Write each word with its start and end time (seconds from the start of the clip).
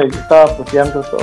estaba 0.00 0.44
apoyando 0.44 1.02
todo. 1.02 1.20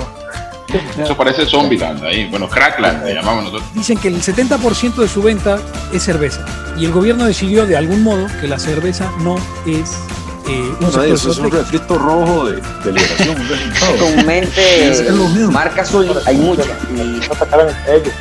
Eso 1.04 1.18
parece 1.18 1.44
Zombieland 1.44 2.04
ahí, 2.04 2.30
bueno, 2.30 2.48
Crackland 2.48 3.04
le 3.04 3.16
llamamos 3.16 3.46
nosotros. 3.46 3.74
Dicen 3.74 3.98
que 3.98 4.10
el 4.10 4.22
70% 4.22 4.94
de 4.94 5.08
su 5.08 5.24
venta 5.24 5.58
es 5.92 6.04
cerveza 6.04 6.46
y 6.78 6.86
el 6.86 6.92
gobierno 6.92 7.26
decidió 7.26 7.66
de 7.66 7.76
algún 7.76 8.04
modo 8.04 8.28
que 8.40 8.48
la 8.48 8.60
cerveza 8.60 9.12
no 9.22 9.38
es 9.66 9.98
eh, 10.48 10.72
un 10.82 10.82
no, 10.82 11.02
eso 11.02 11.32
es 11.32 11.38
un 11.40 11.50
refrito 11.50 11.98
rojo 11.98 12.46
de, 12.46 12.62
de 12.84 12.92
liberación. 12.92 13.38
Comúnmente, 14.00 15.10
marcas 15.52 15.92
hay 16.28 16.38
muchas. 16.38 16.68
Y 16.92 17.28
no 17.28 17.34
sacaron 17.34 17.70
ellos, 17.88 18.14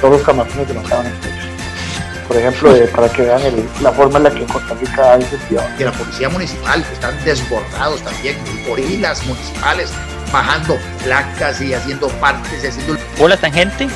todos 0.00 0.18
los 0.18 0.22
camarones 0.22 0.68
que 0.68 0.74
no 0.74 0.82
estaban 0.82 1.06
ellos. 1.06 1.45
Por 2.26 2.36
ejemplo, 2.36 2.74
eh, 2.74 2.88
para 2.88 3.08
que 3.12 3.22
vean 3.22 3.40
el, 3.42 3.68
la 3.82 3.92
forma 3.92 4.18
en 4.18 4.24
la 4.24 4.30
que 4.30 4.40
en 4.40 4.46
Costa 4.48 4.74
Rica 4.74 5.14
hay 5.14 5.22
De 5.78 5.84
la 5.84 5.92
policía 5.92 6.28
municipal, 6.28 6.84
que 6.84 6.92
están 6.94 7.24
desbordados 7.24 8.02
también, 8.02 8.36
gorilas 8.66 9.24
municipales, 9.26 9.92
bajando 10.32 10.76
placas 11.04 11.60
y 11.60 11.72
haciendo 11.72 12.08
partes 12.18 12.64
y 12.64 12.66
haciendo... 12.66 12.96
Hola 13.20 13.36
Tangente, 13.36 13.86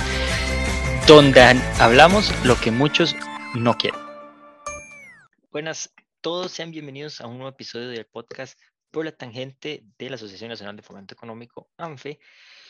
donde 1.09 1.43
hablamos 1.81 2.33
lo 2.45 2.55
que 2.61 2.71
muchos 2.71 3.17
no 3.55 3.77
quieren. 3.77 3.99
Buenas, 5.51 5.93
todos 6.21 6.53
sean 6.53 6.71
bienvenidos 6.71 7.21
a 7.21 7.27
un 7.27 7.39
nuevo 7.39 7.51
episodio 7.51 7.89
del 7.89 8.07
podcast 8.07 8.57
Por 8.93 9.07
la 9.07 9.13
Tangente 9.13 9.83
de 9.99 10.09
la 10.09 10.15
Asociación 10.15 10.51
Nacional 10.51 10.77
de 10.77 10.83
Fomento 10.83 11.15
Económico, 11.15 11.69
ANFE. 11.77 12.21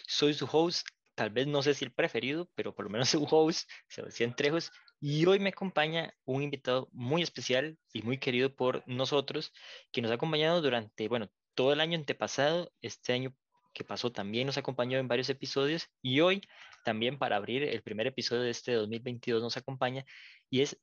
Soy 0.07 0.33
su 0.33 0.49
host, 0.51 0.89
tal 1.15 1.29
vez 1.29 1.47
no 1.47 1.63
sé 1.63 1.75
si 1.75 1.85
el 1.85 1.93
preferido, 1.93 2.49
pero 2.55 2.75
por 2.75 2.87
lo 2.87 2.91
menos 2.91 3.11
su 3.11 3.27
host, 3.31 3.69
Sebastián 3.89 4.35
Trejos, 4.35 4.73
y 5.01 5.25
hoy 5.27 5.39
me 5.39 5.49
acompaña 5.49 6.15
un 6.25 6.43
invitado 6.43 6.89
muy 6.93 7.23
especial 7.23 7.79
y 7.93 8.03
muy 8.03 8.19
querido 8.19 8.55
por 8.55 8.87
nosotros, 8.87 9.53
que 9.93 10.03
nos 10.03 10.11
ha 10.11 10.15
acompañado 10.15 10.61
durante, 10.61 11.09
bueno, 11.09 11.31
todo 11.55 11.73
el 11.73 11.81
año 11.81 11.97
antepasado, 11.97 12.71
este 12.83 13.15
año 13.15 13.35
que 13.73 13.85
pasó 13.85 14.13
también 14.13 14.47
nos 14.47 14.59
acompañó 14.59 14.99
en 14.99 15.09
varios 15.09 15.31
episodios 15.31 15.89
y 16.03 16.21
hoy 16.21 16.43
también 16.85 17.19
para 17.19 17.37
abrir 17.37 17.63
el 17.63 17.83
primer 17.83 18.07
episodio 18.07 18.43
de 18.43 18.51
este 18.51 18.73
2022 18.73 19.43
nos 19.43 19.57
acompaña 19.57 20.05
y 20.51 20.63
es 20.63 20.81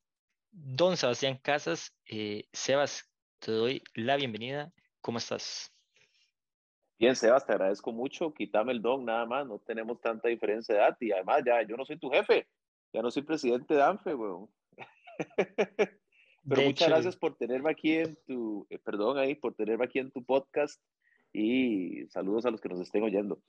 don 0.51 0.97
Sebastián 0.97 1.37
Casas. 1.37 1.95
Eh, 2.05 2.45
Sebas, 2.53 3.11
te 3.39 3.51
doy 3.51 3.83
la 3.93 4.15
bienvenida. 4.15 4.71
¿Cómo 5.01 5.17
estás? 5.17 5.73
Bien, 6.97 7.15
Sebas, 7.15 7.45
te 7.45 7.51
agradezco 7.51 7.91
mucho. 7.91 8.33
Quítame 8.33 8.71
el 8.71 8.81
don, 8.81 9.05
nada 9.05 9.25
más. 9.25 9.45
No 9.45 9.59
tenemos 9.59 9.99
tanta 10.01 10.29
diferencia 10.29 10.73
de 10.73 10.81
edad 10.81 10.97
y 10.99 11.11
además 11.11 11.43
ya 11.45 11.61
yo 11.61 11.77
no 11.77 11.85
soy 11.85 11.99
tu 11.99 12.09
jefe. 12.09 12.47
Ya 12.97 13.03
no 13.03 13.11
soy 13.11 13.21
presidente 13.21 13.75
de 13.75 13.83
ANFE, 13.83 14.15
weón. 14.15 14.49
Pero 16.49 16.61
muchas 16.63 16.89
gracias 16.89 17.15
por 17.15 17.37
tenerme 17.37 17.69
aquí 17.69 17.93
en 17.93 18.17
tu, 18.25 18.65
eh, 18.71 18.79
perdón 18.79 19.19
ahí, 19.19 19.35
por 19.35 19.53
tenerme 19.53 19.85
aquí 19.85 19.99
en 19.99 20.09
tu 20.09 20.25
podcast 20.25 20.81
y 21.31 22.07
saludos 22.07 22.47
a 22.47 22.49
los 22.49 22.59
que 22.59 22.69
nos 22.69 22.79
estén 22.79 23.03
oyendo. 23.03 23.39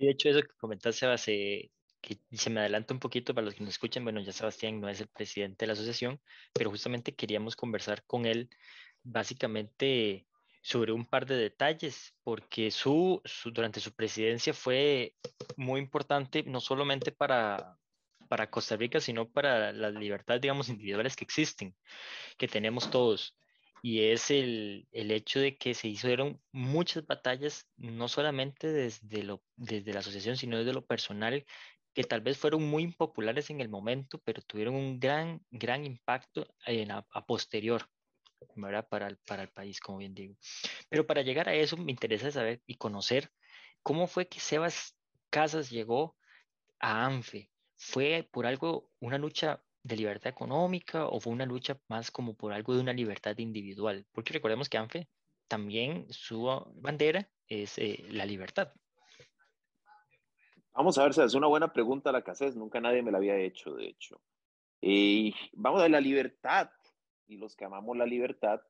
de 0.00 0.10
hecho, 0.10 0.30
eso 0.30 0.40
que 0.40 0.48
comentaste, 0.58 1.06
eh, 1.28 1.70
que 2.00 2.18
se 2.32 2.50
me 2.50 2.58
adelanta 2.58 2.92
un 2.92 2.98
poquito 2.98 3.36
para 3.36 3.44
los 3.44 3.54
que 3.54 3.62
nos 3.62 3.70
escuchan, 3.74 4.02
bueno, 4.02 4.20
ya 4.20 4.32
Sebastián 4.32 4.80
no 4.80 4.88
es 4.88 5.00
el 5.00 5.06
presidente 5.06 5.58
de 5.62 5.68
la 5.68 5.74
asociación, 5.74 6.20
pero 6.52 6.68
justamente 6.68 7.14
queríamos 7.14 7.54
conversar 7.54 8.02
con 8.04 8.26
él 8.26 8.50
básicamente 9.04 10.26
sobre 10.60 10.90
un 10.90 11.06
par 11.06 11.24
de 11.24 11.36
detalles, 11.36 12.16
porque 12.24 12.72
su, 12.72 13.22
su 13.24 13.52
durante 13.52 13.78
su 13.78 13.94
presidencia 13.94 14.52
fue 14.52 15.14
muy 15.56 15.78
importante, 15.80 16.42
no 16.42 16.58
solamente 16.58 17.12
para, 17.12 17.78
para 18.26 18.50
Costa 18.50 18.76
Rica, 18.76 19.00
sino 19.00 19.28
para 19.28 19.72
las 19.72 19.94
libertades, 19.94 20.42
digamos, 20.42 20.68
individuales 20.68 21.16
que 21.16 21.24
existen, 21.24 21.74
que 22.36 22.48
tenemos 22.48 22.90
todos. 22.90 23.36
Y 23.82 24.02
es 24.04 24.30
el, 24.30 24.88
el 24.92 25.10
hecho 25.10 25.38
de 25.38 25.56
que 25.56 25.74
se 25.74 25.88
hicieron 25.88 26.40
muchas 26.50 27.06
batallas, 27.06 27.68
no 27.76 28.08
solamente 28.08 28.72
desde, 28.72 29.22
lo, 29.22 29.42
desde 29.54 29.92
la 29.92 30.00
asociación, 30.00 30.36
sino 30.36 30.58
desde 30.58 30.72
lo 30.72 30.84
personal, 30.84 31.44
que 31.96 32.04
tal 32.04 32.20
vez 32.20 32.36
fueron 32.36 32.62
muy 32.68 32.82
impopulares 32.82 33.48
en 33.48 33.60
el 33.60 33.68
momento, 33.68 34.20
pero 34.24 34.42
tuvieron 34.42 34.74
un 34.74 35.00
gran, 35.00 35.40
gran 35.50 35.86
impacto 35.86 36.46
en 36.66 36.90
a, 36.90 37.02
posterior. 37.26 37.88
¿verdad? 38.54 38.86
Para, 38.88 39.16
para 39.26 39.44
el 39.44 39.48
país, 39.48 39.80
como 39.80 39.98
bien 39.98 40.14
digo. 40.14 40.36
Pero 40.90 41.06
para 41.06 41.22
llegar 41.22 41.48
a 41.48 41.54
eso, 41.54 41.76
me 41.78 41.90
interesa 41.90 42.30
saber 42.30 42.60
y 42.66 42.74
conocer 42.74 43.30
cómo 43.82 44.06
fue 44.06 44.28
que 44.28 44.40
Sebas 44.40 44.94
Casas 45.30 45.70
llegó 45.70 46.16
a 46.78 47.06
ANFE, 47.06 47.50
¿Fue 47.76 48.28
por 48.30 48.46
algo 48.46 48.90
una 49.00 49.18
lucha 49.18 49.62
de 49.82 49.96
libertad 49.96 50.30
económica 50.30 51.06
o 51.06 51.20
fue 51.20 51.32
una 51.32 51.46
lucha 51.46 51.78
más 51.88 52.10
como 52.10 52.34
por 52.34 52.52
algo 52.52 52.74
de 52.74 52.80
una 52.80 52.92
libertad 52.92 53.36
individual? 53.38 54.06
Porque 54.12 54.32
recordemos 54.32 54.68
que 54.68 54.78
ANFE 54.78 55.08
también 55.48 56.06
su 56.10 56.44
bandera 56.74 57.30
es 57.48 57.78
eh, 57.78 58.04
la 58.10 58.26
libertad. 58.26 58.72
Vamos 60.74 60.98
a 60.98 61.04
ver, 61.04 61.12
es 61.18 61.34
una 61.34 61.46
buena 61.46 61.72
pregunta 61.72 62.12
la 62.12 62.22
que 62.22 62.32
haces, 62.32 62.54
nunca 62.56 62.80
nadie 62.80 63.02
me 63.02 63.10
la 63.10 63.18
había 63.18 63.36
hecho, 63.38 63.74
de 63.74 63.86
hecho. 63.86 64.20
Y 64.80 65.34
vamos 65.52 65.80
a 65.80 65.84
ver, 65.84 65.92
la 65.92 66.00
libertad, 66.00 66.70
y 67.26 67.38
los 67.38 67.56
que 67.56 67.64
amamos 67.64 67.96
la 67.96 68.04
libertad, 68.04 68.60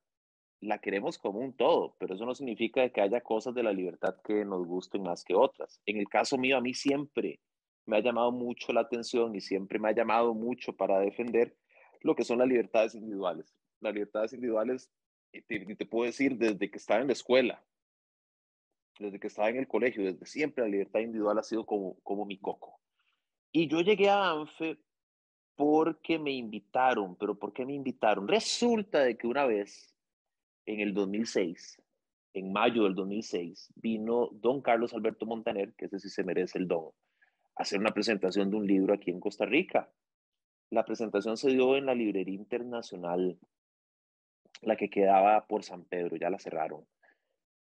la 0.61 0.79
queremos 0.79 1.17
como 1.17 1.39
un 1.39 1.55
todo, 1.55 1.95
pero 1.99 2.15
eso 2.15 2.25
no 2.25 2.33
significa 2.33 2.89
que 2.89 3.01
haya 3.01 3.21
cosas 3.21 3.53
de 3.53 3.63
la 3.63 3.73
libertad 3.73 4.15
que 4.23 4.45
nos 4.45 4.65
gusten 4.65 5.03
más 5.03 5.23
que 5.23 5.35
otras. 5.35 5.81
En 5.85 5.97
el 5.97 6.07
caso 6.07 6.37
mío, 6.37 6.57
a 6.57 6.61
mí 6.61 6.73
siempre 6.73 7.41
me 7.87 7.97
ha 7.97 8.01
llamado 8.01 8.31
mucho 8.31 8.73
la 8.73 8.81
atención 8.81 9.33
y 9.35 9.41
siempre 9.41 9.79
me 9.79 9.89
ha 9.89 9.95
llamado 9.95 10.33
mucho 10.33 10.75
para 10.75 10.99
defender 10.99 11.57
lo 12.01 12.15
que 12.15 12.23
son 12.23 12.39
las 12.39 12.47
libertades 12.47 12.93
individuales. 12.93 13.55
Las 13.79 13.93
libertades 13.93 14.33
individuales, 14.33 14.91
y 15.31 15.41
te, 15.41 15.85
puedo 15.85 16.05
decir, 16.05 16.37
desde 16.37 16.69
que 16.69 16.77
estaba 16.77 17.01
en 17.01 17.07
la 17.07 17.13
escuela, 17.13 17.63
desde 18.99 19.19
que 19.19 19.27
estaba 19.27 19.49
en 19.49 19.57
el 19.57 19.67
colegio, 19.67 20.03
desde 20.03 20.25
siempre 20.25 20.65
la 20.65 20.69
libertad 20.69 20.99
individual 20.99 21.39
ha 21.39 21.43
sido 21.43 21.65
como, 21.65 21.97
como 22.01 22.25
mi 22.25 22.37
coco. 22.37 22.79
Y 23.51 23.67
yo 23.67 23.79
llegué 23.79 24.09
a 24.09 24.31
ANFE 24.31 24.77
porque 25.55 26.19
me 26.19 26.31
invitaron, 26.31 27.15
pero 27.15 27.39
¿por 27.39 27.53
qué 27.53 27.65
me 27.65 27.73
invitaron? 27.73 28.27
Resulta 28.27 28.99
de 28.99 29.17
que 29.17 29.27
una 29.27 29.45
vez, 29.45 29.95
en 30.65 30.81
el 30.81 30.93
2006, 30.93 31.81
en 32.33 32.51
mayo 32.51 32.83
del 32.83 32.95
2006, 32.95 33.71
vino 33.75 34.29
don 34.33 34.61
Carlos 34.61 34.93
Alberto 34.93 35.25
Montaner, 35.25 35.73
que 35.75 35.85
ese 35.85 35.99
sí 35.99 36.09
se 36.09 36.23
merece 36.23 36.59
el 36.59 36.67
don, 36.67 36.91
hacer 37.57 37.79
una 37.79 37.93
presentación 37.93 38.49
de 38.49 38.57
un 38.57 38.67
libro 38.67 38.93
aquí 38.93 39.11
en 39.11 39.19
Costa 39.19 39.45
Rica. 39.45 39.89
La 40.69 40.85
presentación 40.85 41.37
se 41.37 41.49
dio 41.49 41.75
en 41.75 41.85
la 41.85 41.95
Librería 41.95 42.35
Internacional, 42.35 43.39
la 44.61 44.75
que 44.75 44.89
quedaba 44.89 45.45
por 45.47 45.63
San 45.63 45.85
Pedro, 45.85 46.17
ya 46.17 46.29
la 46.29 46.39
cerraron. 46.39 46.85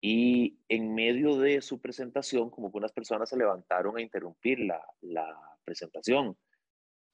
Y 0.01 0.59
en 0.69 0.95
medio 0.95 1.37
de 1.39 1.61
su 1.61 1.81
presentación, 1.81 2.51
como 2.51 2.71
que 2.71 2.79
unas 2.79 2.93
personas 2.93 3.29
se 3.29 3.37
levantaron 3.37 3.97
a 3.97 4.03
interrumpir 4.03 4.61
la, 4.61 4.83
la 5.03 5.39
presentación, 5.65 6.37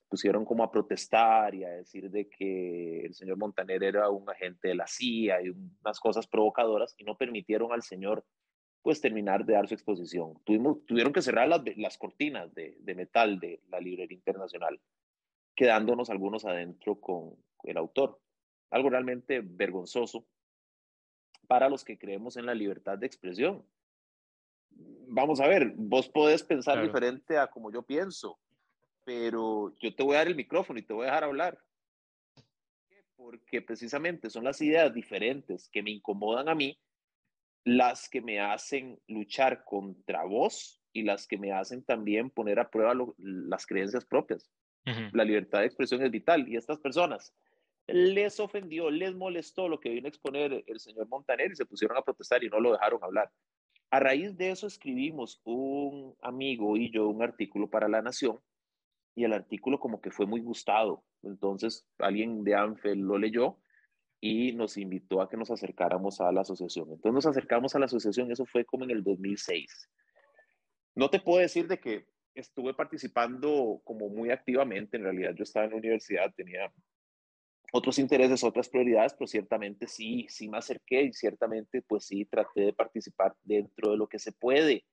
pusieron 0.08 0.44
como 0.44 0.62
a 0.62 0.70
protestar 0.70 1.54
y 1.54 1.64
a 1.64 1.70
decir 1.70 2.10
de 2.10 2.28
que 2.28 3.00
el 3.00 3.14
señor 3.14 3.38
Montaner 3.38 3.82
era 3.82 4.08
un 4.08 4.28
agente 4.30 4.68
de 4.68 4.74
la 4.76 4.86
CIA 4.86 5.42
y 5.42 5.48
unas 5.50 5.98
cosas 5.98 6.26
provocadoras 6.28 6.94
y 6.96 7.04
no 7.04 7.16
permitieron 7.16 7.72
al 7.72 7.82
señor 7.82 8.24
pues 8.86 9.00
terminar 9.00 9.44
de 9.44 9.54
dar 9.54 9.66
su 9.66 9.74
exposición. 9.74 10.40
Tuvimos, 10.44 10.86
tuvieron 10.86 11.12
que 11.12 11.20
cerrar 11.20 11.48
las, 11.48 11.60
las 11.76 11.98
cortinas 11.98 12.54
de, 12.54 12.76
de, 12.78 12.94
metal 12.94 13.40
de 13.40 13.60
la 13.68 13.80
librería 13.80 14.16
internacional, 14.16 14.80
quedándonos 15.56 16.08
algunos 16.08 16.44
adentro 16.44 17.00
con 17.00 17.34
el 17.64 17.78
autor. 17.78 18.20
Algo 18.70 18.88
realmente 18.88 19.40
vergonzoso 19.42 20.24
para 21.48 21.68
los 21.68 21.84
que 21.84 21.98
creemos 21.98 22.36
en 22.36 22.46
la 22.46 22.54
libertad 22.54 22.96
de 22.96 23.08
expresión. 23.08 23.66
Vamos 24.70 25.40
a 25.40 25.48
ver, 25.48 25.72
vos 25.74 26.08
podés 26.08 26.44
pensar 26.44 26.80
diferente 26.80 27.38
a 27.38 27.48
como 27.48 27.72
yo 27.72 27.82
pienso, 27.82 28.38
pero 29.02 29.74
yo 29.80 29.96
te 29.96 30.04
voy 30.04 30.14
a 30.14 30.18
dar 30.18 30.28
el 30.28 30.36
micrófono 30.36 30.78
y 30.78 30.82
te 30.82 30.92
voy 30.92 31.06
a 31.06 31.06
dejar 31.06 31.24
hablar. 31.24 31.58
Porque 33.16 33.60
precisamente 33.62 34.30
son 34.30 34.44
las 34.44 34.60
ideas 34.60 34.94
diferentes 34.94 35.68
que 35.70 35.82
me 35.82 35.90
incomodan 35.90 36.48
a 36.48 36.54
mí 36.54 36.78
las 37.66 38.08
que 38.08 38.22
me 38.22 38.38
hacen 38.38 38.96
luchar 39.08 39.64
contra 39.64 40.24
vos 40.24 40.80
y 40.92 41.02
las 41.02 41.26
que 41.26 41.36
me 41.36 41.52
hacen 41.52 41.82
también 41.82 42.30
poner 42.30 42.60
a 42.60 42.70
prueba 42.70 42.94
las 43.18 43.66
creencias 43.66 44.04
propias. 44.04 44.48
La 45.12 45.24
libertad 45.24 45.58
de 45.58 45.66
expresión 45.66 46.00
es 46.04 46.12
vital 46.12 46.46
y 46.48 46.56
estas 46.56 46.78
personas 46.78 47.34
les 47.88 48.38
ofendió, 48.38 48.88
les 48.88 49.16
molestó 49.16 49.68
lo 49.68 49.80
que 49.80 49.90
vino 49.90 50.06
a 50.06 50.10
exponer 50.10 50.62
el 50.64 50.78
señor 50.78 51.08
Montaner 51.08 51.50
y 51.50 51.56
se 51.56 51.66
pusieron 51.66 51.96
a 51.96 52.02
protestar 52.02 52.44
y 52.44 52.48
no 52.48 52.60
lo 52.60 52.70
dejaron 52.70 53.02
hablar. 53.02 53.32
A 53.90 53.98
raíz 53.98 54.36
de 54.36 54.50
eso 54.50 54.68
escribimos 54.68 55.40
un 55.42 56.14
amigo 56.22 56.76
y 56.76 56.92
yo 56.92 57.08
un 57.08 57.24
artículo 57.24 57.68
para 57.68 57.88
La 57.88 58.00
Nación 58.00 58.38
y 59.16 59.24
el 59.24 59.32
artículo 59.32 59.80
como 59.80 60.00
que 60.00 60.12
fue 60.12 60.26
muy 60.26 60.40
gustado. 60.40 61.02
Entonces 61.24 61.84
alguien 61.98 62.44
de 62.44 62.54
ANFEL 62.54 63.00
lo 63.00 63.18
leyó 63.18 63.58
y 64.28 64.52
nos 64.52 64.76
invitó 64.76 65.22
a 65.22 65.28
que 65.28 65.36
nos 65.36 65.52
acercáramos 65.52 66.20
a 66.20 66.32
la 66.32 66.40
asociación. 66.40 66.90
Entonces 66.90 67.12
nos 67.12 67.26
acercamos 67.26 67.74
a 67.74 67.78
la 67.78 67.84
asociación, 67.84 68.32
eso 68.32 68.44
fue 68.44 68.64
como 68.64 68.84
en 68.84 68.90
el 68.90 69.04
2006. 69.04 69.88
No 70.96 71.08
te 71.10 71.20
puedo 71.20 71.40
decir 71.40 71.68
de 71.68 71.78
que 71.78 72.06
estuve 72.34 72.74
participando 72.74 73.80
como 73.84 74.08
muy 74.08 74.30
activamente, 74.30 74.96
en 74.96 75.04
realidad 75.04 75.32
yo 75.36 75.44
estaba 75.44 75.66
en 75.66 75.72
la 75.72 75.76
universidad, 75.76 76.34
tenía 76.34 76.72
otros 77.72 78.00
intereses, 78.00 78.42
otras 78.42 78.68
prioridades, 78.68 79.14
pero 79.14 79.28
ciertamente 79.28 79.86
sí, 79.86 80.26
sí 80.28 80.48
me 80.48 80.58
acerqué 80.58 81.02
y 81.02 81.12
ciertamente 81.12 81.82
pues 81.82 82.06
sí 82.06 82.24
traté 82.24 82.62
de 82.62 82.72
participar 82.72 83.32
dentro 83.44 83.92
de 83.92 83.96
lo 83.96 84.08
que 84.08 84.18
se 84.18 84.32
puede. 84.32 84.84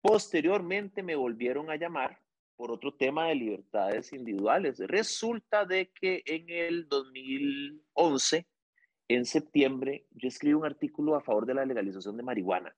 Posteriormente 0.00 1.02
me 1.02 1.14
volvieron 1.14 1.70
a 1.70 1.76
llamar 1.76 2.18
por 2.56 2.72
otro 2.72 2.94
tema 2.94 3.28
de 3.28 3.36
libertades 3.36 4.12
individuales. 4.12 4.78
Resulta 4.80 5.64
de 5.64 5.90
que 5.92 6.22
en 6.26 6.48
el 6.50 6.88
2011, 6.88 8.46
en 9.08 9.24
septiembre, 9.24 10.06
yo 10.12 10.28
escribí 10.28 10.54
un 10.54 10.64
artículo 10.64 11.14
a 11.14 11.20
favor 11.20 11.46
de 11.46 11.54
la 11.54 11.64
legalización 11.64 12.16
de 12.16 12.22
marihuana. 12.22 12.74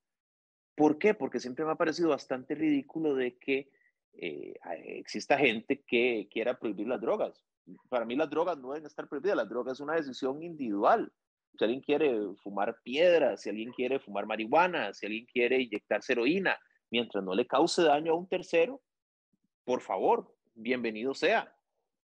¿Por 0.75 0.99
qué? 0.99 1.14
Porque 1.14 1.40
siempre 1.40 1.64
me 1.64 1.73
ha 1.73 1.76
parecido 1.76 2.11
bastante 2.11 2.55
ridículo 2.55 3.14
de 3.14 3.38
que 3.38 3.70
eh, 4.14 4.55
exista 4.99 5.38
gente 5.38 5.82
que 5.87 6.28
quiera 6.31 6.58
prohibir 6.58 6.88
las 6.88 7.00
drogas. 7.00 7.44
Para 7.88 8.05
mí 8.05 8.14
las 8.17 8.31
drogas 8.31 8.58
no 8.58 8.73
deben 8.73 8.87
estar 8.87 9.08
prohibidas, 9.08 9.37
las 9.37 9.49
drogas 9.49 9.75
es 9.75 9.81
una 9.81 9.94
decisión 9.94 10.43
individual. 10.43 11.12
Si 11.58 11.64
alguien 11.64 11.81
quiere 11.81 12.34
fumar 12.43 12.76
piedras, 12.82 13.43
si 13.43 13.49
alguien 13.49 13.72
quiere 13.72 13.99
fumar 13.99 14.26
marihuana, 14.26 14.93
si 14.93 15.06
alguien 15.06 15.26
quiere 15.26 15.61
inyectar 15.62 16.00
heroína, 16.06 16.58
mientras 16.90 17.25
no 17.25 17.34
le 17.34 17.46
cause 17.46 17.82
daño 17.82 18.12
a 18.12 18.17
un 18.17 18.29
tercero, 18.29 18.82
por 19.64 19.81
favor, 19.81 20.34
bienvenido 20.55 21.14
sea. 21.14 21.56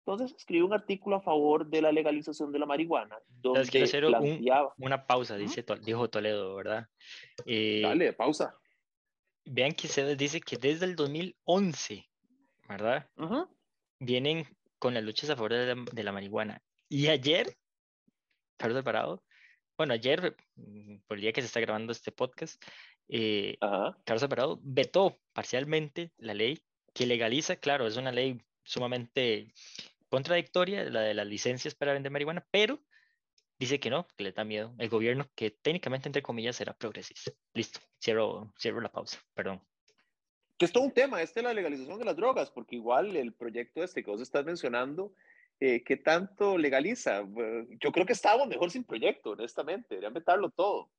Entonces 0.05 0.37
escribí 0.37 0.63
un 0.63 0.73
artículo 0.73 1.17
a 1.17 1.21
favor 1.21 1.67
de 1.67 1.81
la 1.81 1.93
legalización 1.93 2.51
de 2.51 2.59
la 2.59 2.67
marihuana. 2.67 3.19
Donde 3.29 3.69
quiero 3.69 3.85
hacer 3.85 4.05
una 4.79 5.07
pausa, 5.07 5.37
dice, 5.37 5.65
dijo 5.85 6.11
Toledo, 6.11 6.57
¿verdad? 6.57 6.89
Eh, 7.47 7.83
Dale, 7.83 8.13
pausa. 8.13 8.59
Vean 9.45 9.73
que 9.73 9.87
se 9.87 10.17
dice 10.17 10.41
que 10.41 10.57
desde 10.57 10.87
el 10.87 10.97
2011, 10.97 12.05
¿verdad? 12.69 13.09
Vienen 14.01 14.45
con 14.81 14.95
las 14.95 15.05
luchas 15.05 15.31
a 15.31 15.37
favor 15.37 15.53
de 15.53 16.03
la, 16.03 16.13
marihuana. 16.13 16.61
Y 16.89 17.07
ayer, 17.07 17.57
Carlos 18.57 18.79
Alvarado, 18.79 19.23
bueno, 19.77 19.95
ayer, 19.95 20.37
mm, 20.57 20.97
por 21.07 21.17
el 21.17 21.23
día 21.23 21.33
que 21.33 21.43
se 21.43 21.47
está 21.47 21.61
grabando 21.61 21.93
este 21.93 22.11
podcast, 22.11 22.61
eh, 23.09 23.57
Carlos 23.61 24.23
Alvarado 24.25 24.59
vetó 24.63 25.21
parcialmente 25.33 26.13
la 26.17 26.35
ley 26.35 26.61
que 26.93 27.07
legaliza, 27.07 27.55
claro, 27.55 27.87
es 27.87 27.97
una 27.97 28.11
ley 28.11 28.41
sumamente 28.65 29.53
contradictoria, 30.13 30.85
la 30.85 31.01
de 31.01 31.15
las 31.15 31.27
licencias 31.27 31.75
para 31.75 31.95
vender 31.95 32.13
marihuana, 32.13 32.47
pero 32.51 32.79
dice 33.59 33.81
que 33.81 33.89
no, 33.89 34.07
que 34.15 34.25
le 34.25 34.33
da 34.33 34.45
miedo. 34.45 34.75
El 34.77 34.91
gobierno, 34.91 35.27
que 35.35 35.51
técnicamente, 35.51 36.07
entre 36.07 36.21
comillas, 36.21 36.57
será 36.57 36.75
progresista. 36.75 37.33
Listo, 37.55 37.81
cierro, 37.99 38.53
cierro 38.59 38.83
la 38.83 38.93
pausa, 38.93 39.19
perdón. 39.33 39.63
Que 40.59 40.67
es 40.67 40.73
todo 40.73 40.85
un 40.85 40.93
tema, 40.93 41.23
este 41.23 41.41
es 41.41 41.45
la 41.45 41.55
legalización 41.55 41.99
de 41.99 42.05
las 42.05 42.15
drogas, 42.15 42.51
porque 42.51 42.77
igual 42.77 43.17
el 43.17 43.33
proyecto 43.33 43.83
este 43.83 44.05
que 44.05 44.11
vos 44.11 44.21
estás 44.21 44.45
mencionando, 44.45 45.15
eh, 45.61 45.83
¿qué 45.83 45.97
tanto 45.97 46.59
legaliza? 46.59 47.27
Yo 47.81 47.91
creo 47.91 48.05
que 48.05 48.13
estábamos 48.13 48.49
mejor 48.49 48.71
sin 48.71 48.85
proyecto, 48.85 49.31
honestamente, 49.31 49.87
deberían 49.95 50.13
meterlo 50.13 50.51
todo. 50.51 50.91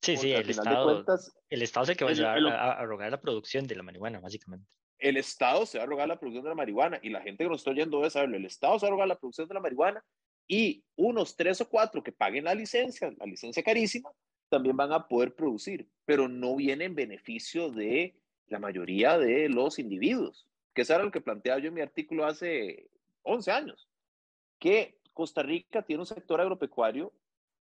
Sí, 0.00 0.16
sí, 0.16 0.30
el 0.30 0.48
Estado, 0.48 1.04
el 1.50 1.62
Estado 1.62 1.84
es 1.84 1.90
el 1.90 1.96
que 1.96 2.04
va 2.04 2.10
a, 2.12 2.72
a, 2.74 2.82
a, 2.82 3.10
la 3.10 3.20
producción 3.20 3.66
de 3.66 3.74
la 3.74 3.82
marihuana, 3.82 4.20
básicamente 4.20 4.70
el 5.04 5.18
Estado 5.18 5.66
se 5.66 5.76
va 5.76 5.84
a 5.84 5.86
rogar 5.86 6.08
la 6.08 6.18
producción 6.18 6.44
de 6.44 6.48
la 6.48 6.54
marihuana 6.54 6.98
y 7.02 7.10
la 7.10 7.20
gente 7.20 7.44
que 7.44 7.50
nos 7.50 7.60
está 7.60 7.72
oyendo 7.72 7.98
debe 7.98 8.08
saberlo, 8.08 8.38
el 8.38 8.46
Estado 8.46 8.78
se 8.78 8.86
va 8.86 8.88
a 8.88 8.90
rogar 8.92 9.08
la 9.08 9.18
producción 9.18 9.46
de 9.46 9.52
la 9.52 9.60
marihuana 9.60 10.02
y 10.48 10.82
unos 10.96 11.36
tres 11.36 11.60
o 11.60 11.68
cuatro 11.68 12.02
que 12.02 12.10
paguen 12.10 12.44
la 12.44 12.54
licencia, 12.54 13.12
la 13.18 13.26
licencia 13.26 13.62
carísima, 13.62 14.10
también 14.48 14.74
van 14.78 14.92
a 14.92 15.06
poder 15.06 15.34
producir, 15.34 15.86
pero 16.06 16.26
no 16.26 16.56
viene 16.56 16.86
en 16.86 16.94
beneficio 16.94 17.70
de 17.70 18.16
la 18.46 18.58
mayoría 18.58 19.18
de 19.18 19.50
los 19.50 19.78
individuos, 19.78 20.46
que 20.72 20.82
eso 20.82 20.94
era 20.94 21.04
lo 21.04 21.10
que 21.10 21.20
planteaba 21.20 21.60
yo 21.60 21.68
en 21.68 21.74
mi 21.74 21.82
artículo 21.82 22.24
hace 22.24 22.88
11 23.24 23.50
años, 23.50 23.86
que 24.58 24.98
Costa 25.12 25.42
Rica 25.42 25.82
tiene 25.82 26.00
un 26.00 26.06
sector 26.06 26.40
agropecuario 26.40 27.12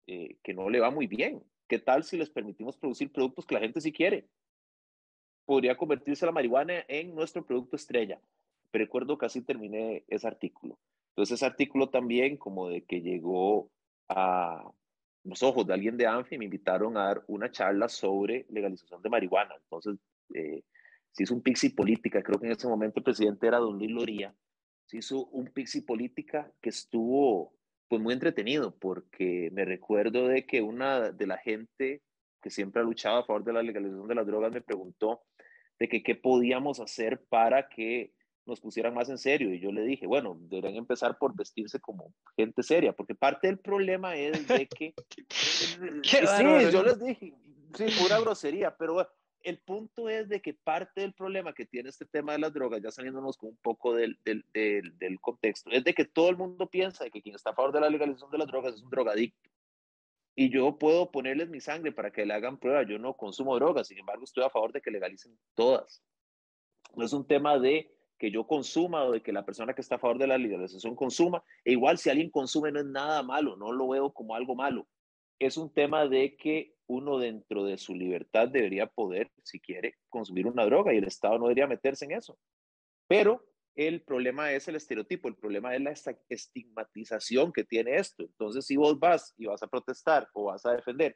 eh, 0.08 0.38
que 0.42 0.56
no 0.56 0.68
le 0.68 0.80
va 0.80 0.90
muy 0.90 1.06
bien. 1.06 1.44
¿Qué 1.68 1.78
tal 1.78 2.04
si 2.04 2.18
les 2.18 2.32
permitimos 2.32 2.76
producir 2.76 3.12
productos 3.12 3.46
que 3.46 3.54
la 3.54 3.62
gente 3.62 3.82
sí 3.82 3.92
quiere? 3.92 4.28
Podría 5.50 5.76
convertirse 5.76 6.28
la 6.28 6.32
marihuana 6.32 6.86
en 6.88 7.16
nuestro 7.16 7.44
producto 7.44 7.76
estrella. 7.76 8.22
Pero 8.70 8.86
recuerdo 8.86 9.18
que 9.18 9.26
así 9.26 9.42
terminé 9.42 10.04
ese 10.08 10.28
artículo. 10.28 10.78
Entonces 11.10 11.38
ese 11.38 11.46
artículo 11.48 11.90
también 11.90 12.38
como 12.38 12.70
de 12.70 12.84
que 12.84 13.02
llegó 13.02 13.72
a 14.10 14.70
los 15.24 15.42
ojos 15.42 15.66
de 15.66 15.74
alguien 15.74 15.98
de 15.98 16.06
ANFI, 16.06 16.38
me 16.38 16.46
invitaron 16.46 16.96
a 16.98 17.06
dar 17.06 17.24
una 17.26 17.50
charla 17.50 17.90
sobre 17.90 18.46
legalización 18.50 19.02
de 19.02 19.10
marihuana. 19.10 19.56
Entonces 19.56 19.98
eh, 20.36 20.62
se 21.14 21.24
hizo 21.24 21.34
un 21.34 21.42
pixi 21.42 21.70
política, 21.70 22.22
creo 22.22 22.40
que 22.40 22.46
en 22.46 22.52
ese 22.52 22.68
momento 22.68 23.00
el 23.00 23.06
presidente 23.06 23.48
era 23.48 23.58
don 23.58 23.80
Luis 23.80 23.90
Loría, 23.90 24.36
se 24.86 24.98
hizo 24.98 25.26
un 25.30 25.48
pixi 25.48 25.82
política 25.82 26.52
que 26.62 26.70
estuvo 26.70 27.56
pues 27.88 28.00
muy 28.00 28.14
entretenido 28.14 28.76
porque 28.78 29.50
me 29.52 29.66
recuerdo 29.66 30.28
de 30.28 30.46
que 30.46 30.62
una 30.62 31.10
de 31.10 31.26
la 31.26 31.40
gente 31.40 32.04
que 32.40 32.52
siempre 32.52 32.84
ha 32.84 32.86
luchado 32.86 33.18
a 33.18 33.26
favor 33.26 33.44
de 33.44 33.54
la 33.54 33.64
legalización 33.64 34.08
de 34.08 34.14
las 34.14 34.28
drogas 34.28 34.52
me 34.52 34.62
preguntó 34.62 35.24
de 35.80 35.88
que 35.88 36.04
qué 36.04 36.16
podíamos 36.16 36.80
hacer 36.80 37.24
para 37.30 37.70
que 37.70 38.14
nos 38.46 38.60
pusieran 38.60 38.94
más 38.94 39.10
en 39.10 39.18
serio. 39.18 39.54
Y 39.54 39.60
yo 39.60 39.72
le 39.72 39.84
dije, 39.84 40.08
bueno, 40.08 40.38
deberían 40.42 40.76
empezar 40.76 41.18
por 41.18 41.36
vestirse 41.36 41.80
como 41.80 42.14
gente 42.36 42.64
seria, 42.64 42.94
porque 42.94 43.16
parte 43.16 43.48
del 43.48 43.60
problema 43.60 44.16
es 44.16 44.48
de 44.48 44.68
que... 44.68 44.94
sí, 45.30 45.78
yo 46.72 46.84
les 46.84 47.00
dije, 47.00 47.34
sí, 47.76 47.86
pura 48.02 48.20
grosería, 48.20 48.76
pero 48.76 49.08
el 49.44 49.58
punto 49.60 50.10
es 50.10 50.28
de 50.28 50.42
que 50.42 50.54
parte 50.54 51.02
del 51.02 51.14
problema 51.14 51.54
que 51.54 51.66
tiene 51.66 51.90
este 51.90 52.06
tema 52.06 52.34
de 52.34 52.40
las 52.40 52.54
drogas, 52.54 52.82
ya 52.82 52.92
saliéndonos 52.92 53.38
con 53.38 53.50
un 53.50 53.58
poco 53.58 53.94
del, 53.96 54.20
del, 54.26 54.44
del, 54.54 54.98
del 54.98 55.22
contexto, 55.22 55.70
es 55.72 55.84
de 55.84 55.94
que 55.94 56.06
todo 56.06 56.30
el 56.30 56.36
mundo 56.36 56.70
piensa 56.70 57.06
de 57.06 57.12
que 57.12 57.22
quien 57.22 57.36
está 57.36 57.52
a 57.52 57.56
favor 57.56 57.72
de 57.72 57.80
la 57.80 57.90
legalización 57.90 58.32
de 58.32 58.38
las 58.38 58.48
drogas 58.48 58.76
es 58.76 58.82
un 58.82 58.90
drogadicto 58.90 59.50
y 60.40 60.50
yo 60.50 60.78
puedo 60.78 61.12
ponerles 61.12 61.50
mi 61.50 61.60
sangre 61.60 61.92
para 61.92 62.12
que 62.12 62.26
le 62.26 62.34
hagan 62.34 62.58
prueba. 62.58 62.84
Yo 62.84 62.98
no 62.98 63.18
consumo 63.18 63.56
drogas, 63.56 63.90
sin 63.90 64.00
embargo, 64.00 64.24
estoy 64.24 64.46
a 64.46 64.50
favor 64.50 64.72
de 64.72 64.80
que 64.80 64.90
legalicen 64.90 65.38
todas. 65.54 66.02
No 66.96 67.04
es 67.04 67.12
un 67.12 67.28
tema 67.28 67.60
de 67.60 67.94
que 68.18 68.32
yo 68.32 68.48
consuma 68.48 69.04
o 69.04 69.12
de 69.12 69.22
que 69.22 69.34
la 69.34 69.44
persona 69.44 69.74
que 69.74 69.82
está 69.82 69.96
a 69.96 70.00
favor 70.00 70.18
de 70.18 70.28
la 70.28 70.38
legalización 70.38 70.96
consuma. 70.96 71.44
E 71.66 71.74
igual 71.74 71.98
si 71.98 72.10
alguien 72.10 72.30
consume 72.30 72.72
no 72.72 72.80
es 72.80 72.86
nada 72.86 73.22
malo, 73.22 73.58
no 73.58 73.74
lo 73.74 73.90
veo 73.90 74.14
como 74.14 74.34
algo 74.34 74.56
malo. 74.56 74.88
Es 75.40 75.58
un 75.58 75.74
tema 75.74 76.08
de 76.08 76.38
que 76.38 76.74
uno 76.88 77.20
dentro 77.20 77.66
de 77.66 77.78
su 77.78 77.94
libertad 77.94 78.48
debería 78.48 78.88
poder, 78.88 79.30
si 79.44 79.60
quiere, 79.60 79.96
consumir 80.08 80.48
una 80.48 80.64
droga 80.64 80.94
y 80.94 81.00
el 81.00 81.04
Estado 81.04 81.38
no 81.38 81.48
debería 81.48 81.68
meterse 81.68 82.06
en 82.06 82.14
eso. 82.14 82.40
Pero 83.10 83.44
el 83.88 84.02
problema 84.02 84.52
es 84.52 84.68
el 84.68 84.76
estereotipo, 84.76 85.30
el 85.30 85.38
problema 85.38 85.74
es 85.74 85.82
la 85.82 85.94
estigmatización 86.28 87.54
que 87.54 87.64
tiene 87.64 87.96
esto. 87.96 88.24
Entonces, 88.24 88.66
si 88.66 88.76
vos 88.76 89.00
vas 89.00 89.34
y 89.38 89.46
vas 89.46 89.64
a 89.64 89.68
protestar 89.68 90.28
o 90.34 90.46
vas 90.46 90.66
a 90.66 90.74
defender 90.74 91.16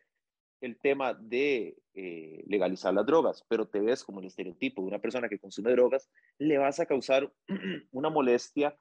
el 0.62 0.80
tema 0.80 1.14
de 1.14 1.78
eh, 1.94 2.42
legalizar 2.48 2.94
las 2.94 3.06
drogas, 3.06 3.44
pero 3.50 3.68
te 3.68 3.82
ves 3.82 4.02
como 4.06 4.22
el 4.22 4.28
estereotipo 4.28 4.82
de 4.82 4.88
una 4.88 5.00
persona 5.00 5.28
que 5.28 5.40
consume 5.40 5.74
drogas, 5.74 6.10
le 6.38 6.58
vas 6.58 6.80
a 6.80 6.86
causar 6.86 7.30
una 7.92 8.10
molestia 8.10 8.80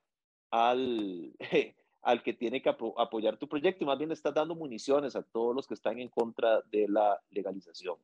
al, 0.52 1.34
al 2.02 2.22
que 2.22 2.34
tiene 2.34 2.62
que 2.62 2.68
apoyar 2.68 3.36
tu 3.36 3.48
proyecto 3.48 3.82
y 3.82 3.86
más 3.88 3.98
bien 3.98 4.12
estás 4.12 4.32
dando 4.32 4.54
municiones 4.54 5.16
a 5.16 5.24
todos 5.24 5.56
los 5.56 5.66
que 5.66 5.74
están 5.74 5.98
en 5.98 6.08
contra 6.08 6.62
de 6.70 6.86
la 6.86 7.20
legalización. 7.30 7.96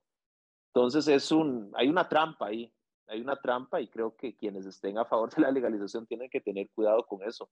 Entonces, 0.74 1.06
es 1.06 1.30
un, 1.30 1.70
hay 1.76 1.88
una 1.88 2.08
trampa 2.08 2.48
ahí 2.48 2.68
hay 3.08 3.20
una 3.20 3.40
trampa 3.40 3.80
y 3.80 3.88
creo 3.88 4.14
que 4.14 4.36
quienes 4.36 4.66
estén 4.66 4.98
a 4.98 5.04
favor 5.04 5.34
de 5.34 5.42
la 5.42 5.50
legalización 5.50 6.06
tienen 6.06 6.28
que 6.30 6.40
tener 6.40 6.68
cuidado 6.70 7.04
con 7.06 7.22
eso. 7.22 7.50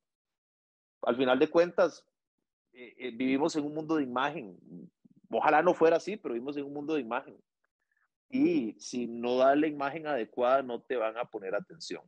Al 1.03 1.17
final 1.17 1.39
de 1.39 1.49
cuentas, 1.49 2.05
eh, 2.73 2.95
eh, 2.99 3.11
vivimos 3.11 3.57
en 3.57 3.65
un 3.65 3.75
mundo 3.75 3.97
de 3.97 4.03
imagen. 4.03 4.59
Ojalá 5.31 5.63
no 5.63 5.75
fuera 5.75 5.97
así, 5.97 6.17
pero 6.17 6.35
vivimos 6.35 6.57
en 6.57 6.65
un 6.65 6.75
mundo 6.75 6.95
de 6.95 7.01
imagen. 7.01 7.37
Y 8.29 8.73
si 8.79 9.07
no 9.07 9.39
da 9.39 9.55
la 9.57 9.67
imagen 9.67 10.07
adecuada, 10.07 10.63
no 10.63 10.83
te 10.83 10.97
van 10.97 11.17
a 11.17 11.25
poner 11.25 11.55
atención. 11.55 12.03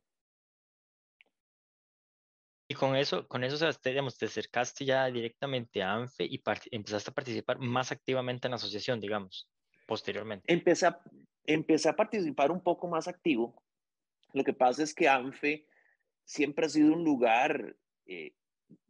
Y 2.70 2.74
con 2.74 2.96
eso, 2.96 3.26
con 3.28 3.44
eso, 3.44 3.66
digamos, 3.82 4.18
te 4.18 4.26
acercaste 4.26 4.84
ya 4.84 5.06
directamente 5.06 5.82
a 5.82 5.94
ANFE 5.94 6.26
y 6.26 6.42
empezaste 6.70 7.10
a 7.10 7.14
participar 7.14 7.58
más 7.58 7.92
activamente 7.92 8.46
en 8.46 8.50
la 8.50 8.56
asociación, 8.56 9.00
digamos, 9.00 9.48
posteriormente. 9.88 10.44
Empecé 10.52 10.86
a, 10.86 11.00
a 11.90 11.96
participar 11.96 12.52
un 12.52 12.60
poco 12.60 12.86
más 12.86 13.08
activo. 13.08 13.60
Lo 14.34 14.44
que 14.44 14.52
pasa 14.52 14.82
es 14.82 14.94
que 14.94 15.08
ANFE 15.08 15.66
siempre 16.24 16.66
ha 16.66 16.68
sido 16.68 16.92
un 16.92 17.02
lugar 17.02 17.74
eh, 18.04 18.34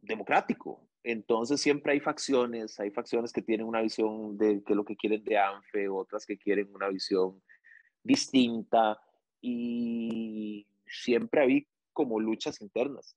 democrático. 0.01 0.85
Entonces 1.01 1.61
siempre 1.61 1.93
hay 1.93 2.01
facciones, 2.01 2.77
hay 2.81 2.91
facciones 2.91 3.31
que 3.31 3.41
tienen 3.41 3.65
una 3.65 3.81
visión 3.81 4.37
de 4.37 4.61
qué 4.65 4.75
lo 4.75 4.83
que 4.83 4.97
quieren 4.97 5.23
de 5.23 5.37
ANFE, 5.37 5.87
otras 5.87 6.25
que 6.25 6.37
quieren 6.37 6.69
una 6.75 6.89
visión 6.89 7.41
distinta 8.03 8.99
y 9.39 10.67
siempre 10.85 11.41
hay 11.41 11.67
como 11.93 12.19
luchas 12.19 12.59
internas. 12.59 13.15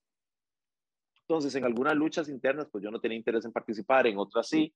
Entonces, 1.22 1.54
en 1.56 1.64
algunas 1.64 1.96
luchas 1.96 2.28
internas, 2.28 2.68
pues 2.70 2.84
yo 2.84 2.90
no 2.90 3.00
tenía 3.00 3.18
interés 3.18 3.44
en 3.44 3.52
participar, 3.52 4.06
en 4.06 4.18
otras 4.18 4.48
sí, 4.48 4.72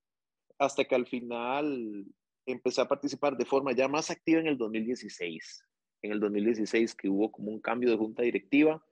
hasta 0.58 0.84
que 0.84 0.94
al 0.94 1.06
final 1.06 2.04
empecé 2.46 2.80
a 2.80 2.88
participar 2.88 3.36
de 3.36 3.44
forma 3.44 3.72
ya 3.72 3.88
más 3.88 4.10
activa 4.10 4.40
en 4.40 4.46
el 4.46 4.56
2016. 4.56 5.64
En 6.02 6.12
el 6.12 6.20
2016 6.20 6.94
que 6.94 7.08
hubo 7.08 7.30
como 7.32 7.50
un 7.50 7.60
cambio 7.60 7.90
de 7.90 7.96
junta 7.96 8.22
directiva, 8.22 8.84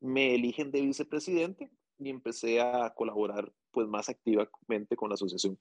me 0.00 0.34
eligen 0.34 0.70
de 0.70 0.80
vicepresidente 0.80 1.70
y 1.98 2.10
empecé 2.10 2.60
a 2.60 2.92
colaborar 2.94 3.52
pues 3.70 3.88
más 3.88 4.08
activamente 4.08 4.96
con 4.96 5.08
la 5.08 5.14
asociación. 5.14 5.58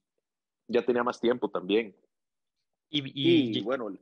Ya 0.67 0.85
tenía 0.85 1.03
más 1.03 1.19
tiempo 1.19 1.49
también. 1.49 1.95
Y, 2.89 3.57
y, 3.57 3.61
bueno, 3.61 3.97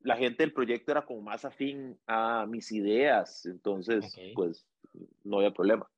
la 0.00 0.16
gente 0.16 0.42
del 0.42 0.52
proyecto 0.52 0.90
era 0.90 1.04
como 1.04 1.22
más 1.22 1.44
afín 1.44 1.98
a 2.06 2.44
mis 2.46 2.72
ideas, 2.72 3.46
entonces 3.46 4.14
pues 4.34 4.66
no 5.22 5.38
había 5.38 5.52
problema. 5.52 5.88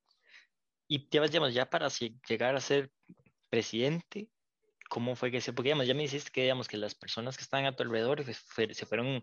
Y 0.87 1.09
digamos, 1.09 1.55
ya 1.55 1.69
para 1.69 1.89
llegar 2.29 2.55
a 2.55 2.61
ser 2.61 2.91
presidente, 3.51 4.29
¿cómo 4.89 5.17
fue 5.17 5.31
que 5.31 5.41
se, 5.41 5.53
porque 5.53 5.69
digamos, 5.69 5.87
ya 5.87 5.95
me 5.95 6.03
dijiste 6.03 6.31
que 6.33 6.43
digamos 6.43 6.69
que 6.69 6.77
las 6.77 6.95
personas 6.95 7.37
que 7.37 7.45
están 7.45 7.65
a 7.67 7.77
tu 7.77 7.83
alrededor 7.83 8.25
se 8.25 8.87
fueron 8.87 9.23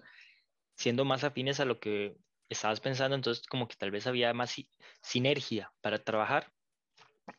siendo 0.75 1.05
más 1.05 1.23
afines 1.23 1.59
a 1.59 1.65
lo 1.65 1.79
que 1.79 2.15
estabas 2.49 2.79
pensando, 2.79 3.15
entonces 3.15 3.45
como 3.47 3.67
que 3.67 3.75
tal 3.75 3.91
vez 3.91 4.07
había 4.07 4.33
más 4.33 4.55
sinergia 5.01 5.71
para 5.81 6.03
trabajar. 6.03 6.51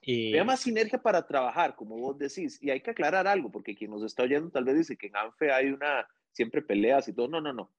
Eh, 0.03 0.31
había 0.31 0.45
más 0.45 0.61
sinergia 0.61 1.01
para 1.01 1.27
trabajar, 1.27 1.77
como 1.77 1.97
vos 1.97 2.19
decís, 2.19 2.59
y 2.61 2.71
hay 2.71 2.81
que 2.81 2.91
aclarar 2.91 3.27
algo, 3.27 3.51
porque 3.51 3.77
quien 3.77 3.91
nos 3.91 4.03
está 4.03 4.25
oyendo 4.25 4.51
tal 4.51 4.65
vez 4.65 4.77
dice 4.77 4.97
que 4.97 5.07
en 5.07 5.17
ANFE 5.17 5.53
hay 5.53 5.67
una, 5.67 6.09
siempre 6.33 6.63
peleas 6.63 7.09
y 7.09 7.13
todo, 7.13 7.29
no, 7.29 7.41
no, 7.41 7.53
no. 7.53 7.73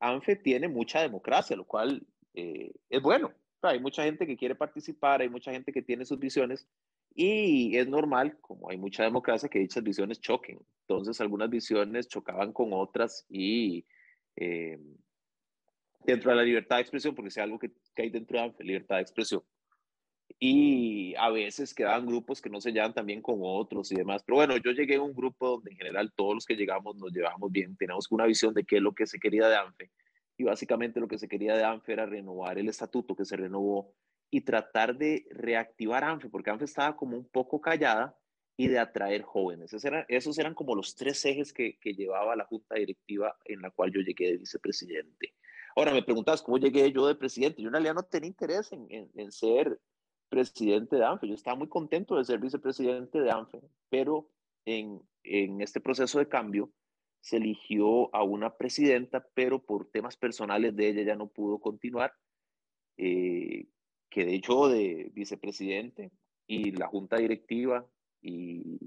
ANFE 0.00 0.36
tiene 0.36 0.68
mucha 0.68 1.00
democracia, 1.00 1.56
lo 1.56 1.64
cual 1.64 2.06
eh, 2.34 2.72
es 2.90 3.00
bueno. 3.00 3.32
hay 3.62 3.80
mucha 3.80 4.04
gente 4.04 4.26
que 4.26 4.36
quiere 4.36 4.54
participar, 4.54 5.22
hay 5.22 5.30
mucha 5.30 5.52
gente 5.52 5.72
que 5.72 5.82
tiene 5.82 6.04
sus 6.04 6.18
visiones, 6.18 6.68
y 7.14 7.76
es 7.76 7.86
normal, 7.88 8.38
como 8.40 8.70
hay 8.70 8.76
mucha 8.76 9.04
democracia, 9.04 9.48
que 9.48 9.60
dichas 9.60 9.84
visiones 9.84 10.20
choquen. 10.20 10.58
Entonces, 10.80 11.20
algunas 11.20 11.48
visiones 11.48 12.08
chocaban 12.08 12.52
con 12.52 12.72
otras 12.72 13.24
y 13.28 13.86
eh, 14.36 14.78
dentro 16.04 16.30
de 16.30 16.36
la 16.36 16.42
libertad 16.42 16.76
de 16.76 16.82
expresión, 16.82 17.14
porque 17.14 17.28
es 17.28 17.38
algo 17.38 17.58
que, 17.58 17.70
hay 17.96 18.10
dentro 18.10 18.40
de 18.40 18.48
la 18.48 18.54
libertad 18.58 18.96
de 18.96 19.02
expresión. 19.02 19.42
Y 20.40 21.14
a 21.16 21.30
veces 21.30 21.72
quedaban 21.72 22.06
grupos 22.06 22.40
que 22.40 22.50
no 22.50 22.60
se 22.60 22.72
llevan 22.72 22.92
también 22.92 23.22
con 23.22 23.38
otros 23.42 23.92
y 23.92 23.94
demás. 23.94 24.24
Pero 24.24 24.36
bueno, 24.36 24.56
yo 24.56 24.72
llegué 24.72 24.96
a 24.96 25.02
un 25.02 25.14
grupo 25.14 25.50
donde 25.50 25.70
en 25.70 25.76
general 25.76 26.12
todos 26.16 26.34
los 26.34 26.44
que 26.44 26.56
llegamos 26.56 26.96
nos 26.96 27.12
llevamos 27.12 27.52
bien, 27.52 27.76
tenemos 27.76 28.10
una 28.10 28.26
visión 28.26 28.52
de 28.54 28.64
qué 28.64 28.76
es 28.76 28.82
lo 28.82 28.92
que 28.92 29.06
se 29.06 29.20
quería 29.20 29.48
de 29.48 29.56
ANFE. 29.56 29.90
Y 30.36 30.42
básicamente 30.42 30.98
lo 30.98 31.06
que 31.06 31.18
se 31.18 31.28
quería 31.28 31.54
de 31.54 31.62
ANFE 31.62 31.92
era 31.92 32.06
renovar 32.06 32.58
el 32.58 32.68
estatuto 32.68 33.14
que 33.14 33.24
se 33.24 33.36
renovó 33.36 33.94
y 34.34 34.40
tratar 34.40 34.98
de 34.98 35.28
reactivar 35.30 36.02
ANFE, 36.02 36.28
porque 36.28 36.50
ANFE 36.50 36.64
estaba 36.64 36.96
como 36.96 37.16
un 37.16 37.24
poco 37.24 37.60
callada 37.60 38.18
y 38.56 38.66
de 38.66 38.80
atraer 38.80 39.22
jóvenes. 39.22 39.66
Esos 39.66 39.84
eran, 39.84 40.04
esos 40.08 40.36
eran 40.40 40.54
como 40.54 40.74
los 40.74 40.96
tres 40.96 41.24
ejes 41.24 41.52
que, 41.52 41.78
que 41.78 41.94
llevaba 41.94 42.34
la 42.34 42.44
junta 42.44 42.74
directiva 42.74 43.36
en 43.44 43.62
la 43.62 43.70
cual 43.70 43.92
yo 43.92 44.00
llegué 44.00 44.32
de 44.32 44.38
vicepresidente. 44.38 45.34
Ahora 45.76 45.92
me 45.92 46.02
preguntas 46.02 46.42
cómo 46.42 46.58
llegué 46.58 46.90
yo 46.90 47.06
de 47.06 47.14
presidente. 47.14 47.62
Yo 47.62 47.68
en 47.68 47.74
realidad 47.74 47.94
no 47.94 48.02
tenía 48.02 48.26
interés 48.26 48.72
en, 48.72 48.88
en, 48.90 49.30
ser 49.30 49.80
presidente 50.28 50.96
de 50.96 51.04
ANFE. 51.04 51.28
Yo 51.28 51.34
estaba 51.34 51.56
muy 51.56 51.68
contento 51.68 52.16
de 52.16 52.24
ser 52.24 52.40
vicepresidente 52.40 53.20
de 53.20 53.30
ANFE, 53.30 53.60
pero 53.88 54.28
en, 54.64 55.00
en 55.22 55.60
este 55.60 55.80
proceso 55.80 56.18
de 56.18 56.28
cambio 56.28 56.72
se 57.20 57.36
eligió 57.36 58.12
a 58.12 58.24
una 58.24 58.56
presidenta, 58.56 59.24
pero 59.32 59.64
por 59.64 59.92
temas 59.92 60.16
personales 60.16 60.74
de 60.74 60.88
ella 60.88 61.02
ya 61.04 61.14
no 61.14 61.28
pudo 61.28 61.60
continuar. 61.60 62.12
Eh, 62.96 63.68
quedé 64.10 64.40
yo 64.40 64.68
de 64.68 65.10
vicepresidente 65.12 66.12
y 66.46 66.72
la 66.72 66.86
junta 66.86 67.16
directiva 67.16 67.86
y 68.22 68.78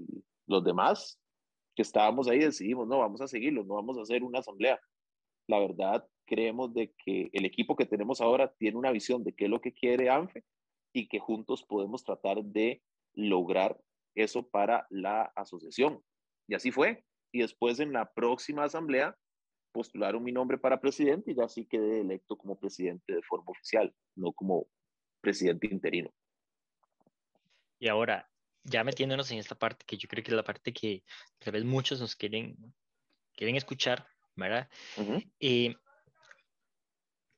los 0.46 0.64
demás 0.64 1.20
que 1.74 1.82
estábamos 1.82 2.28
ahí 2.28 2.40
decidimos, 2.40 2.88
no, 2.88 2.98
vamos 2.98 3.20
a 3.20 3.28
seguirlo, 3.28 3.64
no 3.64 3.74
vamos 3.74 3.98
a 3.98 4.02
hacer 4.02 4.24
una 4.24 4.40
asamblea. 4.40 4.80
La 5.46 5.60
verdad, 5.60 6.04
creemos 6.26 6.74
de 6.74 6.92
que 7.04 7.30
el 7.32 7.44
equipo 7.44 7.76
que 7.76 7.86
tenemos 7.86 8.20
ahora 8.20 8.52
tiene 8.58 8.76
una 8.76 8.90
visión 8.90 9.22
de 9.22 9.32
qué 9.32 9.44
es 9.44 9.50
lo 9.50 9.60
que 9.60 9.72
quiere 9.72 10.10
ANFE 10.10 10.44
y 10.92 11.08
que 11.08 11.20
juntos 11.20 11.64
podemos 11.64 12.02
tratar 12.04 12.42
de 12.42 12.82
lograr 13.14 13.80
eso 14.14 14.48
para 14.48 14.86
la 14.90 15.32
asociación. 15.36 16.02
Y 16.48 16.54
así 16.54 16.70
fue. 16.70 17.04
Y 17.32 17.40
después 17.40 17.78
en 17.78 17.92
la 17.92 18.10
próxima 18.12 18.64
asamblea 18.64 19.16
postularon 19.72 20.24
mi 20.24 20.32
nombre 20.32 20.58
para 20.58 20.80
presidente 20.80 21.30
y 21.30 21.36
ya 21.36 21.48
sí 21.48 21.66
quedé 21.66 22.00
electo 22.00 22.36
como 22.36 22.58
presidente 22.58 23.14
de 23.14 23.22
forma 23.22 23.50
oficial, 23.50 23.94
no 24.16 24.32
como 24.32 24.66
presidente 25.20 25.66
interino. 25.66 26.12
Y 27.78 27.88
ahora, 27.88 28.28
ya 28.64 28.84
metiéndonos 28.84 29.30
en 29.30 29.38
esta 29.38 29.54
parte, 29.54 29.84
que 29.86 29.96
yo 29.96 30.08
creo 30.08 30.22
que 30.22 30.30
es 30.30 30.36
la 30.36 30.44
parte 30.44 30.72
que 30.72 31.04
tal 31.38 31.52
vez 31.52 31.64
muchos 31.64 32.00
nos 32.00 32.16
quieren, 32.16 32.56
quieren 33.34 33.56
escuchar, 33.56 34.06
¿verdad? 34.34 34.68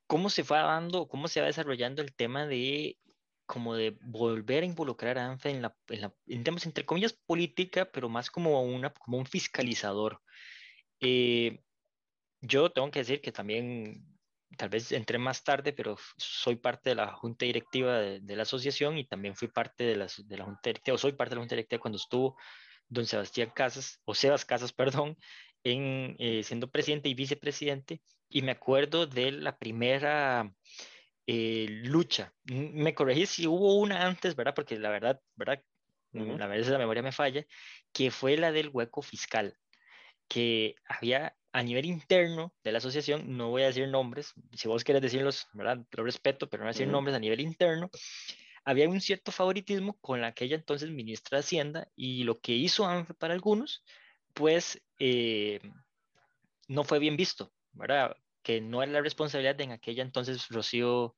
¿Cómo 0.07 0.29
se 0.29 0.43
fue 0.43 0.57
dando, 0.57 1.07
cómo 1.07 1.27
se 1.27 1.39
va 1.39 1.47
desarrollando 1.47 2.01
el 2.01 2.13
tema 2.13 2.45
de 2.45 2.97
como 3.45 3.75
de 3.75 3.97
volver 4.01 4.63
a 4.63 4.65
involucrar 4.65 5.17
a 5.17 5.25
ANFE 5.25 5.49
en, 5.49 5.61
la, 5.61 5.75
en, 5.89 6.01
la, 6.01 6.15
en 6.27 6.43
temas, 6.43 6.65
entre 6.65 6.85
comillas, 6.85 7.11
política, 7.11 7.89
pero 7.91 8.07
más 8.07 8.31
como, 8.31 8.61
una, 8.63 8.93
como 8.93 9.17
un 9.17 9.25
fiscalizador? 9.25 10.21
Eh, 11.01 11.61
yo 12.39 12.71
tengo 12.71 12.89
que 12.91 12.99
decir 12.99 13.19
que 13.19 13.33
también, 13.33 14.05
tal 14.57 14.69
vez 14.69 14.91
entré 14.91 15.17
más 15.17 15.43
tarde, 15.43 15.73
pero 15.73 15.97
soy 16.17 16.55
parte 16.55 16.91
de 16.91 16.95
la 16.95 17.13
junta 17.13 17.45
directiva 17.45 17.99
de, 17.99 18.35
la 18.35 18.43
asociación 18.43 18.97
y 18.97 19.05
también 19.05 19.35
fui 19.35 19.47
parte 19.47 19.83
de 19.83 19.95
la, 19.95 20.07
de 20.25 20.37
la 20.37 20.45
junta 20.45 20.61
directiva, 20.65 20.95
o 20.95 20.97
soy 20.97 21.13
parte 21.13 21.31
de 21.31 21.35
la 21.35 21.41
junta 21.41 21.55
directiva 21.55 21.81
cuando 21.81 21.97
estuvo 21.97 22.37
don 22.87 23.05
Sebastián 23.05 23.51
Casas, 23.55 24.01
o 24.05 24.13
Sebas 24.13 24.45
Casas, 24.45 24.73
perdón, 25.03 25.17
en, 25.63 26.15
eh, 26.19 26.43
siendo 26.43 26.69
presidente 26.69 27.09
y 27.09 27.13
vicepresidente, 27.13 28.01
y 28.29 28.41
me 28.41 28.51
acuerdo 28.51 29.07
de 29.07 29.31
la 29.31 29.57
primera 29.57 30.53
eh, 31.27 31.67
lucha. 31.69 32.33
Me 32.45 32.93
corregí 32.93 33.25
si 33.25 33.47
hubo 33.47 33.75
una 33.75 34.05
antes, 34.05 34.35
¿verdad? 34.35 34.53
Porque 34.55 34.77
la 34.79 34.89
verdad, 34.89 35.21
¿verdad? 35.35 35.63
La 36.13 36.47
verdad 36.47 36.71
la 36.71 36.77
memoria 36.77 37.01
me 37.01 37.13
falla, 37.13 37.45
que 37.93 38.11
fue 38.11 38.35
la 38.35 38.51
del 38.51 38.69
hueco 38.69 39.01
fiscal, 39.01 39.57
que 40.27 40.75
había 40.85 41.37
a 41.53 41.63
nivel 41.63 41.85
interno 41.85 42.53
de 42.63 42.71
la 42.71 42.77
asociación, 42.77 43.37
no 43.37 43.49
voy 43.49 43.63
a 43.63 43.67
decir 43.67 43.87
nombres, 43.87 44.33
si 44.53 44.67
vos 44.67 44.83
querés 44.83 45.01
decirlos, 45.01 45.47
¿verdad? 45.53 45.85
Lo 45.91 46.03
respeto, 46.03 46.49
pero 46.49 46.61
no 46.61 46.65
voy 46.65 46.69
a 46.69 46.73
decir 46.73 46.87
nombres 46.87 47.15
a 47.15 47.19
nivel 47.19 47.41
interno, 47.41 47.89
había 48.63 48.87
un 48.87 49.01
cierto 49.01 49.31
favoritismo 49.31 49.97
con 50.01 50.23
aquella 50.23 50.55
entonces 50.55 50.89
ministra 50.89 51.37
de 51.37 51.39
Hacienda 51.41 51.87
y 51.95 52.23
lo 52.23 52.39
que 52.39 52.53
hizo 52.53 52.85
ANFE 52.85 53.13
para 53.13 53.33
algunos, 53.33 53.83
pues 54.33 54.81
eh, 54.99 55.59
no 56.67 56.83
fue 56.83 56.99
bien 56.99 57.17
visto, 57.17 57.51
¿verdad? 57.73 58.15
Que 58.43 58.61
no 58.61 58.81
era 58.81 58.91
la 58.91 59.01
responsabilidad 59.01 59.55
de 59.55 59.65
en 59.65 59.71
aquella 59.71 60.03
entonces 60.03 60.47
Rocío 60.49 61.15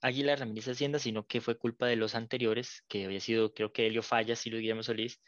Aguilar, 0.00 0.38
la 0.38 0.46
ministra 0.46 0.72
de 0.72 0.76
Hacienda, 0.76 0.98
sino 0.98 1.26
que 1.26 1.40
fue 1.40 1.56
culpa 1.56 1.86
de 1.86 1.96
los 1.96 2.14
anteriores, 2.14 2.84
que 2.88 3.04
había 3.06 3.20
sido, 3.20 3.54
creo 3.54 3.72
que 3.72 3.86
Helio 3.86 4.02
Fallas 4.02 4.46
y 4.46 4.50
Luis 4.50 4.60
Guillermo 4.60 4.82
Solís, 4.82 5.20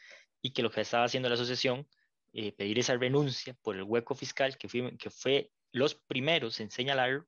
y 0.43 0.53
que 0.53 0.63
lo 0.63 0.71
que 0.71 0.83
estaba 0.83 1.05
haciendo 1.05 1.29
la 1.29 1.37
asociación, 1.37 1.89
eh, 2.35 2.53
pedir 2.53 2.81
esa 2.81 2.97
renuncia 2.97 3.55
por 3.63 3.77
el 3.77 3.85
hueco 3.85 4.15
fiscal, 4.17 4.59
que 4.59 4.69
fue, 4.69 4.97
que 4.99 5.09
fue 5.09 5.53
los 5.71 5.95
primeros 5.95 6.59
en 6.59 6.71
señalarlo, 6.71 7.27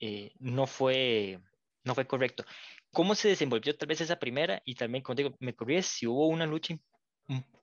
eh, 0.00 0.32
no, 0.40 0.66
fue, 0.66 1.40
no 1.84 1.94
fue 1.94 2.06
correcto. 2.06 2.44
¿Cómo 2.92 3.14
se 3.14 3.28
desenvolvió 3.28 3.76
tal 3.76 3.88
vez 3.88 4.00
esa 4.00 4.18
primera? 4.18 4.60
Y 4.64 4.74
también, 4.74 5.02
contigo, 5.04 5.36
me 5.38 5.54
corrí 5.54 5.80
si 5.82 6.08
hubo 6.08 6.26
una 6.26 6.46
lucha 6.46 6.76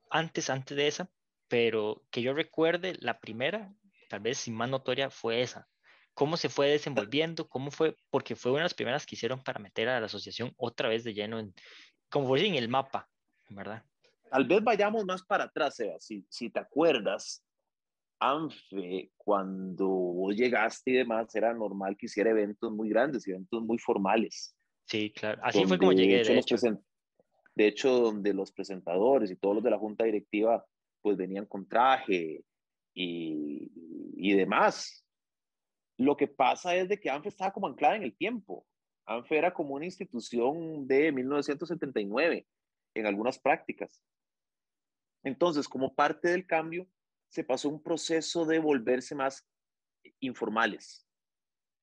antes, 0.10 0.50
antes 0.50 0.78
de 0.78 0.88
esa, 0.88 1.10
pero 1.50 2.06
que 2.10 2.22
yo 2.22 2.34
recuerde, 2.34 2.96
la 3.02 3.20
primera, 3.20 3.74
tal 4.10 4.22
vez 4.22 4.38
sin 4.38 4.56
más 4.56 4.70
notoria, 4.70 5.10
fue 5.10 5.42
esa. 5.42 5.68
¿Cómo 6.14 6.38
se 6.38 6.48
fue 6.48 6.70
desenvolviendo? 6.70 7.50
¿Cómo 7.50 7.70
fue? 7.70 7.98
Porque 8.10 8.38
fue 8.38 8.52
una 8.52 8.62
de 8.62 8.66
las 8.66 8.74
primeras 8.74 9.06
que 9.06 9.16
hicieron 9.16 9.44
para 9.44 9.60
meter 9.60 9.90
a 9.90 10.00
la 10.00 10.06
asociación 10.06 10.54
otra 10.56 10.88
vez 10.88 11.04
de 11.04 11.14
lleno, 11.14 11.38
en, 11.40 11.54
como 12.10 12.28
fue 12.28 12.46
en 12.46 12.56
el 12.56 12.70
mapa, 12.70 13.10
¿verdad? 13.50 13.84
Tal 14.32 14.46
vez 14.46 14.64
vayamos 14.64 15.04
más 15.04 15.24
para 15.24 15.44
atrás, 15.44 15.78
Eva. 15.82 16.00
Si, 16.00 16.26
si 16.30 16.50
te 16.50 16.62
acuerdas, 16.62 17.44
ANFE, 18.18 19.12
cuando 19.18 19.88
vos 19.90 20.34
llegaste 20.38 20.92
y 20.92 20.94
demás, 20.94 21.36
era 21.36 21.54
normal 21.54 21.98
que 21.98 22.06
hiciera 22.06 22.30
eventos 22.30 22.72
muy 22.72 22.88
grandes, 22.88 23.28
eventos 23.28 23.62
muy 23.62 23.78
formales. 23.78 24.56
Sí, 24.86 25.12
claro. 25.12 25.42
Así 25.44 25.66
fue 25.66 25.78
como 25.78 25.92
llegué. 25.92 26.24
De 26.24 26.38
hecho, 26.38 26.56
de 27.56 27.68
hecho, 27.68 28.00
donde 28.00 28.34
los 28.34 28.54
presentadores 28.54 29.30
y 29.32 29.36
todos 29.36 29.56
los 29.56 29.64
de 29.66 29.72
la 29.72 29.78
junta 29.78 30.06
directiva 30.06 30.66
pues 31.02 31.18
venían 31.18 31.46
con 31.46 31.68
traje 31.68 32.46
y, 32.94 33.70
y 34.16 34.34
demás. 34.34 35.06
Lo 35.98 36.16
que 36.16 36.30
pasa 36.30 36.74
es 36.74 36.88
de 36.88 37.02
que 37.02 37.10
ANFE 37.10 37.28
estaba 37.28 37.52
como 37.52 37.68
anclada 37.68 37.98
en 37.98 38.04
el 38.04 38.16
tiempo. 38.16 38.66
ANFE 39.08 39.38
era 39.38 39.54
como 39.54 39.76
una 39.76 39.84
institución 39.84 40.88
de 40.88 41.12
1979 41.12 42.48
en 42.94 43.06
algunas 43.06 43.38
prácticas. 43.38 44.02
Entonces, 45.24 45.68
como 45.68 45.94
parte 45.94 46.30
del 46.30 46.46
cambio, 46.46 46.88
se 47.30 47.44
pasó 47.44 47.70
un 47.70 47.82
proceso 47.82 48.46
de 48.46 48.60
volverse 48.60 49.16
más 49.16 49.48
informales. 50.20 51.08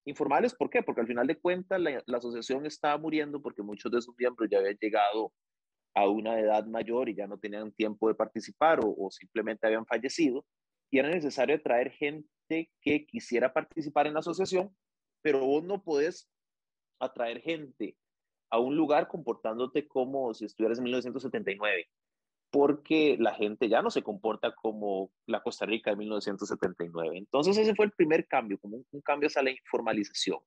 Informales, 0.04 0.54
¿por 0.54 0.70
qué? 0.70 0.82
Porque 0.82 1.00
al 1.00 1.06
final 1.06 1.26
de 1.26 1.38
cuentas 1.38 1.80
la, 1.80 2.02
asociación 2.16 2.66
estaba 2.66 2.96
muriendo 2.98 3.40
porque 3.40 3.62
muchos 3.62 3.90
de 3.92 4.00
sus 4.02 4.14
miembros 4.16 4.48
ya 4.50 4.58
habían 4.58 4.78
llegado 4.80 5.32
a 5.94 6.08
una 6.08 6.38
edad 6.38 6.64
mayor 6.66 7.08
y 7.08 7.14
ya 7.14 7.26
no 7.26 7.38
tenían 7.38 7.72
tiempo 7.72 8.08
de 8.08 8.14
participar 8.14 8.80
o, 8.82 9.10
simplemente 9.10 9.66
habían 9.66 9.86
fallecido, 9.86 10.44
y 10.90 10.98
era 10.98 11.10
necesario 11.10 11.60
traer 11.62 11.90
gente 11.90 12.70
que 12.80 13.04
quisiera 13.06 13.52
participar 13.52 14.06
en 14.06 14.14
la 14.14 14.20
asociación, 14.20 14.74
pero 15.22 15.44
vos 15.44 15.64
no 15.64 15.82
podés 15.82 16.30
atraer 17.00 17.40
gente 17.40 17.96
a 18.50 18.58
un 18.58 18.76
lugar 18.76 19.08
comportándote 19.08 19.86
como 19.86 20.32
si 20.34 20.46
estuvieras 20.46 20.78
en 20.78 20.84
1979, 20.84 21.86
porque 22.50 23.16
la 23.18 23.34
gente 23.34 23.68
ya 23.68 23.82
no 23.82 23.90
se 23.90 24.02
comporta 24.02 24.54
como 24.54 25.10
la 25.26 25.42
Costa 25.42 25.66
Rica 25.66 25.90
de 25.90 25.96
1979. 25.96 27.18
Entonces 27.18 27.56
ese 27.58 27.74
fue 27.74 27.86
el 27.86 27.92
primer 27.92 28.26
cambio, 28.26 28.58
como 28.58 28.82
un, 28.90 29.00
cambio 29.02 29.26
hacia 29.26 29.42
la 29.42 29.50
informalización. 29.50 30.38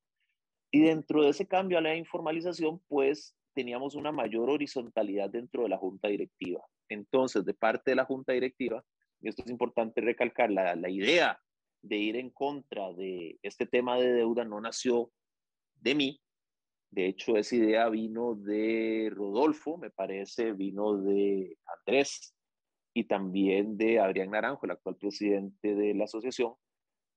Y 0.72 0.81
dentro 0.81 1.24
de 1.24 1.29
ese 1.29 1.48
cambio 1.48 1.77
a 1.77 1.81
la 1.81 1.96
informalización, 1.96 2.81
pues 2.88 3.36
teníamos 3.53 3.96
una 3.96 4.12
mayor 4.12 4.50
horizontalidad 4.50 5.29
dentro 5.29 5.63
de 5.63 5.70
la 5.70 5.77
junta 5.77 6.08
directiva. 6.08 6.65
Entonces, 6.89 7.46
de 7.46 7.53
parte 7.53 7.91
de 7.91 7.96
la 7.96 8.05
junta 8.05 8.34
directiva, 8.34 8.84
y 9.20 9.29
esto 9.29 9.43
es 9.43 9.51
importante 9.51 10.01
recalcar, 10.01 10.50
la, 10.50 10.75
la 10.75 10.89
idea 10.89 11.39
de 11.81 11.98
ir 11.98 12.15
en 12.15 12.29
contra 12.29 12.93
de 12.93 13.38
este 13.43 13.65
tema 13.65 13.98
de 13.98 14.13
deuda 14.13 14.46
no 14.46 14.62
nació 14.62 15.12
de 15.75 15.96
mí, 15.96 16.22
de 16.91 17.07
hecho, 17.07 17.38
esa 17.38 17.55
idea 17.55 17.88
vino 17.88 18.36
de 18.36 19.10
Rodolfo, 19.13 19.77
me 19.77 19.89
parece, 19.89 20.51
vino 20.51 20.98
de 20.98 21.57
Andrés 21.77 22.36
y 22.93 23.05
también 23.05 23.77
de 23.77 24.00
Adrián 24.00 24.31
Naranjo, 24.31 24.65
el 24.65 24.74
actual 24.74 24.98
presidente 24.98 25.74
de 25.74 25.93
la 25.93 26.03
asociación, 26.03 26.53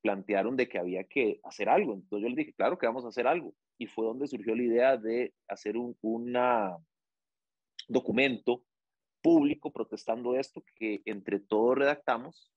plantearon 0.00 0.56
de 0.56 0.68
que 0.68 0.78
había 0.78 1.02
que 1.02 1.40
hacer 1.42 1.68
algo. 1.68 1.94
Entonces 1.94 2.22
yo 2.22 2.28
les 2.28 2.36
dije, 2.36 2.52
claro 2.52 2.78
que 2.78 2.86
vamos 2.86 3.04
a 3.04 3.08
hacer 3.08 3.26
algo. 3.26 3.52
Y 3.76 3.86
fue 3.86 4.04
donde 4.04 4.28
surgió 4.28 4.54
la 4.54 4.62
idea 4.62 4.96
de 4.96 5.34
hacer 5.48 5.76
un 5.76 5.96
documento 7.88 8.62
público 9.20 9.72
protestando 9.72 10.36
esto 10.36 10.62
que 10.76 11.02
entre 11.04 11.40
todos 11.40 11.76
redactamos. 11.78 12.52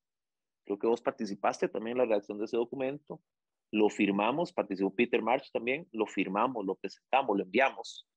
Creo 0.65 0.77
que 0.77 0.85
vos 0.85 1.01
participaste 1.01 1.67
también 1.67 1.93
en 1.93 1.99
la 1.99 2.05
redacción 2.05 2.37
de 2.37 2.45
ese 2.45 2.57
documento 2.57 3.19
lo 3.71 3.89
firmamos, 3.89 4.53
participó 4.53 4.93
Peter 4.93 5.21
March 5.21 5.49
también, 5.51 5.87
lo 5.91 6.05
firmamos, 6.05 6.65
lo 6.65 6.75
presentamos, 6.75 7.37
lo 7.37 7.43
enviamos. 7.43 8.07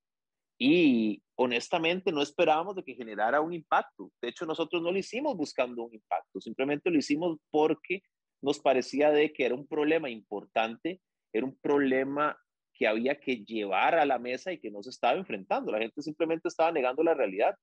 Y 0.58 1.22
honestamente 1.36 2.12
no 2.12 2.22
esperábamos 2.22 2.76
de 2.76 2.84
que 2.84 2.94
generara 2.94 3.40
un 3.40 3.52
impacto. 3.52 4.12
De 4.20 4.28
hecho, 4.28 4.44
nosotros 4.44 4.82
no 4.82 4.92
lo 4.92 4.98
hicimos 4.98 5.36
buscando 5.36 5.84
un 5.84 5.94
impacto, 5.94 6.40
simplemente 6.40 6.90
lo 6.90 6.98
hicimos 6.98 7.38
porque 7.50 8.02
nos 8.42 8.58
parecía 8.58 9.10
de 9.10 9.32
que 9.32 9.46
era 9.46 9.54
un 9.54 9.66
problema 9.66 10.08
importante, 10.08 11.00
era 11.32 11.46
un 11.46 11.56
problema 11.58 12.38
que 12.72 12.86
había 12.86 13.18
que 13.18 13.44
llevar 13.44 13.94
a 13.96 14.06
la 14.06 14.18
mesa 14.18 14.52
y 14.52 14.58
que 14.58 14.70
no 14.70 14.82
se 14.82 14.90
estaba 14.90 15.18
enfrentando. 15.18 15.72
La 15.72 15.78
gente 15.78 16.00
simplemente 16.00 16.48
estaba 16.48 16.72
negando 16.72 17.02
la 17.02 17.14
realidad. 17.14 17.54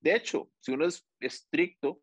De 0.00 0.14
hecho, 0.14 0.50
si 0.60 0.72
uno 0.72 0.86
es 0.86 1.06
estricto, 1.20 2.00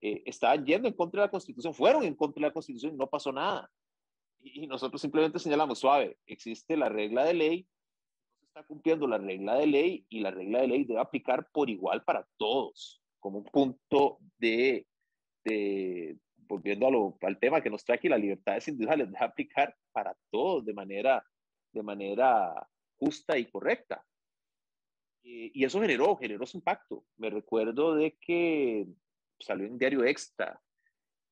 eh, 0.00 0.22
estaban 0.26 0.64
yendo 0.66 0.88
en 0.88 0.94
contra 0.94 1.22
de 1.22 1.26
la 1.26 1.30
Constitución, 1.30 1.72
fueron 1.72 2.04
en 2.04 2.14
contra 2.14 2.40
de 2.40 2.48
la 2.48 2.52
Constitución 2.52 2.96
no 2.96 3.08
pasó 3.08 3.32
nada 3.32 3.70
y 4.42 4.66
nosotros 4.66 5.00
simplemente 5.00 5.38
señalamos, 5.38 5.78
suave, 5.78 6.18
existe 6.26 6.76
la 6.76 6.88
regla 6.88 7.24
de 7.24 7.34
ley, 7.34 7.68
no 8.30 8.38
se 8.38 8.46
está 8.46 8.62
cumpliendo 8.64 9.06
la 9.06 9.18
regla 9.18 9.54
de 9.56 9.66
ley 9.66 10.06
y 10.08 10.20
la 10.20 10.30
regla 10.30 10.60
de 10.60 10.68
ley 10.68 10.84
debe 10.84 11.00
aplicar 11.00 11.48
por 11.52 11.70
igual 11.70 12.02
para 12.04 12.26
todos, 12.36 13.02
como 13.20 13.38
un 13.38 13.44
punto 13.44 14.18
de, 14.38 14.86
de 15.44 16.16
volviendo 16.36 17.16
al 17.22 17.38
tema 17.38 17.62
que 17.62 17.70
nos 17.70 17.84
trae 17.84 17.96
aquí, 17.96 18.08
las 18.08 18.20
libertades 18.20 18.66
individuales 18.68 19.10
debe 19.10 19.24
aplicar 19.24 19.76
para 19.92 20.16
todos 20.30 20.64
de 20.64 20.74
manera, 20.74 21.24
de 21.72 21.82
manera 21.82 22.68
justa 22.98 23.38
y 23.38 23.46
correcta. 23.46 24.04
Y, 25.22 25.60
y 25.60 25.64
eso 25.64 25.80
generó, 25.80 26.16
generó 26.16 26.44
su 26.46 26.56
impacto. 26.56 27.04
Me 27.16 27.30
recuerdo 27.30 27.94
de 27.94 28.16
que 28.20 28.86
salió 29.38 29.66
en 29.66 29.78
Diario 29.78 30.04
Extra, 30.04 30.60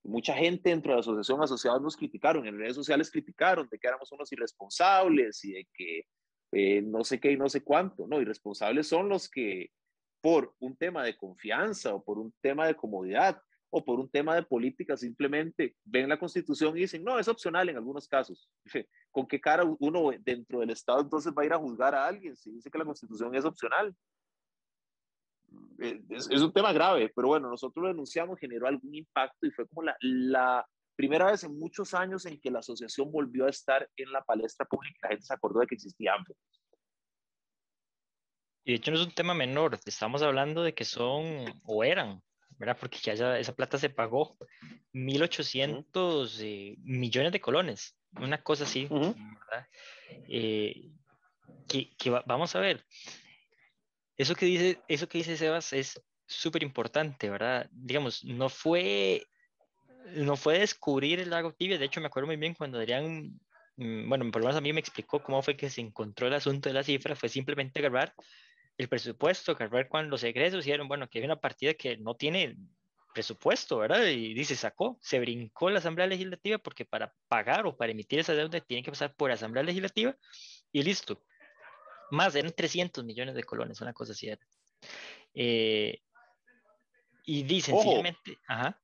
Mucha 0.03 0.35
gente 0.35 0.71
dentro 0.71 0.93
de 0.93 0.97
la 0.97 1.01
asociación 1.01 1.43
asociados 1.43 1.83
nos 1.83 1.97
criticaron, 1.97 2.47
en 2.47 2.59
redes 2.59 2.75
sociales 2.75 3.11
criticaron 3.11 3.69
de 3.71 3.79
que 3.79 3.89
éramos 3.89 4.11
unos 4.13 4.33
irresponsables 4.33 5.45
y 5.45 5.53
de 5.53 5.69
que 5.75 6.07
eh, 6.53 6.83
no 6.83 7.05
sé 7.05 7.21
qué 7.21 7.33
y 7.33 7.37
no 7.37 7.49
sé 7.49 7.63
cuánto. 7.63 8.07
No, 8.07 8.21
irresponsables 8.21 8.89
son 8.89 9.09
los 9.09 9.29
que 9.29 9.71
por 10.21 10.55
un 10.59 10.77
tema 10.77 11.05
de 11.05 11.17
confianza 11.17 11.95
o 11.95 12.03
por 12.03 12.19
un 12.19 12.33
tema 12.41 12.67
de 12.67 12.75
comodidad 12.75 13.41
o 13.71 13.85
por 13.85 14.01
un 14.01 14.11
tema 14.11 14.35
de 14.35 14.43
política 14.43 14.97
simplemente 14.97 15.77
ven 15.85 16.09
la 16.09 16.19
constitución 16.19 16.77
y 16.77 16.81
dicen, 16.81 17.05
no, 17.05 17.19
es 17.19 17.29
opcional 17.29 17.69
en 17.69 17.77
algunos 17.77 18.09
casos. 18.09 18.51
¿Con 19.13 19.27
qué 19.27 19.41
cara 19.41 19.65
uno 19.79 20.11
dentro 20.21 20.61
del 20.61 20.71
Estado 20.71 21.01
entonces 21.01 21.33
va 21.37 21.43
a 21.43 21.47
ir 21.47 21.53
a 21.53 21.59
juzgar 21.59 21.95
a 21.95 22.07
alguien 22.07 22.37
si 22.37 22.51
dice 22.51 22.71
que 22.71 22.79
la 22.79 22.85
constitución 22.85 23.35
es 23.35 23.45
opcional? 23.45 23.95
Eh, 25.81 26.03
es, 26.11 26.29
un 26.29 26.53
tema 26.53 26.73
grave, 26.73 27.11
pero 27.15 27.29
bueno, 27.29 27.49
nosotros 27.49 27.83
lo 27.83 27.89
denunciamos, 27.89 28.39
generó 28.39 28.67
algún 28.67 28.95
impacto 28.95 29.47
y 29.47 29.51
fue 29.51 29.67
como 29.67 29.83
la, 29.83 29.97
la 30.01 30.67
primera 30.95 31.31
vez 31.31 31.43
en 31.45 31.59
muchos 31.59 31.95
años 31.95 32.27
en 32.27 32.39
que 32.39 32.51
la 32.51 32.59
asociación 32.59 33.11
volvió 33.11 33.47
a 33.47 33.51
estar 33.51 33.89
en 33.97 34.13
la 34.13 34.23
palestra 34.23 34.67
pública 34.67 34.99
la 35.03 35.09
gente 35.09 35.25
se 35.25 35.33
acordó 35.33 35.61
de 35.61 35.67
que 35.67 35.77
existía. 35.77 36.13
Y 38.65 38.73
de 38.73 38.77
hecho 38.77 38.91
no 38.91 38.99
es 38.99 39.07
un 39.07 39.15
tema 39.15 39.33
menor, 39.33 39.79
estamos 39.87 40.23
hablando 40.23 40.63
de 40.63 40.75
que 40.75 40.85
son, 40.85 41.47
o 41.65 41.83
eran, 41.83 42.23
¿verdad? 42.59 42.77
Porque 42.79 42.99
ya, 42.99 43.39
esa 43.39 43.55
plata 43.55 43.79
se 43.79 43.89
pagó, 43.89 44.37
1.800 44.93 46.41
eh, 46.43 46.77
millones 46.83 47.33
de 47.33 47.41
colones, 47.41 47.97
una 48.21 48.43
cosa 48.43 48.65
así, 48.65 48.87
¿verdad? 48.91 49.67
Eh, 50.29 50.91
que, 51.67 51.97
que 51.97 52.11
vamos 52.11 52.55
a 52.55 52.61
ver, 52.61 52.85
eso 54.21 54.35
que 54.35 54.47
dice, 54.47 54.83
eso 54.87 55.09
que 55.09 55.19
dice 55.19 55.37
Sebas 55.37 55.73
es 55.73 56.01
súper 56.27 56.63
importante, 56.63 57.31
¿verdad? 57.31 57.69
Digamos, 57.73 58.23
no 58.23 58.51
fue, 58.51 59.27
no 60.15 60.37
fue 60.37 60.59
descubrir 60.59 61.21
el 61.21 61.31
lago 61.31 61.55
tibia, 61.55 61.79
de 61.79 61.87
hecho 61.87 62.01
me 62.03 62.09
acuerdo 62.09 62.27
muy 62.27 62.37
bien 62.37 62.53
cuando 62.55 62.79
Adrián, 62.79 63.41
mm, 63.77 64.09
bueno, 64.09 64.31
por 64.31 64.43
lo 64.43 64.49
menos 64.49 64.59
a 64.59 64.61
mí 64.61 64.75
me 64.75 64.81
explicó 64.81 65.23
cómo 65.23 65.41
fue 65.41 65.57
que 65.57 65.71
se 65.71 65.81
encontró 65.81 66.27
el 66.27 66.35
asunto 66.35 66.69
de 66.69 66.75
la 66.75 66.83
cifra, 66.83 67.17
fue 67.17 67.31
simplemente 67.31 67.81
agarrar 67.81 68.15
el 68.77 68.89
presupuesto, 68.89 69.53
agarrar 69.53 69.89
cuando 69.89 70.11
los 70.11 70.23
egresos 70.23 70.65
dijeron, 70.65 70.87
bueno, 70.87 71.09
que 71.09 71.21
hay 71.21 71.25
una 71.25 71.41
partida 71.41 71.73
que 71.73 71.97
no 71.97 72.15
tiene 72.15 72.57
presupuesto, 73.15 73.79
¿verdad? 73.79 74.07
Y 74.07 74.35
dice, 74.35 74.55
sacó, 74.55 74.99
se 75.01 75.19
brincó 75.19 75.71
la 75.71 75.79
Asamblea 75.79 76.07
Legislativa 76.07 76.59
porque 76.59 76.85
para 76.85 77.15
pagar 77.27 77.67
o 77.67 77.75
para 77.77 77.93
emitir 77.93 78.21
esa 78.21 78.35
deuda 78.35 78.61
tiene 78.61 78.83
que 78.83 78.91
pasar 78.91 79.15
por 79.15 79.31
Asamblea 79.31 79.65
Legislativa 79.65 80.15
y 80.73 80.83
listo 80.83 81.25
más, 82.11 82.35
eran 82.35 82.53
300 82.53 83.05
millones 83.05 83.35
de 83.35 83.45
colones, 83.45 83.81
una 83.81 83.93
cosa 83.93 84.13
así 84.13 84.29
era. 84.29 84.47
Eh, 85.35 86.01
y 87.25 87.43
dicen 87.43 87.77
sencillamente, 87.77 88.39
ajá. 88.47 88.81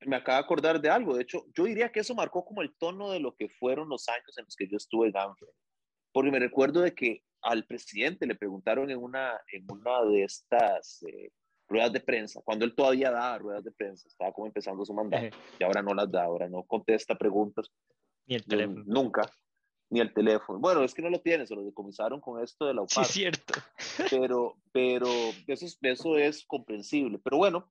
Me 0.00 0.16
acaba 0.16 0.38
de 0.38 0.44
acordar 0.44 0.80
de 0.80 0.90
algo, 0.90 1.14
de 1.14 1.22
hecho, 1.22 1.44
yo 1.54 1.64
diría 1.64 1.90
que 1.90 2.00
eso 2.00 2.14
marcó 2.14 2.44
como 2.44 2.62
el 2.62 2.74
tono 2.74 3.10
de 3.10 3.20
lo 3.20 3.34
que 3.36 3.48
fueron 3.48 3.88
los 3.88 4.08
años 4.08 4.36
en 4.36 4.44
los 4.44 4.56
que 4.56 4.66
yo 4.66 4.76
estuve 4.76 5.06
en 5.06 5.12
Ganfre, 5.12 5.48
porque 6.12 6.30
me 6.30 6.40
recuerdo 6.40 6.80
de 6.80 6.94
que 6.94 7.22
al 7.40 7.64
presidente 7.64 8.26
le 8.26 8.34
preguntaron 8.34 8.90
en 8.90 8.98
una, 8.98 9.40
en 9.52 9.64
una 9.70 10.04
de 10.04 10.24
estas 10.24 11.02
eh, 11.04 11.30
ruedas 11.68 11.92
de 11.92 12.00
prensa, 12.00 12.40
cuando 12.44 12.64
él 12.64 12.74
todavía 12.74 13.10
daba 13.10 13.38
ruedas 13.38 13.64
de 13.64 13.72
prensa, 13.72 14.08
estaba 14.08 14.32
como 14.32 14.46
empezando 14.48 14.84
su 14.84 14.92
mandato, 14.92 15.36
y 15.58 15.64
ahora 15.64 15.82
no 15.82 15.94
las 15.94 16.10
da, 16.10 16.24
ahora 16.24 16.48
no 16.48 16.64
contesta 16.64 17.16
preguntas. 17.16 17.70
Ni 18.26 18.36
el 18.36 18.44
teléfono. 18.44 18.82
Nunca 18.86 19.30
ni 19.92 20.00
el 20.00 20.14
teléfono. 20.14 20.58
Bueno, 20.58 20.82
es 20.82 20.94
que 20.94 21.02
no 21.02 21.10
lo 21.10 21.20
tienen, 21.20 21.46
se 21.46 21.54
lo 21.54 21.62
decomisaron 21.62 22.18
con 22.18 22.42
esto 22.42 22.66
de 22.66 22.72
la 22.72 22.80
UPAR. 22.80 23.04
Sí, 23.04 23.20
cierto. 23.20 23.54
Pero, 24.10 24.56
pero 24.72 25.06
eso, 25.46 25.66
es, 25.66 25.78
eso 25.82 26.16
es 26.16 26.46
comprensible. 26.46 27.20
Pero 27.22 27.36
bueno, 27.36 27.70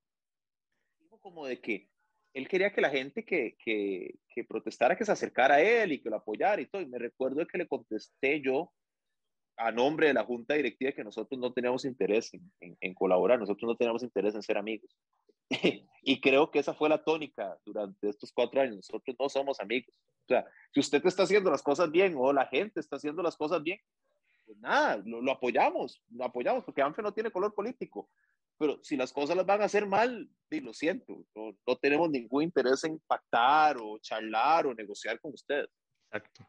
como 1.20 1.48
de 1.48 1.60
que 1.60 1.90
él 2.34 2.48
quería 2.48 2.72
que 2.74 2.82
la 2.82 2.92
gente 2.92 3.26
que, 3.26 3.58
que, 3.64 4.16
que, 4.30 4.44
protestara, 4.44 4.96
que 4.96 5.06
se 5.06 5.12
acercara 5.12 5.56
a 5.56 5.62
él 5.62 5.94
y 5.94 6.02
que 6.02 6.12
lo 6.12 6.18
apoyara 6.18 6.62
y 6.62 6.68
todo. 6.68 6.82
Y 6.82 6.88
me 6.88 7.00
recuerdo 7.00 7.46
que 7.48 7.58
le 7.58 7.68
contesté 7.68 8.40
yo 8.40 8.72
a 9.58 9.72
nombre 9.72 10.08
de 10.08 10.14
la 10.14 10.24
junta 10.24 10.54
directiva 10.54 10.92
que 10.92 11.04
nosotros 11.04 11.40
no 11.40 11.54
teníamos 11.54 11.86
interés 11.86 12.32
en, 12.34 12.78
en 12.80 12.94
colaborar, 12.94 13.40
nosotros 13.40 13.68
no 13.68 13.76
teníamos 13.76 14.04
interés 14.04 14.36
en 14.36 14.44
ser 14.44 14.58
amigos. 14.58 14.96
y 16.04 16.22
creo 16.22 16.50
que 16.50 16.60
esa 16.60 16.74
fue 16.74 16.90
la 16.90 17.04
tónica 17.04 17.58
durante 17.66 18.10
estos 18.10 18.32
cuatro 18.32 18.62
años. 18.62 18.78
Nosotros 18.78 19.16
no 19.20 19.30
somos 19.30 19.60
amigos. 19.60 19.94
O 20.26 20.28
sea, 20.28 20.46
si 20.74 20.80
usted 20.80 21.06
está 21.06 21.24
haciendo 21.24 21.52
las 21.52 21.62
cosas 21.62 21.92
bien 21.92 22.16
o 22.18 22.32
la 22.32 22.46
gente 22.48 22.80
está 22.80 22.96
haciendo 22.96 23.22
las 23.22 23.36
cosas 23.36 23.62
bien, 23.62 23.80
pues 24.46 24.58
nada, 24.60 25.02
lo, 25.06 25.32
apoyamos, 25.32 26.02
lo 26.10 26.26
apoyamos 26.26 26.64
porque 26.64 26.82
ANFE 26.82 27.02
no 27.02 27.14
tiene 27.14 27.32
color 27.32 27.54
político. 27.54 28.10
Pero 28.58 28.80
si 28.84 28.96
las 28.96 29.12
cosas 29.12 29.36
las 29.36 29.46
van 29.46 29.62
a 29.62 29.66
hacer 29.66 29.88
mal, 29.88 30.30
lo 30.50 30.74
siento, 30.74 31.26
no, 31.36 31.58
no 31.66 31.76
tenemos 31.78 32.10
ningún 32.10 32.44
interés 32.44 32.84
en 32.84 33.00
pactar 33.08 33.78
o 33.82 33.98
charlar 34.00 34.68
o 34.68 34.74
negociar 34.74 35.20
con 35.20 35.34
ustedes. 35.34 35.70
Exacto. 36.06 36.48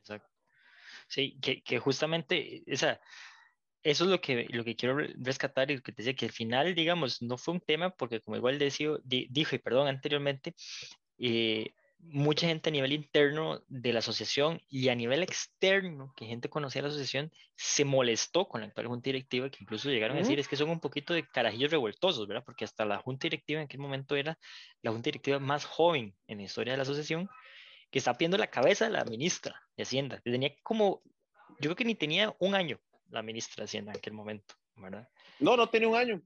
Exacto. 0.00 0.30
Sí, 1.08 1.38
que, 1.40 1.62
que 1.62 1.78
justamente 1.78 2.62
esa 2.66 3.00
eso 3.84 4.04
es 4.04 4.10
lo 4.10 4.20
que, 4.20 4.46
lo 4.48 4.64
que 4.64 4.76
quiero 4.76 4.96
rescatar 5.16 5.70
y 5.70 5.80
que 5.80 5.92
te 5.92 6.02
decía 6.02 6.16
que 6.16 6.24
al 6.24 6.32
final, 6.32 6.74
digamos, 6.74 7.20
no 7.20 7.36
fue 7.36 7.54
un 7.54 7.60
tema 7.60 7.90
porque 7.90 8.20
como 8.20 8.36
igual 8.36 8.58
decía, 8.58 8.88
dije, 9.04 9.58
perdón, 9.58 9.88
anteriormente, 9.88 10.54
eh, 11.18 11.74
mucha 11.98 12.46
gente 12.46 12.70
a 12.70 12.72
nivel 12.72 12.92
interno 12.92 13.62
de 13.68 13.92
la 13.92 13.98
asociación 13.98 14.60
y 14.68 14.88
a 14.88 14.94
nivel 14.94 15.22
externo, 15.22 16.12
que 16.16 16.24
gente 16.24 16.48
conocía 16.48 16.80
la 16.80 16.88
asociación, 16.88 17.30
se 17.56 17.84
molestó 17.84 18.48
con 18.48 18.62
la 18.62 18.68
actual 18.68 18.86
junta 18.86 19.08
directiva, 19.08 19.50
que 19.50 19.58
incluso 19.60 19.90
llegaron 19.90 20.16
a 20.16 20.20
decir 20.20 20.38
es 20.40 20.48
que 20.48 20.56
son 20.56 20.70
un 20.70 20.80
poquito 20.80 21.12
de 21.12 21.28
carajillos 21.28 21.70
revoltosos, 21.70 22.26
¿verdad? 22.26 22.44
Porque 22.44 22.64
hasta 22.64 22.86
la 22.86 22.98
junta 22.98 23.24
directiva 23.26 23.60
en 23.60 23.66
aquel 23.66 23.80
momento 23.80 24.16
era 24.16 24.38
la 24.80 24.92
junta 24.92 25.08
directiva 25.08 25.38
más 25.38 25.66
joven 25.66 26.14
en 26.26 26.38
la 26.38 26.44
historia 26.44 26.72
de 26.72 26.78
la 26.78 26.82
asociación, 26.84 27.28
que 27.90 27.98
está 27.98 28.14
pidiendo 28.14 28.38
la 28.38 28.48
cabeza 28.48 28.86
de 28.86 28.92
la 28.92 29.04
ministra 29.04 29.62
de 29.76 29.82
Hacienda. 29.82 30.20
Tenía 30.24 30.54
como 30.62 31.02
yo 31.60 31.68
creo 31.68 31.76
que 31.76 31.84
ni 31.84 31.94
tenía 31.94 32.34
un 32.38 32.54
año 32.54 32.80
la 33.10 33.22
ministra 33.22 33.62
de 33.62 33.64
Hacienda 33.64 33.92
en 33.92 33.98
aquel 33.98 34.12
momento, 34.12 34.54
¿verdad? 34.76 35.08
No, 35.38 35.56
no 35.56 35.68
tenía 35.68 35.88
un 35.88 35.96
año. 35.96 36.22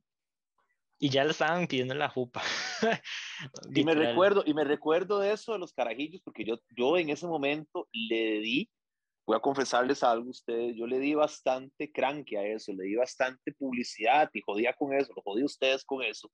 Y 1.00 1.10
ya 1.10 1.24
le 1.24 1.30
estaban 1.30 1.66
pidiendo 1.66 1.94
la 1.94 2.08
jupa. 2.08 2.42
y 3.74 3.84
me 3.84 3.94
recuerdo, 3.94 4.42
y 4.44 4.52
me 4.52 4.64
recuerdo 4.64 5.20
de 5.20 5.32
eso 5.32 5.52
de 5.52 5.58
los 5.58 5.72
carajillos, 5.72 6.20
porque 6.24 6.44
yo, 6.44 6.58
yo 6.76 6.96
en 6.96 7.10
ese 7.10 7.26
momento 7.26 7.88
le 7.92 8.40
di, 8.40 8.70
voy 9.24 9.36
a 9.36 9.40
confesarles 9.40 10.02
algo 10.02 10.26
a 10.26 10.30
ustedes, 10.30 10.74
yo 10.76 10.86
le 10.86 10.98
di 10.98 11.14
bastante 11.14 11.92
cranque 11.92 12.36
a 12.36 12.44
eso, 12.44 12.72
le 12.72 12.84
di 12.84 12.96
bastante 12.96 13.52
publicidad 13.52 14.28
y 14.32 14.40
jodía 14.40 14.72
con 14.72 14.92
eso, 14.92 15.12
lo 15.14 15.22
jodí 15.22 15.42
a 15.42 15.46
ustedes 15.46 15.84
con 15.84 16.02
eso, 16.02 16.32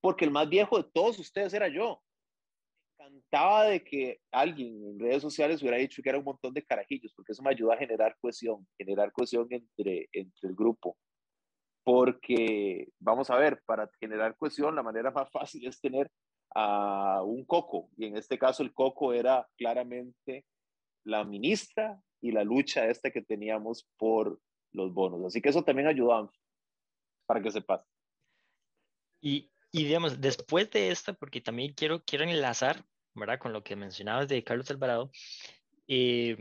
porque 0.00 0.24
el 0.24 0.30
más 0.30 0.48
viejo 0.48 0.82
de 0.82 0.88
todos 0.90 1.18
ustedes 1.18 1.52
era 1.52 1.68
yo. 1.68 2.02
Encantaba 3.08 3.64
de 3.64 3.82
que 3.82 4.20
alguien 4.30 4.84
en 4.84 4.98
redes 4.98 5.22
sociales 5.22 5.60
hubiera 5.60 5.78
dicho 5.78 6.02
que 6.02 6.08
era 6.08 6.18
un 6.18 6.24
montón 6.24 6.52
de 6.54 6.64
carajillos, 6.64 7.12
porque 7.14 7.32
eso 7.32 7.42
me 7.42 7.50
ayuda 7.50 7.74
a 7.74 7.78
generar 7.78 8.16
cohesión, 8.20 8.66
generar 8.76 9.12
cohesión 9.12 9.46
entre, 9.50 10.08
entre 10.12 10.48
el 10.48 10.54
grupo 10.54 10.96
porque 11.88 12.90
vamos 12.98 13.30
a 13.30 13.38
ver, 13.38 13.62
para 13.64 13.90
generar 13.98 14.36
cohesión 14.36 14.76
la 14.76 14.82
manera 14.82 15.10
más 15.10 15.30
fácil 15.32 15.66
es 15.66 15.80
tener 15.80 16.10
a 16.54 17.22
un 17.22 17.46
coco, 17.46 17.88
y 17.96 18.04
en 18.04 18.18
este 18.18 18.38
caso 18.38 18.62
el 18.62 18.74
coco 18.74 19.14
era 19.14 19.48
claramente 19.56 20.44
la 21.06 21.24
ministra 21.24 21.98
y 22.20 22.32
la 22.32 22.44
lucha 22.44 22.86
esta 22.86 23.10
que 23.10 23.22
teníamos 23.22 23.88
por 23.96 24.38
los 24.72 24.92
bonos. 24.92 25.24
Así 25.24 25.40
que 25.40 25.48
eso 25.48 25.64
también 25.64 25.88
ayudó 25.88 26.30
para 27.26 27.40
que 27.40 27.50
sepas. 27.50 27.80
Y, 29.22 29.50
y 29.72 29.84
digamos, 29.84 30.20
después 30.20 30.70
de 30.70 30.90
esta, 30.90 31.14
porque 31.14 31.40
también 31.40 31.72
quiero, 31.72 32.02
quiero 32.04 32.24
enlazar, 32.24 32.84
¿verdad? 33.18 33.38
Con 33.38 33.52
lo 33.52 33.62
que 33.62 33.76
mencionabas 33.76 34.28
de 34.28 34.44
Carlos 34.44 34.70
Alvarado, 34.70 35.10
eh, 35.86 36.36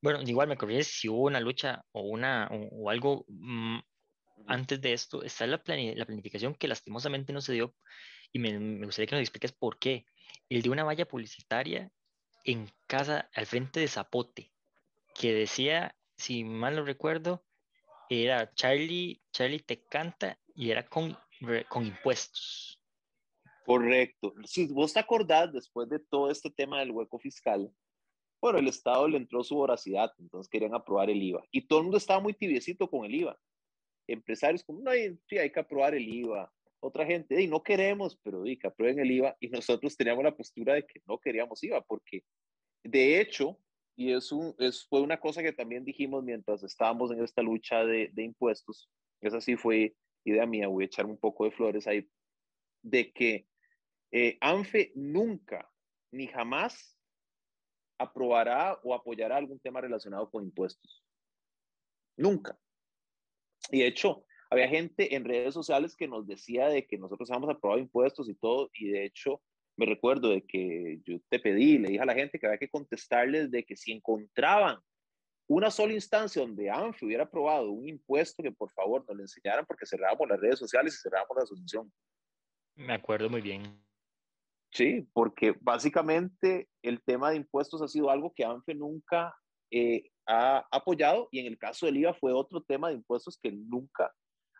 bueno, 0.00 0.20
igual 0.22 0.48
me 0.48 0.56
corriges 0.56 0.88
si 0.88 1.08
hubo 1.08 1.22
una 1.26 1.40
lucha 1.40 1.84
o, 1.92 2.02
una, 2.02 2.48
o, 2.50 2.90
algo 2.90 3.24
mm, 3.28 3.78
antes 4.46 4.80
de 4.80 4.92
esto 4.92 5.22
está 5.22 5.46
la, 5.46 5.62
la 5.64 6.06
planificación 6.06 6.54
que 6.54 6.68
lastimosamente 6.68 7.32
no 7.32 7.40
se 7.40 7.52
dio 7.52 7.74
y 8.32 8.38
me, 8.40 8.58
me, 8.58 8.86
gustaría 8.86 9.06
que 9.06 9.14
nos 9.14 9.22
expliques 9.22 9.52
por 9.52 9.78
qué. 9.78 10.04
El 10.48 10.62
de 10.62 10.70
una 10.70 10.84
valla 10.84 11.06
publicitaria 11.06 11.90
en 12.44 12.68
casa 12.86 13.30
al 13.34 13.46
frente 13.46 13.80
de 13.80 13.88
Zapote, 13.88 14.52
que 15.14 15.32
decía, 15.32 15.94
si 16.16 16.44
mal 16.44 16.76
no 16.76 16.84
recuerdo, 16.84 17.44
era 18.08 18.52
Charlie, 18.54 19.22
Charlie 19.32 19.60
te 19.60 19.84
canta 19.84 20.38
y 20.54 20.70
era 20.70 20.84
con, 20.84 21.16
con 21.68 21.86
impuestos. 21.86 22.81
Correcto. 23.64 24.34
Si 24.44 24.66
vos 24.66 24.92
te 24.92 25.00
acordás, 25.00 25.52
después 25.52 25.88
de 25.88 25.98
todo 25.98 26.30
este 26.30 26.50
tema 26.50 26.80
del 26.80 26.90
hueco 26.90 27.18
fiscal, 27.18 27.70
bueno, 28.40 28.58
el 28.58 28.68
Estado 28.68 29.06
le 29.06 29.18
entró 29.18 29.44
su 29.44 29.54
voracidad, 29.54 30.12
entonces 30.18 30.50
querían 30.50 30.74
aprobar 30.74 31.10
el 31.10 31.22
IVA. 31.22 31.44
Y 31.52 31.66
todo 31.66 31.78
el 31.78 31.84
mundo 31.84 31.98
estaba 31.98 32.20
muy 32.20 32.34
tibiecito 32.34 32.90
con 32.90 33.04
el 33.04 33.14
IVA 33.14 33.38
empresarios 34.06 34.64
como, 34.64 34.80
no, 34.80 34.90
hay, 34.90 35.16
sí, 35.28 35.38
hay 35.38 35.50
que 35.50 35.60
aprobar 35.60 35.94
el 35.94 36.08
IVA. 36.08 36.52
Otra 36.80 37.06
gente, 37.06 37.40
y 37.40 37.46
no 37.46 37.62
queremos, 37.62 38.18
pero 38.22 38.42
que 38.42 38.66
aprueben 38.66 38.98
el 38.98 39.10
IVA. 39.10 39.36
Y 39.40 39.48
nosotros 39.48 39.96
teníamos 39.96 40.24
la 40.24 40.36
postura 40.36 40.74
de 40.74 40.84
que 40.84 41.00
no 41.06 41.18
queríamos 41.18 41.62
IVA, 41.62 41.80
porque 41.82 42.24
de 42.82 43.20
hecho, 43.20 43.58
y 43.96 44.12
es 44.12 44.32
fue 44.88 45.00
una 45.00 45.20
cosa 45.20 45.42
que 45.42 45.52
también 45.52 45.84
dijimos 45.84 46.24
mientras 46.24 46.62
estábamos 46.64 47.12
en 47.12 47.22
esta 47.22 47.42
lucha 47.42 47.84
de, 47.84 48.10
de 48.12 48.24
impuestos, 48.24 48.88
esa 49.20 49.40
sí 49.40 49.56
fue 49.56 49.94
idea 50.24 50.46
mía, 50.46 50.66
voy 50.66 50.84
a 50.84 50.86
echar 50.86 51.06
un 51.06 51.18
poco 51.18 51.44
de 51.44 51.52
flores 51.52 51.86
ahí, 51.86 52.08
de 52.82 53.12
que 53.12 53.46
eh, 54.12 54.36
ANFE 54.40 54.92
nunca 54.94 55.68
ni 56.12 56.26
jamás 56.26 56.98
aprobará 57.98 58.78
o 58.82 58.94
apoyará 58.94 59.36
algún 59.36 59.58
tema 59.58 59.80
relacionado 59.80 60.30
con 60.30 60.44
impuestos. 60.44 61.02
Nunca. 62.16 62.58
Y 63.70 63.80
de 63.80 63.86
hecho, 63.86 64.26
había 64.50 64.68
gente 64.68 65.14
en 65.14 65.24
redes 65.24 65.54
sociales 65.54 65.96
que 65.96 66.08
nos 66.08 66.26
decía 66.26 66.68
de 66.68 66.86
que 66.86 66.98
nosotros 66.98 67.30
habíamos 67.30 67.56
aprobado 67.56 67.80
impuestos 67.80 68.28
y 68.28 68.34
todo, 68.34 68.70
y 68.74 68.90
de 68.90 69.06
hecho 69.06 69.40
me 69.78 69.86
recuerdo 69.86 70.28
de 70.28 70.44
que 70.44 71.00
yo 71.04 71.18
te 71.30 71.38
pedí, 71.38 71.78
le 71.78 71.88
dije 71.88 72.02
a 72.02 72.04
la 72.04 72.14
gente 72.14 72.38
que 72.38 72.46
había 72.46 72.58
que 72.58 72.68
contestarles 72.68 73.50
de 73.50 73.64
que 73.64 73.76
si 73.76 73.92
encontraban 73.92 74.78
una 75.48 75.70
sola 75.70 75.94
instancia 75.94 76.42
donde 76.42 76.70
ANFI 76.70 77.06
hubiera 77.06 77.24
aprobado 77.24 77.70
un 77.70 77.88
impuesto, 77.88 78.42
que 78.42 78.52
por 78.52 78.70
favor 78.70 79.04
nos 79.08 79.16
lo 79.16 79.22
enseñaran 79.22 79.64
porque 79.64 79.86
cerrábamos 79.86 80.28
las 80.28 80.40
redes 80.40 80.58
sociales 80.58 80.94
y 80.94 81.02
cerrábamos 81.02 81.36
la 81.36 81.42
asociación. 81.44 81.92
Me 82.74 82.92
acuerdo 82.92 83.30
muy 83.30 83.40
bien. 83.40 83.82
Sí, 84.72 85.06
porque 85.12 85.54
básicamente 85.60 86.68
el 86.82 87.02
tema 87.02 87.30
de 87.30 87.36
impuestos 87.36 87.82
ha 87.82 87.88
sido 87.88 88.08
algo 88.08 88.32
que 88.34 88.44
ANFE 88.44 88.74
nunca 88.74 89.36
eh, 89.70 90.10
ha 90.26 90.66
apoyado 90.70 91.28
y 91.30 91.40
en 91.40 91.46
el 91.46 91.58
caso 91.58 91.84
del 91.84 91.98
IVA 91.98 92.14
fue 92.14 92.32
otro 92.32 92.62
tema 92.62 92.88
de 92.88 92.94
impuestos 92.94 93.38
que 93.38 93.52
nunca 93.52 94.10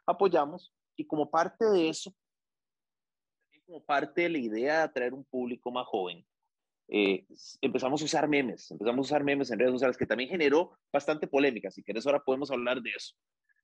apoyamos 0.06 0.74
y 0.96 1.06
como 1.06 1.30
parte 1.30 1.64
de 1.64 1.88
eso, 1.88 2.14
como 3.64 3.82
parte 3.84 4.22
de 4.22 4.28
la 4.28 4.38
idea 4.38 4.76
de 4.78 4.82
atraer 4.82 5.14
un 5.14 5.24
público 5.24 5.70
más 5.70 5.86
joven, 5.86 6.26
eh, 6.88 7.24
empezamos 7.62 8.02
a 8.02 8.04
usar 8.04 8.28
memes, 8.28 8.70
empezamos 8.70 9.06
a 9.06 9.08
usar 9.08 9.24
memes 9.24 9.50
en 9.50 9.58
redes 9.58 9.72
sociales 9.72 9.96
que 9.96 10.06
también 10.06 10.28
generó 10.28 10.76
bastante 10.92 11.26
polémica, 11.26 11.70
si 11.70 11.82
quieres 11.82 12.06
ahora 12.06 12.22
podemos 12.22 12.50
hablar 12.50 12.82
de 12.82 12.90
eso, 12.90 13.14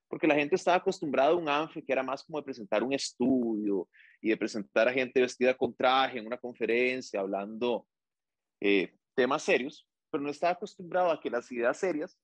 porque 0.08 0.26
la 0.26 0.34
gente 0.34 0.56
estaba 0.56 0.78
acostumbrada 0.78 1.30
a 1.30 1.34
un 1.34 1.48
ANFE 1.48 1.84
que 1.84 1.92
era 1.92 2.02
más 2.02 2.24
como 2.24 2.38
de 2.38 2.44
presentar 2.44 2.82
un 2.82 2.92
estudio 2.92 3.88
y 4.20 4.30
de 4.30 4.36
presentar 4.36 4.88
a 4.88 4.92
gente 4.92 5.20
vestida 5.20 5.54
con 5.54 5.74
traje 5.74 6.18
en 6.18 6.26
una 6.26 6.38
conferencia 6.38 7.20
hablando 7.20 7.86
eh, 8.60 8.94
temas 9.14 9.42
serios, 9.42 9.86
pero 10.10 10.22
no 10.22 10.30
estaba 10.30 10.52
acostumbrado 10.52 11.10
a 11.10 11.20
que 11.20 11.30
las 11.30 11.50
ideas 11.52 11.76
serias 11.76 12.18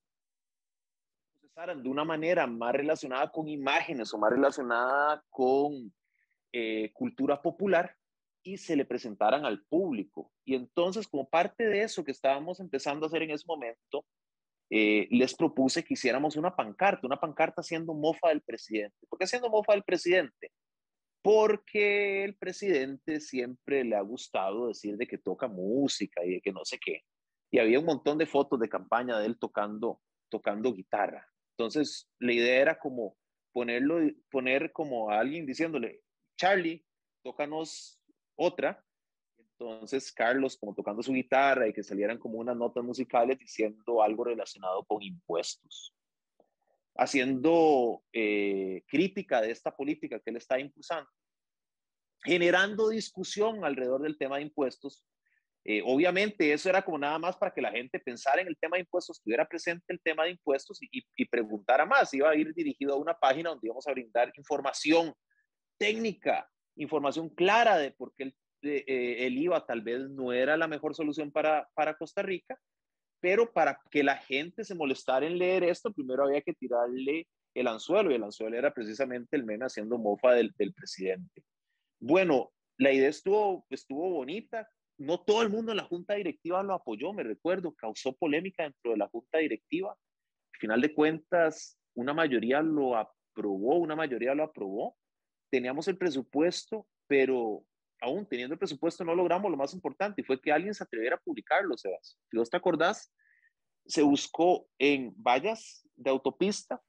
se 1.18 1.38
procesaran 1.38 1.82
de 1.82 1.88
una 1.88 2.04
manera 2.04 2.46
más 2.46 2.72
relacionada 2.72 3.30
con 3.30 3.48
imágenes 3.48 4.12
o 4.14 4.18
más 4.18 4.30
relacionada 4.30 5.22
con 5.28 5.92
eh, 6.52 6.90
cultura 6.92 7.40
popular 7.40 7.94
y 8.42 8.58
se 8.58 8.76
le 8.76 8.84
presentaran 8.84 9.44
al 9.44 9.64
público. 9.64 10.30
Y 10.44 10.54
entonces, 10.54 11.08
como 11.08 11.28
parte 11.28 11.66
de 11.66 11.82
eso 11.82 12.04
que 12.04 12.12
estábamos 12.12 12.60
empezando 12.60 13.04
a 13.04 13.08
hacer 13.08 13.22
en 13.22 13.30
ese 13.30 13.44
momento, 13.46 14.04
eh, 14.70 15.06
les 15.10 15.34
propuse 15.34 15.84
que 15.84 15.94
hiciéramos 15.94 16.36
una 16.36 16.54
pancarta, 16.54 17.06
una 17.06 17.20
pancarta 17.20 17.60
haciendo 17.60 17.94
mofa 17.94 18.28
del 18.28 18.42
presidente. 18.42 19.06
¿Por 19.08 19.18
qué 19.18 19.24
haciendo 19.24 19.50
mofa 19.50 19.72
del 19.72 19.84
presidente? 19.84 20.50
Porque 21.22 22.24
el 22.24 22.36
presidente 22.36 23.20
siempre 23.20 23.84
le 23.84 23.96
ha 23.96 24.02
gustado 24.02 24.68
decir 24.68 24.96
de 24.96 25.06
que 25.06 25.18
toca 25.18 25.48
música 25.48 26.24
y 26.24 26.34
de 26.34 26.40
que 26.40 26.52
no 26.52 26.64
sé 26.64 26.78
qué 26.78 27.02
y 27.54 27.60
había 27.60 27.78
un 27.78 27.84
montón 27.84 28.18
de 28.18 28.26
fotos 28.26 28.58
de 28.58 28.68
campaña 28.68 29.16
de 29.20 29.26
él 29.26 29.38
tocando, 29.38 30.00
tocando 30.28 30.74
guitarra. 30.74 31.24
Entonces, 31.56 32.10
la 32.18 32.32
idea 32.32 32.60
era 32.60 32.80
como 32.80 33.16
ponerlo, 33.52 34.00
poner 34.28 34.72
como 34.72 35.08
a 35.08 35.20
alguien 35.20 35.46
diciéndole, 35.46 36.00
Charlie, 36.36 36.84
tócanos 37.22 38.00
otra. 38.36 38.84
Entonces, 39.58 40.12
Carlos, 40.12 40.56
como 40.56 40.74
tocando 40.74 41.02
su 41.02 41.12
guitarra 41.12 41.68
y 41.68 41.72
que 41.72 41.82
salieran 41.82 42.18
como 42.18 42.38
unas 42.38 42.56
notas 42.56 42.82
musicales 42.82 43.38
diciendo 43.38 44.02
algo 44.02 44.24
relacionado 44.24 44.84
con 44.84 45.02
impuestos. 45.02 45.94
Haciendo 46.96 48.02
eh, 48.12 48.82
crítica 48.86 49.40
de 49.40 49.50
esta 49.50 49.74
política 49.74 50.20
que 50.20 50.30
él 50.30 50.36
está 50.36 50.58
impulsando, 50.58 51.08
generando 52.24 52.88
discusión 52.88 53.64
alrededor 53.64 54.02
del 54.02 54.16
tema 54.16 54.36
de 54.36 54.42
impuestos 54.42 55.04
eh, 55.66 55.82
obviamente 55.82 56.52
eso 56.52 56.68
era 56.68 56.82
como 56.82 56.98
nada 56.98 57.18
más 57.18 57.36
para 57.36 57.52
que 57.52 57.62
la 57.62 57.70
gente 57.70 57.98
pensara 57.98 58.42
en 58.42 58.48
el 58.48 58.56
tema 58.58 58.76
de 58.76 58.82
impuestos, 58.82 59.16
estuviera 59.16 59.48
presente 59.48 59.94
el 59.94 60.00
tema 60.00 60.24
de 60.24 60.32
impuestos 60.32 60.78
y, 60.82 61.02
y, 61.16 61.24
preguntara 61.24 61.86
más. 61.86 62.12
Iba 62.12 62.30
a 62.30 62.36
ir 62.36 62.52
dirigido 62.52 62.92
a 62.92 62.98
una 62.98 63.14
página 63.14 63.48
donde 63.48 63.66
íbamos 63.66 63.86
a 63.88 63.92
brindar 63.92 64.30
información 64.36 65.14
técnica, 65.78 66.50
información 66.76 67.30
clara 67.30 67.78
de 67.78 67.92
por 67.92 68.14
qué 68.14 68.24
el, 68.24 68.36
eh, 68.64 69.26
el 69.26 69.38
IVA 69.38 69.64
tal 69.66 69.82
vez 69.82 70.08
no 70.10 70.32
era 70.32 70.56
la 70.56 70.68
mejor 70.68 70.94
solución 70.94 71.30
para, 71.30 71.68
para 71.74 71.94
Costa 71.96 72.22
Rica, 72.22 72.58
pero 73.20 73.52
para 73.52 73.80
que 73.90 74.02
la 74.02 74.16
gente 74.16 74.64
se 74.64 74.74
molestara 74.74 75.26
en 75.26 75.38
leer 75.38 75.64
esto, 75.64 75.92
primero 75.92 76.24
había 76.24 76.42
que 76.42 76.52
tirarle 76.52 77.26
el 77.54 77.68
anzuelo 77.68 78.10
y 78.10 78.14
el 78.14 78.24
anzuelo 78.24 78.56
era 78.56 78.74
precisamente 78.74 79.36
el 79.36 79.44
MENA 79.44 79.66
haciendo 79.66 79.98
mofa 79.98 80.32
del, 80.32 80.52
del 80.58 80.74
presidente. 80.74 81.42
Bueno, 82.00 82.52
la 82.78 82.92
idea 82.92 83.08
estuvo, 83.08 83.64
estuvo 83.70 84.10
bonita, 84.10 84.68
no 84.98 85.20
todo 85.20 85.42
el 85.42 85.50
mundo 85.50 85.72
en 85.72 85.78
la 85.78 85.84
junta 85.84 86.14
directiva 86.14 86.62
lo 86.62 86.74
apoyó, 86.74 87.12
me 87.12 87.22
recuerdo, 87.22 87.72
causó 87.72 88.12
polémica 88.14 88.64
dentro 88.64 88.92
de 88.92 88.98
la 88.98 89.08
junta 89.08 89.38
directiva. 89.38 89.90
Al 89.90 90.60
final 90.60 90.80
de 90.80 90.94
cuentas, 90.94 91.78
una 91.94 92.12
mayoría 92.14 92.62
lo 92.62 92.96
aprobó, 92.96 93.76
una 93.78 93.96
mayoría 93.96 94.34
lo 94.34 94.44
aprobó. 94.44 94.96
Teníamos 95.50 95.88
el 95.88 95.96
presupuesto, 95.96 96.86
pero 97.06 97.64
aún 98.04 98.26
teniendo 98.26 98.54
el 98.54 98.58
presupuesto 98.58 99.04
no 99.04 99.14
logramos 99.14 99.50
lo 99.50 99.56
más 99.56 99.74
importante 99.74 100.20
y 100.20 100.24
fue 100.24 100.40
que 100.40 100.52
alguien 100.52 100.74
se 100.74 100.84
atreviera 100.84 101.16
a 101.16 101.20
publicarlo, 101.20 101.76
Sebas. 101.76 102.18
Si 102.30 102.36
vos 102.36 102.50
te 102.50 102.56
acordás, 102.56 103.12
se 103.86 104.02
buscó 104.02 104.68
en 104.78 105.14
vallas 105.16 105.86
de 105.96 106.10
autopista. 106.10 106.80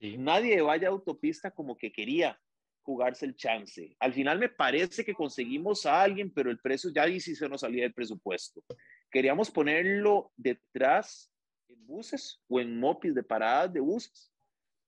Nadie 0.00 0.56
de 0.56 0.62
valla 0.62 0.82
de 0.82 0.86
autopista 0.94 1.50
como 1.50 1.76
que 1.76 1.90
quería 1.92 2.38
jugarse 2.82 3.24
el 3.24 3.34
chance. 3.34 3.96
Al 3.98 4.12
final 4.12 4.38
me 4.38 4.48
parece 4.48 5.04
que 5.04 5.14
conseguimos 5.14 5.86
a 5.86 6.02
alguien, 6.02 6.30
pero 6.32 6.50
el 6.50 6.58
precio 6.58 6.90
ya 6.94 7.06
dice 7.06 7.34
se 7.34 7.48
nos 7.48 7.62
salía 7.62 7.84
del 7.84 7.94
presupuesto. 7.94 8.62
Queríamos 9.10 9.50
ponerlo 9.50 10.32
detrás 10.36 11.32
en 11.68 11.86
buses 11.86 12.42
o 12.48 12.60
en 12.60 12.78
mopis 12.78 13.14
de 13.14 13.22
paradas 13.22 13.72
de 13.72 13.80
buses. 13.80 14.30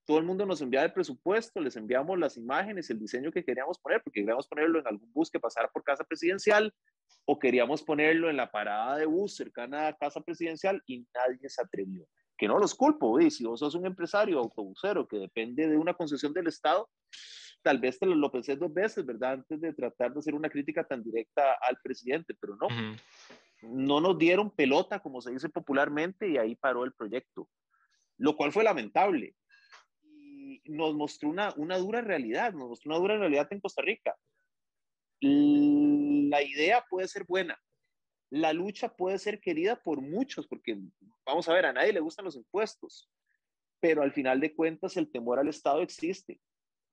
Todo 0.07 0.19
el 0.19 0.25
mundo 0.25 0.47
nos 0.47 0.61
enviaba 0.61 0.87
el 0.87 0.92
presupuesto, 0.92 1.61
les 1.61 1.77
enviamos 1.77 2.16
las 2.16 2.37
imágenes, 2.37 2.88
el 2.90 3.01
diseño 3.01 3.33
que 3.33 3.45
queríamos 3.45 3.79
poner, 3.81 4.01
porque 4.03 4.21
queríamos 4.21 4.47
ponerlo 4.47 4.79
en 4.79 4.87
algún 4.87 5.12
bus 5.12 5.31
que 5.31 5.40
pasara 5.40 5.69
por 5.69 5.83
casa 5.83 6.05
presidencial 6.05 6.73
o 7.25 7.38
queríamos 7.38 7.83
ponerlo 7.83 8.31
en 8.31 8.37
la 8.37 8.51
parada 8.51 8.97
de 8.99 9.07
bus 9.07 9.35
cercana 9.35 9.88
a 9.88 9.97
casa 9.97 10.21
presidencial 10.21 10.81
y 10.87 11.05
nadie 11.12 11.49
se 11.49 11.61
atrevió. 11.61 12.07
Que 12.38 12.47
no 12.47 12.57
los 12.59 12.75
culpo, 12.75 13.19
si 13.29 13.45
vos 13.45 13.59
sos 13.59 13.75
un 13.75 13.85
empresario 13.85 14.38
autobusero 14.38 15.09
que 15.09 15.16
depende 15.16 15.66
de 15.66 15.77
una 15.77 15.95
concesión 15.95 16.33
del 16.33 16.47
Estado, 16.47 16.88
tal 17.62 17.81
vez 17.81 17.99
te 17.99 18.07
lo, 18.07 18.31
pensé 18.31 18.55
dos 18.55 18.73
veces, 18.73 19.05
¿verdad? 19.05 19.33
Antes 19.33 19.61
de 19.61 19.73
tratar 19.73 20.12
de 20.12 20.21
hacer 20.21 20.35
una 20.37 20.49
crítica 20.49 20.85
tan 20.85 21.03
directa 21.03 21.57
al 21.61 21.79
presidente, 21.83 22.37
pero 22.40 22.57
no. 22.57 22.69
No 23.62 24.01
nos 24.01 24.16
dieron 24.19 24.53
pelota, 24.53 25.01
como 25.01 25.21
se 25.21 25.33
dice 25.33 25.49
popularmente, 25.49 26.29
y 26.29 26.37
ahí 26.37 26.55
paró 26.55 26.85
el 26.85 26.92
proyecto, 26.92 27.49
lo 28.19 28.37
cual 28.37 28.53
fue 28.53 28.62
lamentable. 28.62 29.35
Nos 30.68 30.94
mostró 30.94 31.29
una, 31.29 31.52
una 31.57 31.79
dura 31.79 32.00
realidad, 32.00 32.52
nos 32.52 32.68
mostró 32.68 32.90
una 32.90 32.98
dura 32.98 33.18
realidad 33.18 33.48
en 33.50 33.61
Costa 33.61 33.83
Rica. 33.83 34.16
La 35.20 36.42
idea 36.42 36.85
puede 36.88 37.09
ser 37.09 37.24
buena, 37.24 37.59
la 38.31 38.52
lucha 38.52 38.94
puede 38.94 39.18
ser 39.18 39.40
querida 39.40 39.81
por 39.83 40.00
muchos, 40.00 40.46
porque 40.46 40.79
vamos 41.24 41.48
a 41.48 41.55
ver, 41.55 41.66
a 41.66 41.72
nadie 41.72 41.92
le 41.92 42.00
gustan 42.00 42.24
los 42.24 42.37
impuestos, 42.37 43.09
pero 43.81 44.02
al 44.02 44.12
final 44.12 44.40
de 44.40 44.55
cuentas 44.55 44.96
el 44.96 45.11
temor 45.11 45.38
al 45.38 45.48
Estado 45.48 45.81
existe 45.81 46.40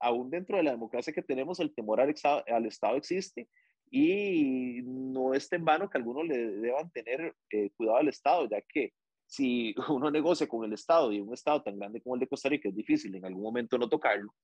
aún 0.00 0.30
dentro 0.30 0.56
de 0.56 0.62
la 0.62 0.72
democracia 0.72 1.12
que 1.12 1.22
tenemos, 1.22 1.60
el 1.60 1.74
temor 1.74 2.00
al, 2.00 2.14
al 2.46 2.66
Estado 2.66 2.96
existe 2.96 3.48
y 3.90 4.82
no 4.82 5.34
es 5.34 5.50
en 5.52 5.64
vano 5.64 5.88
que 5.88 5.98
algunos 5.98 6.26
le 6.26 6.36
deban 6.36 6.90
tener 6.90 7.34
eh, 7.50 7.70
cuidado 7.76 7.98
al 7.98 8.08
Estado, 8.08 8.48
ya 8.48 8.60
que 8.62 8.92
si 9.26 9.74
uno 9.88 10.10
negocia 10.10 10.46
con 10.46 10.64
el 10.64 10.72
Estado 10.72 11.12
y 11.12 11.20
un 11.20 11.32
Estado 11.32 11.62
tan 11.62 11.78
grande 11.78 12.00
como 12.00 12.14
el 12.14 12.20
de 12.20 12.28
Costa 12.28 12.48
Rica 12.48 12.68
es 12.68 12.76
difícil 12.76 13.14
en 13.14 13.24
algún 13.24 13.42
momento 13.42 13.78
no 13.78 13.88
tocarlo, 13.88 14.34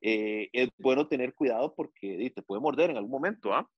eh, 0.00 0.50
es 0.52 0.68
bueno 0.78 1.08
tener 1.08 1.34
cuidado 1.34 1.74
porque 1.74 2.30
te 2.34 2.42
puede 2.42 2.60
morder 2.60 2.90
en 2.90 2.96
algún 2.96 3.12
momento. 3.12 3.54
¿ah? 3.54 3.68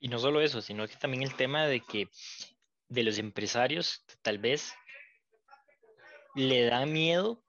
Y 0.00 0.08
no 0.08 0.18
solo 0.18 0.40
eso, 0.40 0.60
sino 0.60 0.86
que 0.86 0.96
también 0.96 1.22
el 1.22 1.34
tema 1.34 1.66
de 1.66 1.80
que 1.80 2.08
de 2.88 3.02
los 3.02 3.18
empresarios 3.18 4.04
tal 4.22 4.38
vez 4.38 4.74
le 6.34 6.64
da 6.64 6.84
miedo 6.84 7.42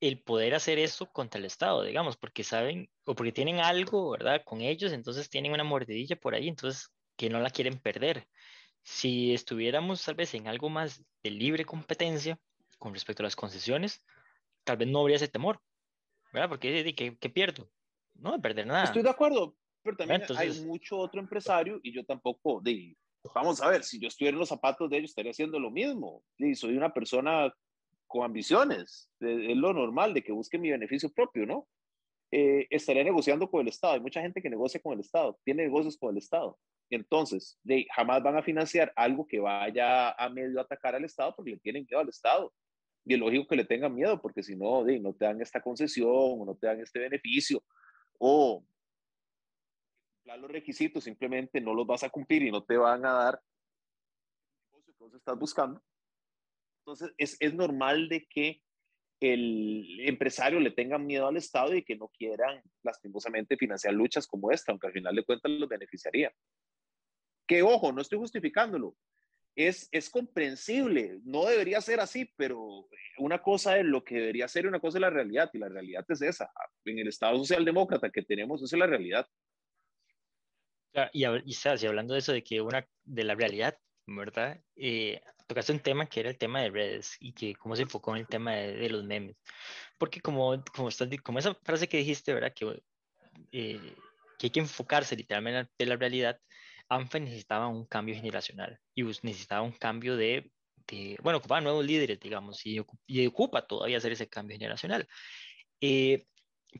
el 0.00 0.22
poder 0.22 0.54
hacer 0.54 0.78
eso 0.78 1.12
contra 1.12 1.38
el 1.38 1.44
Estado, 1.44 1.82
digamos, 1.82 2.16
porque 2.16 2.42
saben 2.42 2.90
o 3.04 3.14
porque 3.14 3.32
tienen 3.32 3.60
algo, 3.60 4.10
¿verdad? 4.10 4.42
Con 4.44 4.62
ellos, 4.62 4.92
entonces 4.92 5.28
tienen 5.28 5.52
una 5.52 5.64
mordidilla 5.64 6.16
por 6.16 6.34
ahí, 6.34 6.48
entonces 6.48 6.90
que 7.16 7.28
no 7.28 7.40
la 7.40 7.50
quieren 7.50 7.78
perder. 7.78 8.26
Si 8.82 9.34
estuviéramos 9.34 10.04
tal 10.04 10.14
vez 10.14 10.34
en 10.34 10.48
algo 10.48 10.68
más 10.68 11.04
de 11.22 11.30
libre 11.30 11.64
competencia 11.64 12.38
con 12.78 12.94
respecto 12.94 13.22
a 13.22 13.24
las 13.24 13.36
concesiones, 13.36 14.02
tal 14.64 14.78
vez 14.78 14.88
no 14.88 15.00
habría 15.00 15.16
ese 15.16 15.28
temor, 15.28 15.60
¿verdad? 16.32 16.48
Porque 16.48 16.94
¿qué, 16.94 17.16
qué 17.18 17.30
pierdo? 17.30 17.70
No, 18.14 18.32
de 18.32 18.38
perder 18.38 18.66
nada. 18.66 18.84
Estoy 18.84 19.02
de 19.02 19.10
acuerdo, 19.10 19.56
pero 19.82 19.96
también 19.96 20.22
hay 20.36 20.60
mucho 20.62 20.98
otro 20.98 21.20
empresario 21.20 21.80
y 21.82 21.92
yo 21.92 22.04
tampoco, 22.04 22.60
de, 22.60 22.96
vamos 23.34 23.60
a 23.62 23.68
ver, 23.68 23.84
si 23.84 23.98
yo 23.98 24.08
estuviera 24.08 24.34
en 24.34 24.40
los 24.40 24.48
zapatos 24.48 24.90
de 24.90 24.98
ellos 24.98 25.10
estaría 25.10 25.32
haciendo 25.32 25.58
lo 25.58 25.70
mismo. 25.70 26.22
Y 26.38 26.54
soy 26.54 26.76
una 26.76 26.92
persona 26.92 27.52
con 28.06 28.24
ambiciones, 28.24 29.10
es 29.20 29.56
lo 29.56 29.72
normal 29.72 30.14
de 30.14 30.22
que 30.22 30.32
busque 30.32 30.58
mi 30.58 30.70
beneficio 30.70 31.10
propio, 31.10 31.46
¿no? 31.46 31.68
Eh, 32.32 32.66
estaría 32.70 33.04
negociando 33.04 33.50
con 33.50 33.62
el 33.62 33.68
Estado. 33.68 33.94
Hay 33.94 34.00
mucha 34.00 34.20
gente 34.20 34.42
que 34.42 34.50
negocia 34.50 34.80
con 34.80 34.94
el 34.94 35.00
Estado, 35.00 35.38
tiene 35.44 35.64
negocios 35.64 35.96
con 35.96 36.10
el 36.10 36.18
Estado. 36.18 36.58
Entonces, 36.90 37.58
de, 37.62 37.86
jamás 37.94 38.22
van 38.22 38.36
a 38.36 38.42
financiar 38.42 38.92
algo 38.96 39.26
que 39.26 39.38
vaya 39.38 40.10
a 40.10 40.28
medio 40.28 40.60
atacar 40.60 40.94
al 40.94 41.04
Estado 41.04 41.34
porque 41.34 41.52
le 41.52 41.58
tienen 41.58 41.86
miedo 41.88 42.00
al 42.00 42.08
Estado. 42.08 42.52
Y 43.04 43.14
es 43.14 43.20
lógico 43.20 43.46
que 43.46 43.56
le 43.56 43.64
tengan 43.64 43.94
miedo 43.94 44.20
porque 44.20 44.42
si 44.42 44.56
no, 44.56 44.84
no 44.84 45.14
te 45.14 45.24
dan 45.24 45.40
esta 45.40 45.60
concesión 45.60 46.10
o 46.10 46.44
no 46.44 46.54
te 46.54 46.66
dan 46.66 46.80
este 46.80 46.98
beneficio 46.98 47.62
o 48.18 48.64
los 50.36 50.50
requisitos 50.50 51.02
simplemente 51.02 51.60
no 51.60 51.74
los 51.74 51.84
vas 51.84 52.04
a 52.04 52.08
cumplir 52.08 52.42
y 52.42 52.52
no 52.52 52.62
te 52.62 52.76
van 52.76 53.04
a 53.04 53.12
dar 53.12 53.42
el 54.72 54.84
que 54.84 54.92
vos 54.96 55.12
estás 55.12 55.36
buscando 55.36 55.82
entonces, 56.80 57.12
es, 57.18 57.36
es 57.40 57.54
normal 57.54 58.08
de 58.08 58.26
que 58.26 58.62
el 59.20 60.00
empresario 60.00 60.60
le 60.60 60.70
tenga 60.70 60.98
miedo 60.98 61.26
al 61.26 61.36
Estado 61.36 61.74
y 61.74 61.84
que 61.84 61.94
no 61.94 62.08
quieran 62.08 62.62
lastimosamente 62.82 63.56
financiar 63.56 63.92
luchas 63.92 64.26
como 64.26 64.50
esta, 64.50 64.72
aunque 64.72 64.86
al 64.86 64.92
final 64.94 65.14
de 65.14 65.24
cuentas 65.24 65.52
los 65.52 65.68
beneficiaría. 65.68 66.32
Que 67.50 67.64
ojo, 67.64 67.90
no 67.90 68.00
estoy 68.00 68.16
justificándolo, 68.16 68.96
es, 69.56 69.88
es 69.90 70.08
comprensible, 70.08 71.18
no 71.24 71.46
debería 71.46 71.80
ser 71.80 71.98
así, 71.98 72.32
pero 72.36 72.86
una 73.18 73.42
cosa 73.42 73.76
es 73.76 73.84
lo 73.84 74.04
que 74.04 74.20
debería 74.20 74.46
ser 74.46 74.66
y 74.66 74.68
una 74.68 74.78
cosa 74.78 74.98
es 74.98 75.02
la 75.02 75.10
realidad, 75.10 75.50
y 75.52 75.58
la 75.58 75.68
realidad 75.68 76.04
es 76.08 76.22
esa. 76.22 76.48
En 76.84 77.00
el 77.00 77.08
Estado 77.08 77.36
socialdemócrata 77.38 78.08
que 78.10 78.22
tenemos, 78.22 78.62
esa 78.62 78.76
es 78.76 78.78
la 78.78 78.86
realidad. 78.86 79.26
Y, 81.12 81.24
y, 81.24 81.26
y 81.26 81.86
hablando 81.86 82.14
de 82.14 82.20
eso, 82.20 82.32
de 82.32 82.44
que 82.44 82.60
una 82.60 82.86
de 83.02 83.24
la 83.24 83.34
realidad, 83.34 83.76
¿verdad? 84.06 84.56
Eh, 84.76 85.20
tocaste 85.48 85.72
un 85.72 85.80
tema 85.80 86.06
que 86.06 86.20
era 86.20 86.30
el 86.30 86.38
tema 86.38 86.60
de 86.60 86.70
redes 86.70 87.16
y 87.18 87.32
que 87.32 87.56
cómo 87.56 87.74
se 87.74 87.82
enfocó 87.82 88.14
en 88.14 88.20
el 88.20 88.28
tema 88.28 88.52
de, 88.52 88.88
los 88.90 89.02
memes. 89.02 89.34
Porque 89.98 90.20
como, 90.20 90.62
como, 90.72 90.88
estás, 90.88 91.08
como 91.24 91.40
esa 91.40 91.52
frase 91.64 91.88
que 91.88 91.96
dijiste, 91.96 92.32
¿verdad? 92.32 92.52
Que, 92.54 92.80
eh, 93.50 93.96
que 94.40 94.46
hay 94.46 94.50
que 94.50 94.60
enfocarse 94.60 95.14
literalmente 95.16 95.68
en 95.76 95.88
la 95.90 95.96
realidad, 95.96 96.40
ANFA 96.90 97.20
necesitaba 97.20 97.68
un 97.68 97.86
cambio 97.86 98.14
generacional 98.14 98.78
y 98.94 99.04
necesitaba 99.04 99.62
un 99.62 99.72
cambio 99.72 100.16
de, 100.16 100.52
de 100.88 101.16
bueno, 101.22 101.38
ocupaba 101.38 101.60
nuevos 101.60 101.84
líderes, 101.84 102.20
digamos, 102.20 102.66
y, 102.66 102.80
y, 103.06 103.26
ocupa 103.26 103.66
todavía 103.66 103.96
hacer 103.98 104.12
ese 104.12 104.28
cambio 104.28 104.56
generacional. 104.58 105.08
Eh, 105.80 106.26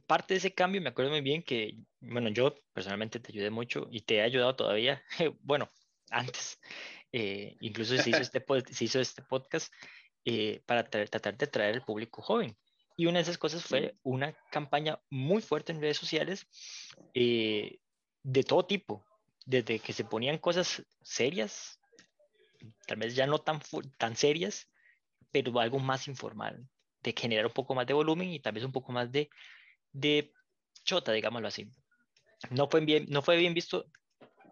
parte 0.06 0.34
de 0.34 0.38
ese 0.38 0.52
cambio, 0.52 0.80
me 0.80 0.90
acuerdo 0.90 1.10
muy 1.12 1.20
bien 1.20 1.42
que, 1.42 1.76
bueno, 2.00 2.28
yo 2.30 2.54
personalmente 2.72 3.20
te 3.20 3.32
ayudé 3.32 3.50
mucho 3.50 3.88
y 3.90 4.02
te 4.02 4.16
he 4.16 4.22
ayudado 4.22 4.56
todavía, 4.56 5.02
bueno, 5.42 5.70
antes, 6.10 6.60
eh, 7.12 7.56
incluso 7.60 7.96
se 7.96 8.10
hizo 8.10 8.20
este, 8.20 8.44
se 8.72 8.84
hizo 8.84 9.00
este 9.00 9.22
podcast 9.22 9.72
eh, 10.24 10.62
para 10.66 10.88
tratar 10.90 11.36
de 11.36 11.44
atraer 11.44 11.74
al 11.76 11.84
público 11.84 12.20
joven. 12.20 12.56
Y 12.96 13.06
una 13.06 13.18
de 13.18 13.22
esas 13.22 13.38
cosas 13.38 13.64
fue 13.64 13.96
una 14.02 14.36
campaña 14.50 15.00
muy 15.08 15.40
fuerte 15.40 15.72
en 15.72 15.80
redes 15.80 15.96
sociales 15.96 16.46
eh, 17.14 17.78
de 18.22 18.42
todo 18.42 18.66
tipo, 18.66 19.06
desde 19.50 19.78
que 19.80 19.92
se 19.92 20.04
ponían 20.04 20.38
cosas 20.38 20.82
serias, 21.02 21.80
tal 22.86 22.98
vez 22.98 23.14
ya 23.14 23.26
no 23.26 23.38
tan, 23.38 23.60
tan 23.98 24.16
serias, 24.16 24.70
pero 25.32 25.58
algo 25.60 25.78
más 25.78 26.08
informal, 26.08 26.66
de 27.02 27.14
generar 27.16 27.46
un 27.46 27.52
poco 27.52 27.74
más 27.74 27.86
de 27.86 27.94
volumen 27.94 28.28
y 28.28 28.40
tal 28.40 28.52
vez 28.52 28.64
un 28.64 28.72
poco 28.72 28.92
más 28.92 29.10
de, 29.10 29.28
de 29.92 30.32
chota, 30.84 31.12
digámoslo 31.12 31.48
así. 31.48 31.70
No 32.50 32.68
fue, 32.68 32.80
bien, 32.80 33.06
no 33.08 33.22
fue 33.22 33.36
bien 33.36 33.54
visto 33.54 33.86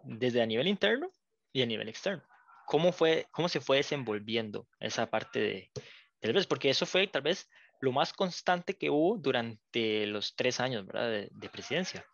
desde 0.03 0.41
a 0.41 0.45
nivel 0.45 0.67
interno 0.67 1.11
y 1.51 1.61
a 1.61 1.65
nivel 1.65 1.89
externo 1.89 2.23
cómo, 2.69 2.91
fue, 2.91 3.25
cómo 3.31 3.49
se 3.49 3.61
fue 3.61 3.77
desenvolviendo 3.77 4.67
esa 4.79 5.09
parte 5.09 5.39
de, 5.39 5.71
tal 6.19 6.33
vez, 6.33 6.45
porque 6.45 6.69
eso 6.69 6.85
fue 6.85 7.07
tal 7.07 7.23
vez 7.23 7.49
lo 7.81 7.91
más 7.91 8.13
constante 8.13 8.77
que 8.77 8.91
hubo 8.91 9.17
durante 9.17 10.05
los 10.05 10.35
tres 10.35 10.59
años. 10.59 10.85
De, 10.85 11.49
presidencia. 11.51 12.05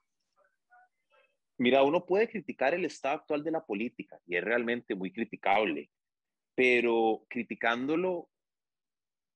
Mira, 1.58 1.84
uno 1.84 2.06
puede 2.06 2.30
criticar 2.30 2.74
el 2.74 2.86
estado 2.86 3.16
actual 3.16 3.44
de 3.44 3.52
la 3.52 3.66
política 3.66 4.20
y 4.26 4.36
es 4.36 4.44
realmente 4.44 4.94
muy 4.94 5.12
criticable, 5.12 5.90
pero 6.54 7.26
criticándolo, 7.30 8.30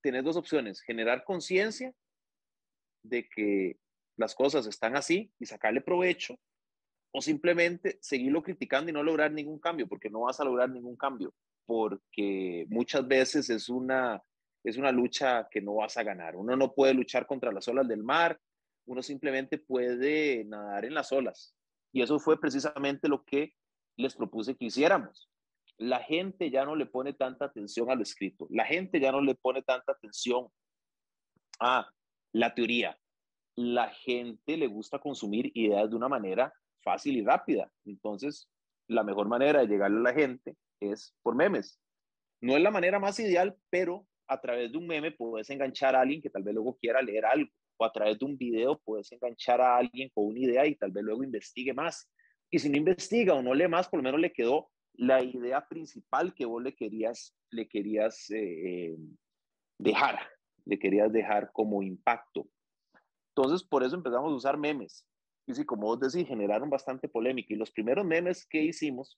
tienes 0.02 0.24
dos 0.24 0.36
opciones, 0.36 0.82
generar 0.82 1.24
conciencia 1.24 1.94
de 3.04 3.28
que 3.30 3.78
las 4.18 4.36
cosas 4.36 4.68
están 4.68 4.98
así 4.98 5.32
y 5.40 5.46
sacarle 5.46 5.82
provecho 5.82 6.38
o 7.12 7.22
simplemente 7.22 7.98
seguirlo 8.02 8.44
criticando 8.44 8.90
y 8.90 8.94
no 8.94 9.02
lograr 9.02 9.32
ningún 9.32 9.60
cambio, 9.60 9.88
porque 9.88 10.10
no 10.10 10.22
vas 10.22 10.40
a 10.40 10.44
lograr 10.44 10.70
ningún 10.70 10.98
cambio, 10.98 11.34
porque 11.66 12.66
muchas 12.70 13.08
veces 13.08 13.50
es 13.50 13.70
una, 13.70 14.22
es 14.64 14.78
una 14.78 14.92
lucha 14.92 15.48
que 15.50 15.62
no 15.62 15.76
vas 15.76 15.98
a 15.98 16.04
ganar. 16.04 16.36
Uno 16.36 16.56
no 16.56 16.74
puede 16.74 16.94
luchar 16.94 17.26
contra 17.26 17.52
las 17.52 17.68
olas 17.68 17.88
del 17.88 18.04
mar, 18.04 18.40
uno 18.86 19.02
simplemente 19.02 19.58
puede 19.58 20.44
nadar 20.46 20.86
en 20.86 20.94
las 20.94 21.12
olas. 21.12 21.56
Y 21.92 22.02
eso 22.02 22.20
fue 22.20 22.40
precisamente 22.40 23.08
lo 23.08 23.24
que 23.24 23.54
les 23.96 24.16
propuse 24.16 24.56
que 24.56 24.66
hiciéramos. 24.66 25.30
La 25.78 26.00
gente 26.00 26.50
ya 26.50 26.66
no 26.66 26.76
le 26.76 26.86
pone 26.86 27.14
tanta 27.14 27.46
atención 27.46 27.90
a 27.90 27.96
lo 27.96 28.04
escrito, 28.04 28.48
la 28.50 28.66
gente 28.66 29.00
ya 29.00 29.12
no 29.12 29.22
le 29.22 29.36
pone 29.36 29.62
tanta 29.62 29.94
atención 29.94 30.48
a 31.60 31.90
la 32.34 32.54
teoría. 32.54 32.98
La 33.56 33.90
gente 33.90 34.58
le 34.58 34.68
gusta 34.68 35.00
consumir 35.00 35.52
ideas 35.54 35.90
de 35.90 35.96
una 35.96 36.08
manera 36.08 36.54
fácil 36.82 37.18
y 37.18 37.24
rápida. 37.24 37.72
Entonces, 37.86 38.50
la 38.88 39.04
mejor 39.04 39.28
manera 39.28 39.62
de 39.62 39.68
llegarle 39.68 40.00
a 40.00 40.04
la 40.04 40.14
gente 40.14 40.56
es 40.80 41.14
por 41.22 41.36
memes. 41.36 41.80
No 42.42 42.56
es 42.56 42.62
la 42.62 42.72
manera 42.72 43.00
más 43.00 43.20
ideal, 43.20 43.58
pero 43.70 44.06
a 44.28 44.40
través 44.40 44.72
de 44.72 44.78
un 44.78 44.88
meme 44.88 45.12
puedes 45.12 45.50
enganchar 45.50 45.96
a 45.96 46.02
alguien 46.02 46.22
que 46.22 46.30
tal 46.30 46.44
vez 46.44 46.54
luego 46.54 46.78
quiera 46.78 47.02
leer 47.02 47.26
algo, 47.26 47.52
o 47.80 47.86
a 47.86 47.92
través 47.92 48.20
de 48.20 48.26
un 48.26 48.38
video 48.38 48.80
puedes 48.84 49.12
enganchar 49.12 49.62
a 49.62 49.78
alguien 49.78 50.10
con 50.14 50.26
una 50.26 50.40
idea 50.40 50.68
y 50.68 50.76
tal 50.76 50.92
vez 50.92 51.04
luego 51.04 51.24
investigue 51.24 51.74
más. 51.74 52.12
Y 52.52 52.60
si 52.60 52.70
no 52.70 52.78
investiga 52.78 53.34
o 53.34 53.42
no 53.42 53.54
lee 53.54 53.68
más, 53.68 53.88
por 53.88 54.00
lo 54.00 54.04
menos 54.04 54.20
le 54.20 54.34
quedó 54.34 54.70
la 54.94 55.24
idea 55.24 55.66
principal 55.66 56.34
que 56.34 56.46
vos 56.46 56.62
le 56.62 56.76
querías, 56.76 57.34
le 57.52 57.70
querías 57.70 58.30
eh, 58.32 58.98
dejar, 59.78 60.20
le 60.66 60.78
querías 60.78 61.12
dejar 61.12 61.52
como 61.54 61.82
impacto. 61.82 62.50
Entonces, 63.34 63.66
por 63.66 63.84
eso 63.84 63.96
empezamos 63.96 64.32
a 64.34 64.36
usar 64.36 64.58
memes. 64.58 65.06
Y 65.48 65.54
sí, 65.54 65.66
como 65.66 65.88
vos 65.88 66.00
decís, 66.02 66.28
generaron 66.28 66.70
bastante 66.70 67.08
polémica. 67.08 67.54
Y 67.54 67.58
los 67.58 67.72
primeros 67.72 68.06
memes 68.06 68.46
que 68.46 68.62
hicimos, 68.62 69.18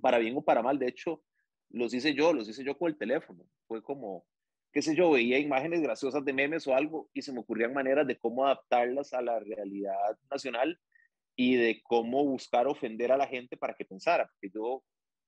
para 0.00 0.18
bien 0.18 0.36
o 0.36 0.42
para 0.42 0.60
mal, 0.60 0.78
de 0.78 0.88
hecho, 0.88 1.22
los 1.70 1.94
hice 1.94 2.14
yo, 2.14 2.32
los 2.32 2.48
hice 2.48 2.64
yo 2.64 2.76
con 2.76 2.88
el 2.88 2.98
teléfono. 2.98 3.44
Fue 3.68 3.80
como, 3.80 4.26
qué 4.74 4.82
sé 4.82 4.96
yo, 4.96 5.12
veía 5.12 5.38
imágenes 5.38 5.80
graciosas 5.80 6.24
de 6.24 6.32
memes 6.32 6.66
o 6.66 6.74
algo 6.74 7.08
y 7.14 7.22
se 7.22 7.32
me 7.32 7.38
ocurrían 7.38 7.72
maneras 7.72 8.08
de 8.08 8.18
cómo 8.18 8.44
adaptarlas 8.44 9.14
a 9.14 9.22
la 9.22 9.38
realidad 9.38 10.18
nacional 10.28 10.80
y 11.36 11.54
de 11.54 11.80
cómo 11.84 12.24
buscar 12.24 12.66
ofender 12.66 13.12
a 13.12 13.16
la 13.16 13.28
gente 13.28 13.56
para 13.56 13.74
que 13.74 13.84
pensara. 13.84 14.26
Porque 14.26 14.52
yo, 14.52 14.82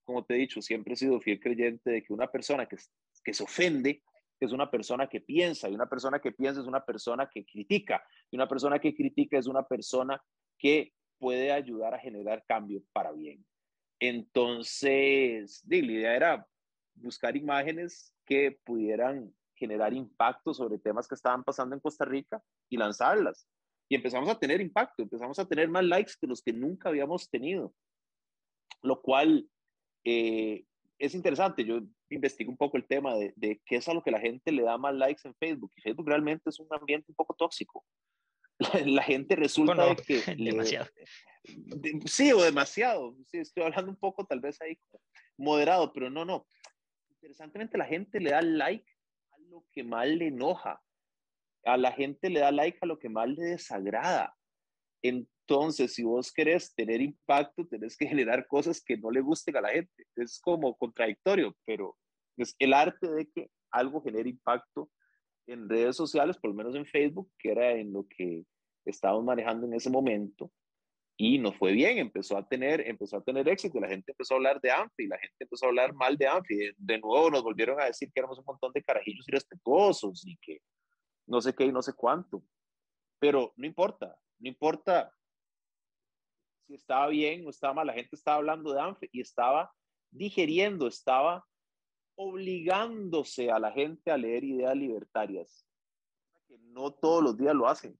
como 0.04 0.24
te 0.24 0.34
he 0.34 0.38
dicho, 0.38 0.60
siempre 0.60 0.94
he 0.94 0.96
sido 0.96 1.20
fiel 1.20 1.38
creyente 1.38 1.90
de 1.90 2.02
que 2.02 2.12
una 2.12 2.26
persona 2.26 2.66
que, 2.66 2.76
que 3.22 3.32
se 3.32 3.44
ofende 3.44 4.02
es 4.40 4.50
una 4.50 4.68
persona 4.68 5.06
que 5.06 5.20
piensa, 5.20 5.68
y 5.68 5.74
una 5.74 5.88
persona 5.88 6.18
que 6.18 6.32
piensa 6.32 6.60
es 6.60 6.66
una 6.66 6.84
persona 6.84 7.30
que 7.32 7.46
critica, 7.46 8.04
y 8.30 8.36
una 8.36 8.48
persona 8.48 8.80
que 8.80 8.94
critica 8.94 9.38
es 9.38 9.46
una 9.46 9.62
persona 9.62 10.20
que 10.58 10.92
puede 11.18 11.52
ayudar 11.52 11.94
a 11.94 12.00
generar 12.00 12.44
cambio 12.46 12.82
para 12.92 13.12
bien. 13.12 13.46
Entonces, 14.00 15.62
la 15.66 15.76
idea 15.76 16.16
era 16.16 16.46
buscar 16.96 17.36
imágenes 17.36 18.12
que 18.26 18.58
pudieran 18.64 19.34
generar 19.54 19.94
impacto 19.94 20.52
sobre 20.52 20.78
temas 20.78 21.08
que 21.08 21.14
estaban 21.14 21.42
pasando 21.42 21.74
en 21.74 21.80
Costa 21.80 22.04
Rica 22.04 22.42
y 22.68 22.76
lanzarlas. 22.76 23.48
Y 23.88 23.94
empezamos 23.94 24.28
a 24.28 24.38
tener 24.38 24.60
impacto, 24.60 25.02
empezamos 25.02 25.38
a 25.38 25.46
tener 25.46 25.68
más 25.68 25.84
likes 25.84 26.12
que 26.20 26.26
los 26.26 26.42
que 26.42 26.52
nunca 26.52 26.88
habíamos 26.88 27.30
tenido, 27.30 27.72
lo 28.82 29.00
cual 29.00 29.48
eh, 30.04 30.64
es 30.98 31.14
interesante. 31.14 31.64
Yo 31.64 31.80
investigo 32.10 32.50
un 32.50 32.56
poco 32.56 32.76
el 32.76 32.86
tema 32.86 33.14
de, 33.14 33.32
de, 33.36 33.60
qué 33.64 33.76
es 33.76 33.88
a 33.88 33.94
lo 33.94 34.02
que 34.02 34.10
la 34.10 34.20
gente 34.20 34.52
le 34.52 34.62
da 34.62 34.76
más 34.76 34.94
likes 34.94 35.26
en 35.26 35.34
Facebook. 35.36 35.72
Y 35.76 35.82
Facebook 35.82 36.08
realmente 36.08 36.50
es 36.50 36.58
un 36.58 36.68
ambiente 36.70 37.06
un 37.10 37.14
poco 37.14 37.34
tóxico. 37.34 37.84
La, 38.86 39.02
gente 39.02 39.36
resulta 39.36 39.94
que... 39.96 40.20
demasiado. 40.38 40.88
sí, 42.06 42.32
o 42.32 42.42
demasiado. 42.42 43.14
Sí, 43.26 43.38
estoy 43.38 43.64
hablando 43.64 43.90
un 43.90 43.96
poco 43.96 44.24
tal 44.24 44.40
vez 44.40 44.60
ahí 44.62 44.78
moderado, 45.36 45.92
pero 45.92 46.10
no, 46.10 46.24
no. 46.24 46.46
Interesantemente, 47.16 47.78
la 47.78 47.86
gente 47.86 48.20
le 48.20 48.30
da 48.30 48.42
like 48.42 48.90
a 49.32 49.38
lo 49.50 49.64
que 49.72 49.82
más 49.82 50.06
le 50.06 50.28
enoja. 50.28 50.80
A 51.64 51.76
la 51.76 51.92
gente 51.92 52.30
le 52.30 52.40
da 52.40 52.52
like 52.52 52.78
a 52.80 52.86
lo 52.86 52.98
que 52.98 53.08
más 53.08 53.28
le 53.28 53.42
desagrada. 53.42 54.34
Entonces, 55.02 55.94
si 55.94 56.02
vos 56.02 56.32
querés 56.32 56.74
tener 56.74 57.00
impacto, 57.00 57.66
tenés 57.66 57.96
que 57.96 58.06
generar 58.06 58.46
cosas 58.46 58.82
que 58.82 58.96
no 58.96 59.10
le 59.10 59.20
gusten 59.20 59.56
a 59.56 59.60
la 59.62 59.70
gente. 59.70 60.06
Es 60.14 60.40
como 60.40 60.76
contradictorio, 60.76 61.56
pero 61.64 61.96
es 62.36 62.54
el 62.58 62.74
arte 62.74 63.08
de 63.08 63.26
que 63.26 63.50
algo 63.70 64.02
genere 64.02 64.28
impacto 64.28 64.90
en 65.46 65.68
redes 65.68 65.96
sociales, 65.96 66.36
por 66.36 66.50
lo 66.50 66.56
menos 66.56 66.74
en 66.74 66.86
Facebook, 66.86 67.30
que 67.38 67.52
era 67.52 67.72
en 67.72 67.92
lo 67.92 68.06
que 68.08 68.44
estábamos 68.84 69.24
manejando 69.24 69.66
en 69.66 69.74
ese 69.74 69.90
momento, 69.90 70.50
y 71.16 71.38
nos 71.38 71.56
fue 71.56 71.72
bien, 71.72 71.98
empezó 71.98 72.36
a 72.36 72.46
tener, 72.46 72.86
empezó 72.86 73.16
a 73.16 73.22
tener 73.22 73.48
éxito, 73.48 73.80
la 73.80 73.88
gente 73.88 74.12
empezó 74.12 74.34
a 74.34 74.36
hablar 74.36 74.60
de 74.60 74.70
ANFI, 74.70 75.06
la 75.06 75.18
gente 75.18 75.36
empezó 75.40 75.64
a 75.64 75.68
hablar 75.68 75.94
mal 75.94 76.16
de 76.18 76.26
ANFI, 76.26 76.56
de, 76.56 76.74
de, 76.76 76.98
nuevo 76.98 77.30
nos 77.30 77.42
volvieron 77.42 77.80
a 77.80 77.86
decir 77.86 78.12
que 78.12 78.20
éramos 78.20 78.38
un 78.38 78.44
montón 78.44 78.72
de 78.72 78.82
carajillos 78.82 79.26
irrespetuosos 79.26 80.26
y 80.26 80.36
que 80.36 80.60
no 81.26 81.40
sé 81.40 81.54
qué 81.54 81.64
y 81.64 81.72
no 81.72 81.80
sé 81.80 81.94
cuánto, 81.94 82.42
pero 83.18 83.52
no 83.56 83.66
importa, 83.66 84.18
no 84.38 84.48
importa 84.48 85.10
si 86.66 86.74
estaba 86.74 87.08
bien 87.08 87.46
o 87.46 87.50
estaba 87.50 87.74
mal, 87.74 87.86
la 87.86 87.94
gente 87.94 88.14
estaba 88.14 88.36
hablando 88.36 88.72
de 88.72 88.80
ANFE 88.80 89.08
y 89.10 89.20
estaba 89.20 89.72
digeriendo, 90.10 90.86
estaba 90.86 91.46
obligándose 92.16 93.50
a 93.50 93.58
la 93.58 93.72
gente 93.72 94.10
a 94.10 94.16
leer 94.16 94.44
ideas 94.44 94.76
libertarias, 94.76 95.66
que 96.46 96.58
no 96.58 96.90
todos 96.90 97.22
los 97.22 97.36
días 97.36 97.54
lo 97.54 97.68
hacen. 97.68 97.98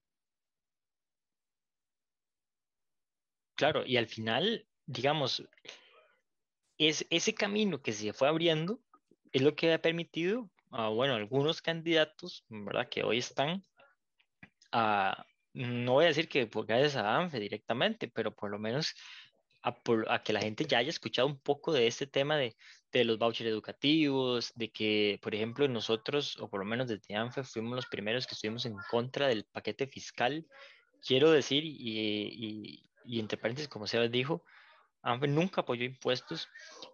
Claro, 3.57 3.85
y 3.87 3.97
al 3.97 4.07
final, 4.07 4.67
digamos, 4.87 5.43
es 6.79 7.07
ese 7.11 7.35
camino 7.35 7.81
que 7.81 7.93
se 7.93 8.13
fue 8.13 8.29
abriendo 8.29 8.81
es 9.33 9.43
lo 9.43 9.57
que 9.57 9.73
ha 9.73 9.81
permitido 9.81 10.51
a, 10.71 10.89
bueno, 10.89 11.15
algunos 11.15 11.63
candidatos, 11.63 12.45
¿verdad? 12.49 12.89
Que 12.89 13.03
hoy 13.03 13.19
están, 13.19 13.63
no 15.53 15.93
voy 15.93 16.05
a 16.05 16.09
decir 16.09 16.29
que 16.29 16.49
gracias 16.53 16.97
a 16.97 17.17
ANFE 17.17 17.41
directamente, 17.41 18.09
pero 18.09 18.35
por 18.35 18.51
lo 18.51 18.59
menos 18.59 18.95
a, 19.63 20.23
que 20.23 20.33
la 20.33 20.41
gente 20.41 20.65
ya 20.65 20.79
haya 20.79 20.91
escuchado 20.91 21.27
un 21.27 21.39
poco 21.39 21.73
de 21.73 21.87
este 21.87 22.07
tema 22.07 22.37
de, 22.37 22.57
de, 22.93 23.05
los 23.05 23.19
vouchers 23.19 23.51
educativos, 23.51 24.53
de 24.55 24.71
que, 24.71 25.19
por 25.23 25.35
ejemplo, 25.35 25.67
nosotros, 25.67 26.37
o 26.39 26.49
por 26.49 26.61
lo 26.61 26.67
menos 26.67 26.89
desde 26.89 27.15
ANFE, 27.15 27.43
fuimos 27.43 27.75
los 27.75 27.87
primeros 27.87 28.27
que 28.27 28.35
estuvimos 28.35 28.65
en 28.67 28.77
contra 28.91 29.29
del 29.29 29.45
paquete 29.45 29.87
fiscal. 29.87 30.47
Quiero 31.05 31.31
decir, 31.31 31.65
y, 31.65 32.86
y 33.07 33.21
entre 33.21 33.39
paréntesis, 33.39 33.69
como 33.69 33.87
se 33.87 34.09
dijo, 34.09 34.45
ANFE 35.03 35.29
nunca 35.29 35.61
apoyó 35.61 35.85
impuestos, 35.85 36.49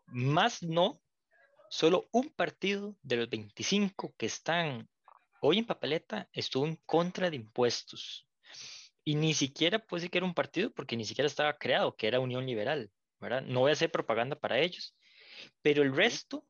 más 0.07 0.63
no, 0.63 1.01
solo 1.71 2.09
un 2.13 2.29
partido 2.29 2.97
de 3.03 3.17
los 3.17 3.31
25 3.31 4.15
que 4.17 4.27
están 4.27 4.89
hoy 5.41 5.59
en 5.59 5.67
papeleta 5.67 6.29
estuvo 6.33 6.67
en 6.67 6.77
contra 6.87 7.31
de 7.31 7.37
impuestos. 7.37 8.29
Y 9.05 9.17
ni 9.17 9.35
siquiera 9.35 9.81
puede 9.81 10.03
ser 10.03 10.11
que 10.11 10.19
era 10.19 10.27
un 10.27 10.35
partido 10.35 10.71
porque 10.73 10.97
ni 10.97 11.05
siquiera 11.05 11.27
estaba 11.27 11.59
creado, 11.59 11.97
que 11.97 12.07
era 12.07 12.21
Unión 12.21 12.47
Liberal, 12.47 12.91
¿verdad? 13.19 13.43
No 13.43 13.61
voy 13.61 13.71
a 13.71 13.73
hacer 13.73 13.91
propaganda 13.91 14.37
para 14.37 14.59
ellos, 14.61 14.95
pero 15.61 15.83
el 15.83 15.95
resto, 15.95 16.47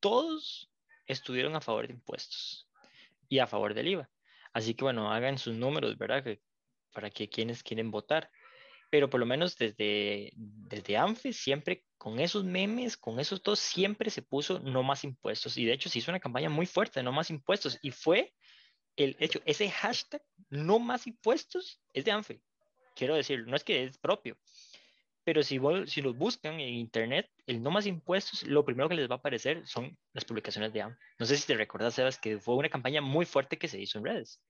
todos 0.00 0.70
estuvieron 1.06 1.54
a 1.54 1.60
favor 1.60 1.86
de 1.86 1.92
impuestos 1.92 2.68
y 3.28 3.38
a 3.38 3.46
favor 3.46 3.74
del 3.74 3.88
IVA. 3.88 4.10
Así 4.52 4.74
que 4.74 4.84
bueno, 4.84 5.12
hagan 5.12 5.38
sus 5.38 5.54
números, 5.54 5.96
¿verdad? 5.96 6.24
Que, 6.24 6.42
para 6.92 7.10
que 7.10 7.28
quienes 7.28 7.62
quieren 7.62 7.90
votar. 7.90 8.30
Pero 8.90 9.08
por 9.08 9.20
lo 9.20 9.26
menos 9.26 9.56
desde, 9.56 10.32
desde 10.34 10.96
ANFE, 10.96 11.32
siempre 11.32 11.84
con 11.96 12.18
esos 12.18 12.44
memes, 12.44 12.96
con 12.96 13.20
esos 13.20 13.42
dos, 13.42 13.60
siempre 13.60 14.10
se 14.10 14.22
puso 14.22 14.58
no 14.58 14.82
más 14.82 15.04
impuestos. 15.04 15.56
Y 15.56 15.64
de 15.64 15.72
hecho 15.72 15.88
se 15.88 16.00
hizo 16.00 16.10
una 16.10 16.20
campaña 16.20 16.50
muy 16.50 16.66
fuerte 16.66 17.00
de 17.00 17.04
no 17.04 17.12
más 17.12 17.30
impuestos. 17.30 17.78
Y 17.82 17.92
fue 17.92 18.34
el 18.96 19.16
hecho, 19.20 19.40
ese 19.46 19.70
hashtag 19.70 20.22
no 20.48 20.78
más 20.78 21.06
impuestos 21.06 21.80
es 21.92 22.04
de 22.04 22.10
ANFE. 22.10 22.42
Quiero 22.94 23.14
decir, 23.14 23.46
no 23.46 23.56
es 23.56 23.64
que 23.64 23.84
es 23.84 23.98
propio, 23.98 24.36
pero 25.24 25.42
si, 25.42 25.60
si 25.86 26.02
los 26.02 26.16
buscan 26.16 26.54
en 26.60 26.74
internet, 26.74 27.30
el 27.46 27.62
no 27.62 27.70
más 27.70 27.86
impuestos, 27.86 28.42
lo 28.42 28.64
primero 28.64 28.88
que 28.88 28.96
les 28.96 29.08
va 29.08 29.14
a 29.14 29.18
aparecer 29.18 29.66
son 29.66 29.96
las 30.12 30.24
publicaciones 30.24 30.72
de 30.72 30.82
ANFE. 30.82 30.98
No 31.18 31.26
sé 31.26 31.36
si 31.36 31.46
te 31.46 31.54
recuerdas, 31.54 31.94
Sebas, 31.94 32.18
que 32.18 32.38
fue 32.38 32.56
una 32.56 32.68
campaña 32.68 33.00
muy 33.00 33.26
fuerte 33.26 33.58
que 33.58 33.68
se 33.68 33.80
hizo 33.80 33.98
en 33.98 34.04
redes. 34.04 34.42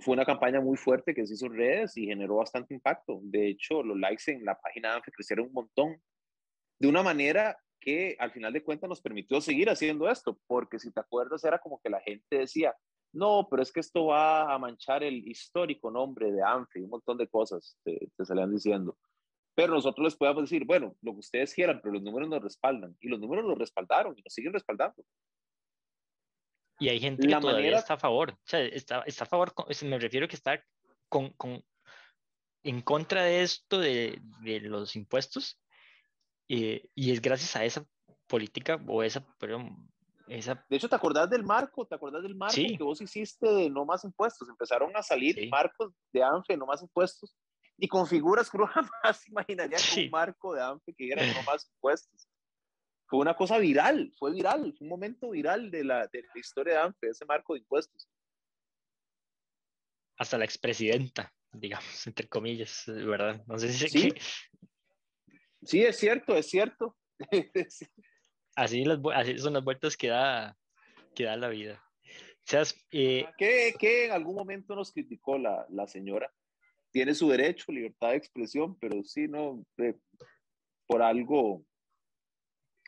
Fue 0.00 0.14
una 0.14 0.24
campaña 0.24 0.60
muy 0.60 0.76
fuerte 0.76 1.14
que 1.14 1.26
se 1.26 1.34
hizo 1.34 1.46
en 1.46 1.54
redes 1.54 1.96
y 1.96 2.06
generó 2.06 2.36
bastante 2.36 2.74
impacto. 2.74 3.20
De 3.22 3.48
hecho, 3.48 3.82
los 3.82 3.98
likes 3.98 4.30
en 4.30 4.44
la 4.44 4.58
página 4.58 4.90
de 4.90 4.94
ANFE 4.96 5.12
crecieron 5.12 5.46
un 5.46 5.52
montón. 5.52 6.00
De 6.78 6.88
una 6.88 7.02
manera 7.02 7.58
que 7.80 8.16
al 8.18 8.30
final 8.32 8.52
de 8.52 8.62
cuentas 8.62 8.88
nos 8.88 9.00
permitió 9.00 9.40
seguir 9.40 9.70
haciendo 9.70 10.08
esto, 10.08 10.38
porque 10.46 10.78
si 10.78 10.92
te 10.92 11.00
acuerdas 11.00 11.44
era 11.44 11.58
como 11.58 11.80
que 11.80 11.90
la 11.90 12.00
gente 12.00 12.38
decía, 12.38 12.74
no, 13.12 13.48
pero 13.50 13.62
es 13.62 13.72
que 13.72 13.80
esto 13.80 14.06
va 14.06 14.52
a 14.52 14.58
manchar 14.58 15.02
el 15.02 15.26
histórico 15.26 15.90
nombre 15.90 16.30
de 16.30 16.42
ANFI, 16.42 16.80
un 16.80 16.90
montón 16.90 17.16
de 17.18 17.28
cosas 17.28 17.76
te, 17.82 18.10
te 18.16 18.24
salían 18.24 18.52
diciendo. 18.52 18.96
Pero 19.54 19.74
nosotros 19.74 20.04
les 20.04 20.16
podemos 20.16 20.42
decir, 20.42 20.64
bueno, 20.64 20.94
lo 21.02 21.14
que 21.14 21.18
ustedes 21.18 21.52
quieran, 21.52 21.80
pero 21.82 21.94
los 21.94 22.02
números 22.02 22.28
nos 22.28 22.42
respaldan. 22.42 22.96
Y 23.00 23.08
los 23.08 23.18
números 23.18 23.44
nos 23.44 23.58
respaldaron 23.58 24.16
y 24.16 24.22
nos 24.22 24.32
siguen 24.32 24.52
respaldando. 24.52 25.02
Y 26.78 26.88
hay 26.88 27.00
gente 27.00 27.26
que 27.26 27.32
la 27.32 27.40
todavía 27.40 27.60
manera... 27.60 27.78
está 27.78 27.94
a 27.94 27.98
favor. 27.98 28.30
O 28.30 28.38
sea, 28.44 28.60
está, 28.60 29.02
está 29.02 29.24
a 29.24 29.28
favor, 29.28 29.52
con, 29.54 29.66
me 29.82 29.98
refiero 29.98 30.28
que 30.28 30.36
está 30.36 30.62
con, 31.08 31.30
con, 31.30 31.64
en 32.62 32.80
contra 32.82 33.24
de 33.24 33.42
esto 33.42 33.78
de, 33.78 34.20
de 34.42 34.60
los 34.60 34.94
impuestos. 34.96 35.60
Eh, 36.48 36.88
y 36.94 37.12
es 37.12 37.20
gracias 37.20 37.56
a 37.56 37.64
esa 37.64 37.84
política 38.26 38.82
o 38.86 39.02
esa, 39.02 39.26
perdón, 39.38 39.90
esa... 40.28 40.64
De 40.68 40.76
hecho, 40.76 40.88
¿te 40.88 40.94
acordás 40.94 41.28
del 41.28 41.44
marco? 41.44 41.86
¿Te 41.86 41.94
acordás 41.94 42.22
del 42.22 42.34
marco 42.34 42.54
sí. 42.54 42.76
que 42.76 42.84
vos 42.84 43.00
hiciste 43.00 43.50
de 43.50 43.70
no 43.70 43.84
más 43.84 44.04
impuestos? 44.04 44.48
Empezaron 44.48 44.96
a 44.96 45.02
salir 45.02 45.34
sí. 45.34 45.48
marcos 45.48 45.92
de 46.12 46.22
ANFE, 46.22 46.56
no 46.56 46.66
más 46.66 46.82
impuestos, 46.82 47.34
y 47.76 47.88
con 47.88 48.06
figuras 48.06 48.50
que 48.50 48.56
uno 48.56 48.66
jamás 48.66 49.28
imaginaría 49.28 49.78
sí. 49.78 50.04
un 50.04 50.10
marco 50.10 50.54
de 50.54 50.62
ANFE 50.62 50.94
que 50.94 51.08
era 51.10 51.26
no 51.26 51.42
más 51.42 51.68
impuestos. 51.74 52.28
Fue 53.08 53.20
una 53.20 53.34
cosa 53.34 53.58
viral, 53.58 54.12
fue 54.18 54.32
viral, 54.32 54.74
fue 54.76 54.84
un 54.84 54.90
momento 54.90 55.30
viral 55.30 55.70
de 55.70 55.82
la, 55.82 56.06
de 56.08 56.22
la 56.22 56.40
historia 56.40 56.74
de 56.74 56.80
ANFE, 56.80 57.08
ese 57.08 57.24
marco 57.24 57.54
de 57.54 57.60
impuestos. 57.60 58.06
Hasta 60.18 60.36
la 60.36 60.44
expresidenta, 60.44 61.32
digamos, 61.50 62.06
entre 62.06 62.28
comillas, 62.28 62.84
¿verdad? 62.86 63.42
No 63.46 63.58
sé 63.58 63.72
si... 63.72 63.88
Sí, 63.88 64.12
sí 65.62 65.82
es 65.82 65.96
cierto, 65.96 66.36
es 66.36 66.48
cierto. 66.48 66.96
así, 68.56 68.84
las, 68.84 68.98
así 69.14 69.38
son 69.38 69.54
las 69.54 69.64
vueltas 69.64 69.96
que 69.96 70.08
da, 70.08 70.54
que 71.14 71.24
da 71.24 71.36
la 71.36 71.48
vida. 71.48 71.82
O 72.04 72.50
sea, 72.50 72.62
eh, 72.90 73.26
que, 73.38 73.74
que, 73.78 74.06
en 74.06 74.12
algún 74.12 74.34
momento 74.34 74.74
nos 74.74 74.92
criticó 74.92 75.38
la, 75.38 75.66
la, 75.70 75.86
señora. 75.86 76.30
Tiene 76.90 77.14
su 77.14 77.28
derecho, 77.28 77.72
libertad 77.72 78.10
de 78.10 78.16
expresión, 78.16 78.78
pero 78.78 79.02
sí, 79.04 79.28
no, 79.28 79.64
eh, 79.78 79.94
por 80.86 81.02
algo, 81.02 81.64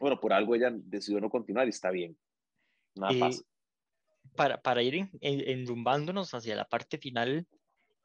bueno, 0.01 0.19
por 0.19 0.33
algo 0.33 0.55
ella 0.55 0.71
decidió 0.73 1.21
no 1.21 1.31
continuar 1.31 1.67
y 1.67 1.71
está 1.71 1.91
bien. 1.91 2.19
Nada 2.97 3.13
Eh, 3.13 3.21
pasa. 3.21 3.43
para, 4.35 4.61
para 4.61 4.83
ir 4.83 4.95
en- 4.97 5.11
en- 5.21 5.49
enrumbándonos 5.61 6.33
hacia 6.35 6.57
la 6.57 6.65
parte 6.65 6.99
final, 6.99 7.47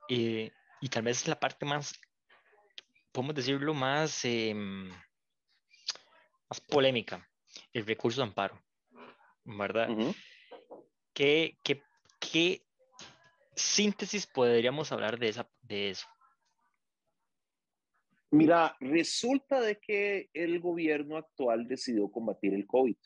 eh, 0.09 0.51
y 0.81 0.89
tal 0.89 1.03
vez 1.03 1.27
la 1.27 1.39
parte 1.39 1.65
más, 1.65 1.93
podemos 3.11 3.33
decirlo, 3.35 3.73
más, 3.73 4.23
em, 4.25 4.89
más 6.49 6.61
polémica, 6.69 7.27
el 7.73 7.85
recurso 7.85 8.21
de 8.21 8.27
amparo, 8.27 8.61
¿verdad? 9.45 9.89
¿Qué, 11.13 11.57
qué, 11.63 11.81
qué 12.19 12.61
síntesis 13.55 14.27
podríamos 14.27 14.91
hablar 14.91 15.17
de, 15.17 15.29
esa, 15.29 15.49
de 15.61 15.91
eso? 15.91 16.05
Mira, 18.31 18.75
resulta 18.79 19.61
de 19.61 19.79
que 19.79 20.29
el 20.33 20.59
gobierno 20.59 21.17
actual 21.17 21.67
decidió 21.67 22.11
combatir 22.11 22.53
el 22.53 22.65
COVID. 22.65 22.97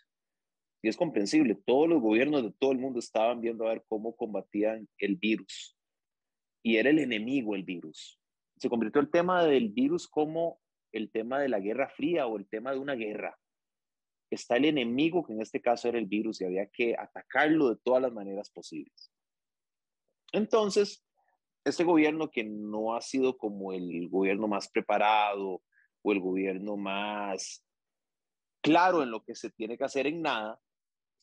Y 0.82 0.88
es 0.88 0.96
comprensible, 0.96 1.56
todos 1.66 1.90
los 1.90 2.02
gobiernos 2.02 2.44
de 2.44 2.54
todo 2.58 2.72
el 2.72 2.80
mundo 2.80 3.00
estaban 3.00 3.42
viendo 3.42 3.66
a 3.66 3.70
ver 3.70 3.84
cómo 3.88 4.16
combatían 4.16 4.88
el 4.98 5.18
virus. 5.18 5.78
Y 6.64 6.78
era 6.78 6.90
el 6.90 7.00
enemigo 7.00 7.56
el 7.56 7.64
virus. 7.64 8.20
Se 8.58 8.70
convirtió 8.70 9.02
el 9.02 9.12
tema 9.12 9.44
del 9.46 9.70
virus 9.70 10.08
como 10.08 10.60
el 10.92 11.12
tema 11.12 11.40
de 11.40 11.50
la 11.50 11.60
Guerra 11.60 11.90
Fría 11.90 12.28
o 12.28 12.38
el 12.38 12.48
tema 12.48 12.72
de 12.72 12.80
una 12.80 12.96
guerra. 12.96 13.38
Está 14.32 14.58
el 14.58 14.66
enemigo, 14.66 15.26
que 15.26 15.34
en 15.34 15.42
este 15.42 15.62
caso 15.62 15.88
era 15.90 15.98
el 15.98 16.06
virus, 16.06 16.42
y 16.42 16.46
había 16.46 16.68
que 16.68 16.96
atacarlo 16.98 17.70
de 17.70 17.78
todas 17.84 18.02
las 18.02 18.14
maneras 18.14 18.50
posibles. 18.52 19.12
Entonces, 20.32 21.04
este 21.66 21.84
gobierno 21.84 22.30
que 22.30 22.44
no 22.44 22.96
ha 22.96 23.02
sido 23.02 23.38
como 23.38 23.74
el 23.74 24.10
gobierno 24.10 24.48
más 24.48 24.70
preparado 24.70 25.62
o 26.02 26.12
el 26.12 26.20
gobierno 26.20 26.78
más 26.78 27.64
claro 28.62 29.04
en 29.04 29.12
lo 29.12 29.24
que 29.24 29.36
se 29.36 29.50
tiene 29.52 29.78
que 29.78 29.84
hacer 29.84 30.08
en 30.08 30.22
nada, 30.22 30.60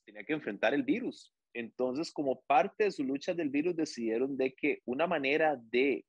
tenía 0.04 0.24
que 0.24 0.32
enfrentar 0.32 0.74
el 0.74 0.82
virus. 0.82 1.32
Entonces, 1.52 2.12
como 2.12 2.42
parte 2.42 2.84
de 2.84 2.92
su 2.92 3.04
lucha 3.04 3.34
del 3.34 3.50
virus, 3.50 3.76
decidieron 3.76 4.36
de 4.36 4.54
que 4.54 4.80
una 4.84 5.06
manera 5.06 5.56
de 5.56 6.04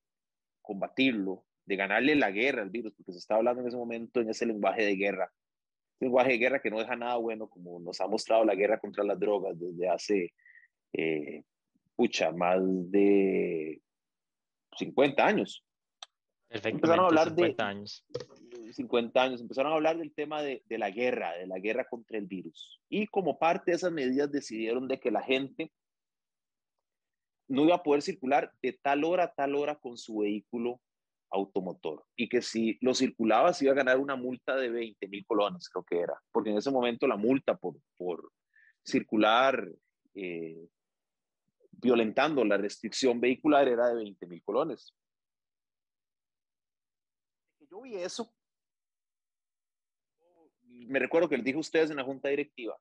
combatirlo, 0.61 1.45
de 1.65 1.75
ganarle 1.75 2.15
la 2.15 2.31
guerra 2.31 2.61
al 2.61 2.69
virus, 2.69 2.93
porque 2.95 3.13
se 3.13 3.19
estaba 3.19 3.39
hablando 3.39 3.61
en 3.61 3.69
ese 3.69 3.77
momento 3.77 4.19
en 4.19 4.29
ese 4.29 4.45
lenguaje 4.45 4.85
de 4.85 4.95
guerra, 4.95 5.31
un 5.99 6.07
lenguaje 6.07 6.31
de 6.31 6.37
guerra 6.37 6.61
que 6.61 6.69
no 6.69 6.79
deja 6.79 6.95
nada 6.95 7.15
bueno, 7.15 7.49
como 7.49 7.79
nos 7.79 7.99
ha 8.01 8.07
mostrado 8.07 8.43
la 8.45 8.55
guerra 8.55 8.79
contra 8.79 9.03
las 9.03 9.19
drogas 9.19 9.57
desde 9.57 9.89
hace, 9.89 10.33
eh, 10.93 11.43
pucha, 11.95 12.31
más 12.31 12.59
de 12.91 13.81
50 14.77 15.25
años. 15.25 15.63
Perfectamente, 16.47 17.03
hablar 17.03 17.33
de- 17.35 17.43
50 17.43 17.67
años. 17.67 18.05
50 18.73 19.21
años, 19.23 19.41
empezaron 19.41 19.71
a 19.71 19.75
hablar 19.75 19.97
del 19.97 20.13
tema 20.13 20.41
de, 20.41 20.61
de, 20.65 20.77
la 20.77 20.89
guerra, 20.91 21.33
de 21.33 21.47
la 21.47 21.57
guerra 21.59 21.87
contra 21.89 22.17
el 22.17 22.25
virus. 22.25 22.81
Y 22.89 23.07
como 23.07 23.39
parte 23.39 23.71
de 23.71 23.77
esas 23.77 23.91
medidas 23.91 24.31
decidieron 24.31 24.87
de 24.87 24.99
que 24.99 25.09
la 25.11 25.21
gente 25.21 25.71
no 27.47 27.63
iba 27.63 27.75
a 27.75 27.83
poder 27.83 28.01
circular 28.01 28.51
de 28.61 28.73
tal 28.73 29.03
hora 29.03 29.25
a 29.25 29.33
tal 29.33 29.55
hora 29.55 29.75
con 29.75 29.97
su 29.97 30.17
vehículo 30.17 30.81
automotor 31.29 32.05
y 32.15 32.29
que 32.29 32.41
si 32.41 32.77
lo 32.81 32.93
circulaba 32.93 33.53
se 33.53 33.65
iba 33.65 33.73
a 33.73 33.77
ganar 33.77 33.97
una 33.97 34.15
multa 34.15 34.55
de 34.55 34.69
20 34.69 35.07
mil 35.07 35.25
colones, 35.25 35.69
creo 35.69 35.83
que 35.83 35.99
era, 35.99 36.13
porque 36.31 36.51
en 36.51 36.57
ese 36.57 36.71
momento 36.71 37.07
la 37.07 37.17
multa 37.17 37.57
por, 37.57 37.75
por 37.97 38.31
circular 38.83 39.67
eh, 40.15 40.67
violentando 41.77 42.43
la 42.43 42.57
restricción 42.57 43.19
vehicular 43.19 43.67
era 43.67 43.87
de 43.87 43.95
20 43.95 44.27
mil 44.27 44.43
colones. 44.43 44.93
Yo 47.69 47.81
vi 47.81 47.95
eso 47.95 48.33
me 50.87 50.99
recuerdo 50.99 51.29
que 51.29 51.35
les 51.35 51.45
dije 51.45 51.57
a 51.57 51.61
ustedes 51.61 51.89
en 51.89 51.97
la 51.97 52.03
junta 52.03 52.29
directiva 52.29 52.77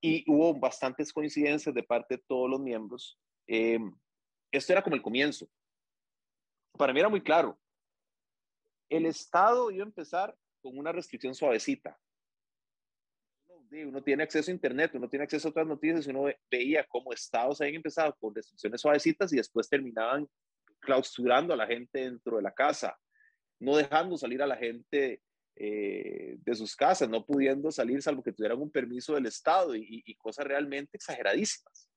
y 0.00 0.24
hubo 0.30 0.54
bastantes 0.54 1.12
coincidencias 1.12 1.74
de 1.74 1.82
parte 1.82 2.16
de 2.16 2.22
todos 2.26 2.50
los 2.50 2.60
miembros. 2.60 3.18
Eh, 3.46 3.78
esto 4.50 4.72
era 4.72 4.82
como 4.82 4.96
el 4.96 5.02
comienzo. 5.02 5.48
Para 6.76 6.92
mí 6.92 7.00
era 7.00 7.08
muy 7.08 7.22
claro. 7.22 7.58
El 8.88 9.06
Estado 9.06 9.70
iba 9.70 9.84
a 9.84 9.86
empezar 9.86 10.36
con 10.60 10.76
una 10.76 10.92
restricción 10.92 11.34
suavecita. 11.34 11.98
Uno, 13.82 14.02
tiene 14.02 14.22
acceso 14.22 14.50
a 14.50 14.54
Internet, 14.54 14.92
uno 14.94 15.08
tiene 15.08 15.24
acceso 15.24 15.48
a 15.48 15.50
otras 15.50 15.66
noticias 15.66 16.06
y 16.06 16.10
uno 16.10 16.24
ve, 16.24 16.38
veía 16.50 16.86
cómo 16.88 17.12
estados 17.12 17.60
habían 17.60 17.76
empezado 17.76 18.14
con 18.20 18.34
restricciones 18.34 18.80
suavecitas 18.80 19.32
y 19.32 19.36
después 19.36 19.68
terminaban 19.68 20.28
clausurando 20.78 21.52
a 21.52 21.56
la 21.56 21.66
gente 21.66 22.00
dentro 22.00 22.36
de 22.36 22.42
la 22.42 22.52
casa, 22.52 22.96
no 23.58 23.76
dejando 23.76 24.16
salir 24.16 24.42
a 24.42 24.46
la 24.46 24.56
gente 24.56 25.22
eh, 25.56 26.36
de 26.38 26.54
sus 26.54 26.76
casas, 26.76 27.08
no 27.08 27.24
pudiendo 27.24 27.70
salir 27.72 28.02
salvo 28.02 28.22
que 28.22 28.32
tuvieran 28.32 28.60
un 28.60 28.70
permiso 28.70 29.14
del 29.14 29.26
Estado 29.26 29.74
y, 29.76 30.02
cosas 30.16 30.46
realmente 30.46 30.96
exageradísimas. 30.96 31.88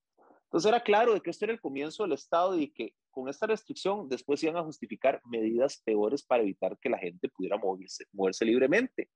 Entonces 0.43 0.69
era 0.69 0.81
claro 0.81 1.13
de 1.13 1.21
que 1.21 1.29
esto 1.29 1.45
era 1.45 1.53
el 1.53 1.61
comienzo 1.61 2.03
del 2.03 2.13
Estado 2.13 2.57
y 2.57 2.69
que 2.69 2.93
con 3.09 3.27
esta 3.29 3.47
restricción 3.47 4.07
después 4.07 4.41
iban 4.43 4.57
a 4.57 4.63
justificar 4.63 5.21
medidas 5.25 5.81
peores 5.83 6.23
para 6.23 6.43
evitar 6.43 6.77
que 6.79 6.89
la 6.89 6.97
gente 6.97 7.29
pudiera 7.29 7.57
moverse 7.57 8.45
libremente. 8.45 9.09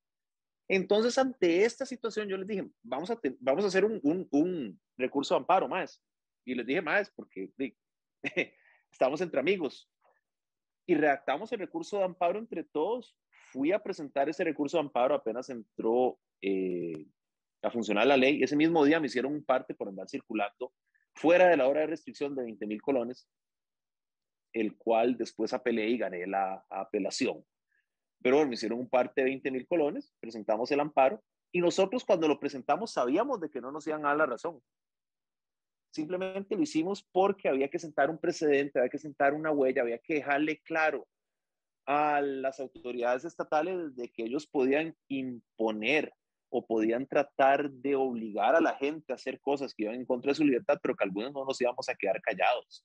Entonces, 0.68 1.18
ante 1.18 1.64
esta 1.64 1.84
situación, 1.84 2.28
yo 2.28 2.36
les 2.36 2.46
dije, 2.46 2.68
vamos 2.82 3.10
a, 3.10 3.20
vamos 3.40 3.64
a 3.64 3.68
hacer 3.68 3.84
un, 3.84 4.80
recurso 4.96 5.34
de 5.34 5.40
amparo 5.40 5.68
más. 5.68 6.02
Y 6.44 6.54
les 6.54 6.66
dije 6.66 6.82
más 6.82 7.10
porque 7.10 7.50
estamos 8.90 9.20
entre 9.20 9.40
amigos. 9.40 9.90
Y 10.86 10.94
redactamos 10.94 11.52
el 11.52 11.60
recurso 11.60 11.98
de 11.98 12.04
amparo 12.04 12.38
entre 12.38 12.64
todos 12.64 13.16
fui 13.52 13.70
a 13.70 13.82
presentar 13.82 14.28
ese 14.28 14.44
recurso 14.44 14.78
de 14.78 14.84
amparo 14.84 15.14
apenas 15.14 15.50
entró 15.50 16.18
eh, 16.40 17.06
a 17.62 17.70
funcionar 17.70 18.06
la 18.06 18.16
ley. 18.16 18.42
Ese 18.42 18.56
mismo 18.56 18.84
día 18.84 18.98
me 18.98 19.06
hicieron 19.06 19.32
un 19.32 19.44
parte 19.44 19.74
por 19.74 19.88
andar 19.88 20.08
circulando 20.08 20.72
fuera 21.14 21.48
de 21.48 21.56
la 21.58 21.68
hora 21.68 21.80
de 21.80 21.88
restricción 21.88 22.34
de 22.34 22.44
20 22.44 22.66
mil 22.66 22.80
colones, 22.80 23.28
el 24.54 24.76
cual 24.76 25.18
después 25.18 25.52
apelé 25.52 25.88
y 25.88 25.98
gané 25.98 26.26
la 26.26 26.64
apelación. 26.70 27.44
Pero 28.22 28.46
me 28.46 28.54
hicieron 28.54 28.78
un 28.78 28.88
parte 28.88 29.20
de 29.20 29.26
20 29.26 29.50
mil 29.50 29.66
colones, 29.66 30.12
presentamos 30.20 30.70
el 30.70 30.80
amparo 30.80 31.22
y 31.52 31.60
nosotros 31.60 32.04
cuando 32.04 32.28
lo 32.28 32.38
presentamos 32.38 32.92
sabíamos 32.92 33.40
de 33.40 33.50
que 33.50 33.60
no 33.60 33.72
nos 33.72 33.86
iban 33.86 34.04
a 34.04 34.08
dar 34.08 34.18
la 34.18 34.26
razón. 34.26 34.62
Simplemente 35.92 36.56
lo 36.56 36.62
hicimos 36.62 37.06
porque 37.12 37.48
había 37.48 37.68
que 37.68 37.78
sentar 37.78 38.08
un 38.08 38.18
precedente, 38.18 38.78
había 38.78 38.88
que 38.88 38.98
sentar 38.98 39.34
una 39.34 39.50
huella, 39.50 39.82
había 39.82 39.98
que 39.98 40.14
dejarle 40.14 40.60
claro 40.60 41.06
a 41.84 42.20
las 42.20 42.60
autoridades 42.60 43.24
estatales 43.24 43.94
de 43.96 44.08
que 44.08 44.24
ellos 44.24 44.46
podían 44.46 44.96
imponer 45.08 46.14
o 46.48 46.66
podían 46.66 47.06
tratar 47.06 47.70
de 47.70 47.96
obligar 47.96 48.54
a 48.54 48.60
la 48.60 48.76
gente 48.76 49.12
a 49.12 49.16
hacer 49.16 49.40
cosas 49.40 49.74
que 49.74 49.84
iban 49.84 49.96
en 49.96 50.06
contra 50.06 50.30
de 50.30 50.36
su 50.36 50.44
libertad, 50.44 50.78
pero 50.82 50.94
que 50.94 51.04
algunos 51.04 51.32
no 51.32 51.44
nos 51.44 51.60
íbamos 51.60 51.88
a 51.88 51.94
quedar 51.94 52.20
callados. 52.22 52.84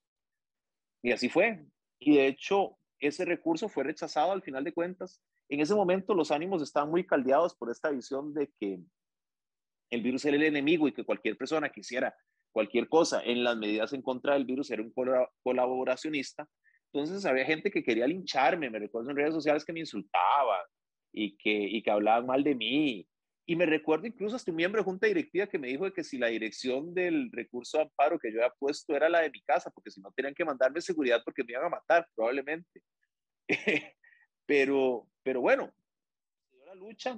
Y 1.02 1.12
así 1.12 1.30
fue. 1.30 1.66
Y 2.00 2.16
de 2.16 2.28
hecho, 2.28 2.78
ese 3.00 3.26
recurso 3.26 3.70
fue 3.70 3.84
rechazado 3.84 4.32
al 4.32 4.41
final 4.41 4.64
de 4.64 4.74
cuentas. 4.74 5.22
En 5.50 5.60
ese 5.60 5.76
momento 5.76 6.14
los 6.14 6.32
ánimos 6.32 6.62
estaban 6.62 6.89
muy 6.89 7.06
caldeados 7.06 7.56
por 7.56 7.70
esta 7.70 7.89
visión 7.89 8.34
de 8.34 8.52
que 8.60 8.80
el 9.89 10.02
virus 10.02 10.26
era 10.26 10.36
el 10.36 10.43
enemigo 10.43 10.88
y 10.88 10.93
que 10.93 11.06
cualquier 11.06 11.38
persona 11.38 11.70
que 11.70 11.82
hiciera 11.82 12.16
cualquier 12.52 12.89
cosa 12.89 13.22
en 13.24 13.43
las 13.43 13.56
medidas 13.56 13.93
en 13.93 14.02
contra 14.02 14.34
del 14.34 14.45
virus 14.45 14.72
era 14.72 14.82
un 14.82 14.93
colaboracionista. 15.43 16.50
Entonces 16.91 17.26
había 17.26 17.45
gente 17.45 17.70
que 17.70 17.84
quería 17.84 18.08
lincharme, 18.08 18.70
me 18.70 18.80
recuerdo 18.80 19.12
en 19.12 19.18
redes 19.18 19.34
sociales 19.34 19.64
que 19.64 19.74
me 19.74 19.82
insultaban 19.82 20.66
y 21.14 21.38
que, 21.38 21.52
y 21.52 21.82
que 21.82 21.91
hablaban 21.91 22.26
mal 22.26 22.43
de 22.43 22.56
mí. 22.56 23.08
Y 23.50 23.56
me 23.56 23.66
recuerdo 23.66 24.08
incluso 24.08 24.36
hasta 24.36 24.52
un 24.52 24.58
miembro 24.58 24.82
de 24.82 24.86
junta 24.86 25.08
directiva 25.08 25.48
que 25.48 25.58
me 25.58 25.70
dijo 25.70 25.86
de 25.86 25.93
que 25.93 26.04
si 26.04 26.18
la 26.18 26.28
dirección 26.28 26.93
del 26.93 27.32
recurso 27.32 27.78
de 27.78 27.86
amparo 27.86 28.20
que 28.20 28.30
yo 28.30 28.39
había 28.39 28.54
puesto 28.60 28.93
era 28.93 29.08
la 29.08 29.22
de 29.22 29.32
mi 29.32 29.41
casa, 29.41 29.72
porque 29.72 29.89
si 29.89 30.02
no 30.02 30.12
tenían 30.12 30.36
que 30.36 30.43
mandarme 30.43 30.82
seguridad 30.82 31.22
porque 31.24 31.45
me 31.45 31.54
iban 31.54 31.64
a 31.64 31.70
matar, 31.70 32.06
probablemente. 32.14 32.82
pero, 34.45 35.08
pero 35.24 35.39
bueno, 35.39 35.74
se 36.50 36.58
dio 36.58 36.66
la 36.66 36.76
lucha, 36.76 37.18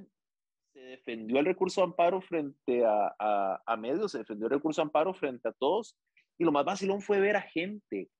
se 0.72 0.80
defendió 0.80 1.40
el 1.40 1.46
recurso 1.48 1.82
de 1.82 1.86
amparo 1.86 2.22
frente 2.22 2.86
a, 2.86 3.16
a, 3.18 3.64
a 3.66 3.78
medios, 3.78 4.12
se 4.12 4.20
defendió 4.20 4.46
el 4.46 4.54
recurso 4.54 4.82
de 4.82 4.86
amparo 4.86 5.16
frente 5.16 5.50
a 5.50 5.54
todos. 5.54 5.98
Y 6.38 6.44
lo 6.44 6.52
más 6.52 6.64
vacilón 6.64 7.02
fue 7.02 7.20
ver 7.20 7.38
a 7.38 7.42
gente 7.42 8.12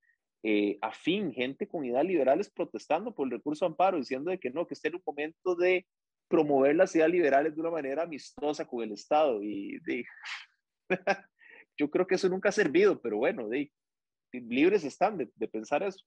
eh, 0.42 0.80
afín, 0.82 1.32
gente 1.32 1.68
con 1.68 1.86
ideas 1.86 2.06
liberales 2.06 2.50
protestando 2.50 3.14
por 3.14 3.28
el 3.28 3.32
recurso 3.32 3.66
de 3.66 3.72
amparo, 3.72 3.98
diciendo 3.98 4.32
de 4.32 4.40
que 4.40 4.50
no, 4.50 4.66
que 4.66 4.74
este 4.74 4.88
era 4.88 4.98
un 4.98 5.04
momento 5.06 5.54
de 5.56 5.86
promover 6.30 6.76
las 6.76 6.96
ideas 6.96 7.10
liberales 7.10 7.56
de 7.56 7.62
una 7.62 7.72
manera 7.72 8.04
amistosa 8.04 8.66
con 8.66 8.84
el 8.84 8.94
Estado. 8.94 9.42
Y 9.44 9.80
de, 9.80 10.06
yo 11.78 11.90
creo 11.90 12.08
que 12.08 12.16
eso 12.16 12.30
nunca 12.30 12.50
ha 12.50 12.54
servido, 12.54 13.02
pero 13.02 13.18
bueno, 13.18 13.50
de, 13.50 13.72
libres 14.32 14.84
están 14.84 15.18
de, 15.18 15.30
de, 15.36 15.48
pensar 15.48 15.84
eso. 15.84 16.06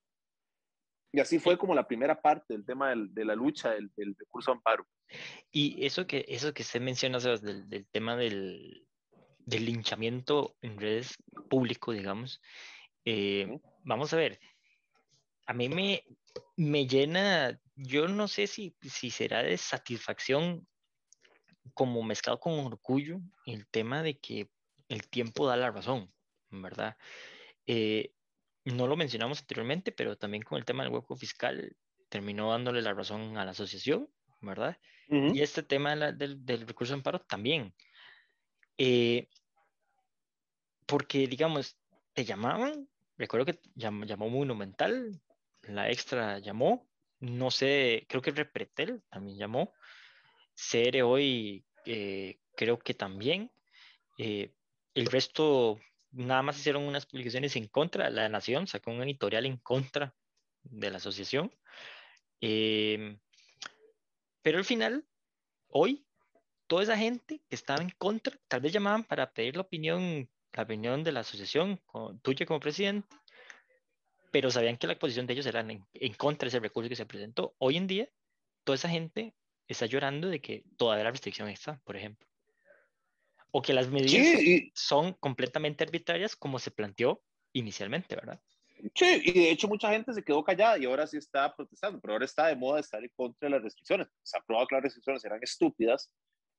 Y 1.13 1.21
así 1.21 1.39
fue 1.39 1.59
como 1.59 1.75
la 1.75 1.87
primera 1.87 2.21
parte 2.23 2.55
del 2.55 2.65
tema 2.65 2.91
del, 2.91 3.13
de 3.13 3.25
la 3.25 3.35
lucha 3.35 3.73
del, 3.73 3.91
del, 3.97 4.15
recurso 4.19 4.51
de 4.51 4.57
amparo. 4.57 4.87
Y 5.51 5.85
eso 5.85 6.07
que, 6.07 6.25
eso 6.29 6.55
que 6.55 6.63
usted 6.63 6.81
menciona, 6.81 7.21
Sebas, 7.21 7.43
del, 7.43 7.69
del 7.69 7.87
tema 7.89 8.17
del, 8.17 8.87
del 9.45 9.67
linchamiento 9.67 10.57
en 10.63 10.79
redes 10.79 11.17
público, 11.51 11.93
digamos, 11.93 12.41
eh, 13.05 13.59
vamos 13.83 14.13
a 14.13 14.17
ver, 14.17 14.41
a 15.47 15.53
mí 15.53 15.69
me, 15.69 16.05
me 16.57 16.87
llena, 16.87 17.61
yo 17.75 18.09
no 18.09 18.29
sé 18.29 18.47
si, 18.47 18.77
si 18.83 19.11
será 19.11 19.43
de 19.43 19.57
satisfacción 19.57 20.67
como 21.75 22.03
mezclado 22.03 22.41
con 22.41 22.59
orgullo 22.59 23.21
el 23.47 23.67
tema 23.69 24.03
de 24.03 24.19
que 24.19 24.51
el 24.89 25.09
tiempo 25.09 25.47
da 25.47 25.57
la 25.57 25.71
razón, 25.71 26.13
¿verdad? 26.51 26.97
Eh, 27.67 28.13
no 28.65 28.87
lo 28.87 28.97
mencionamos 28.97 29.41
anteriormente, 29.41 29.93
pero 29.93 30.17
también 30.17 30.43
con 30.43 30.59
el 30.59 30.65
tema 30.65 30.85
del 30.85 30.93
hueco 30.93 31.17
fiscal 31.17 31.77
terminó 32.09 32.51
dándole 32.51 32.83
la 32.83 32.93
razón 32.93 33.37
a 33.39 33.45
la 33.45 33.53
asociación, 33.53 34.09
¿verdad? 34.41 34.77
Y 35.09 35.43
este 35.43 35.63
tema 35.63 35.95
del, 35.95 36.45
del, 36.47 36.67
recurso 36.67 36.95
de 36.95 36.99
amparo 36.99 37.21
también. 37.21 37.75
Eh, 38.79 39.29
porque, 40.87 41.27
digamos, 41.27 41.77
te 42.15 42.25
llamaban, 42.25 42.89
recuerdo 43.19 43.45
que 43.45 43.61
llamó, 43.75 44.07
llamó 44.07 44.31
Monumental, 44.31 45.21
la 45.63 45.91
extra 45.91 46.39
llamó, 46.39 46.89
no 47.23 47.53
sé, 47.53 48.05
creo 48.09 48.21
que 48.21 48.33
Repretel 48.33 49.03
también 49.09 49.39
llamó, 49.39 49.73
CR 50.57 51.03
hoy 51.03 51.65
eh, 51.87 52.41
creo 52.57 52.81
que 52.81 52.95
también, 52.95 53.53
eh, 54.19 54.53
el 54.95 55.07
resto 55.07 55.79
nada 56.11 56.43
más 56.43 56.59
hicieron 56.59 56.83
unas 56.83 57.07
publicaciones 57.07 57.55
en 57.55 57.69
contra, 57.69 58.11
la 58.11 58.29
Nación 58.29 58.67
sacó 58.67 58.91
un 58.91 59.03
editorial 59.05 59.47
en 59.47 59.57
contra 59.59 60.13
de 60.65 60.91
la 60.91 60.97
asociación, 60.97 61.55
em, 62.41 63.21
pero 64.43 64.59
al 64.59 64.65
final, 64.65 65.07
hoy, 65.69 66.05
toda 66.67 66.83
esa 66.83 66.99
gente 66.99 67.41
que 67.49 67.55
estaba 67.55 67.83
en 67.83 67.91
contra, 67.99 68.37
tal 68.49 68.63
vez 68.63 68.73
llamaban 68.73 69.05
para 69.05 69.33
pedir 69.33 69.55
la 69.55 69.63
opinión, 69.63 70.29
la 70.53 70.65
opinión 70.65 71.05
de 71.05 71.13
la 71.13 71.21
asociación, 71.21 71.81
tuya 72.23 72.47
como 72.47 72.59
presidente, 72.59 73.09
pero 74.33 74.51
sabían 74.51 74.79
que 74.79 74.87
la 74.89 74.99
posición 74.99 75.27
de 75.27 75.35
ellos 75.35 75.47
era 75.47 75.61
en, 75.61 76.15
contra 76.15 76.47
de 76.47 76.49
ese 76.49 76.59
recurso 76.59 76.89
que 76.89 76.97
se 76.97 77.07
presentó. 77.07 77.55
Hoy 77.59 77.77
en 77.77 77.87
día, 77.87 78.09
toda 78.65 78.75
esa 78.75 78.89
gente 78.89 79.35
está 79.69 79.87
llorando 79.87 80.29
de 80.29 80.41
que 80.41 80.65
todavía 80.77 81.05
la 81.05 81.11
restricción 81.11 81.49
está, 81.49 81.81
por 81.85 81.97
ejemplo. 81.97 82.27
O 83.51 83.61
que 83.61 83.75
las 83.75 83.89
medidas 83.89 84.41
son 84.75 85.13
completamente 85.13 85.85
arbitrarias 85.85 86.35
como 86.35 86.59
se 86.59 86.71
planteó 86.71 87.23
inicialmente, 87.53 88.17
¿verdad? 88.17 88.41
Sí, 88.95 89.23
y 89.23 89.33
de 89.33 89.51
hecho 89.51 89.69
mucha 89.69 89.91
gente 89.91 90.15
se 90.15 90.25
quedó 90.25 90.43
callada 90.43 90.79
y 90.79 90.87
ahora 90.87 91.07
sí 91.07 91.19
está 91.19 91.55
protestando, 91.55 92.01
pero 92.01 92.15
ahora 92.15 92.25
está 92.25 92.47
de 92.47 92.57
moda 92.57 92.81
estar 92.81 93.05
en 93.05 93.11
contra 93.15 93.47
de 93.47 93.51
las 93.51 93.63
restricciones. 93.63 94.09
Se 94.23 94.39
ha 94.39 94.41
probado 94.41 94.67
que 94.67 94.75
las 94.77 94.85
restricciones 94.85 95.23
eran 95.27 95.43
estúpidas, 95.43 96.11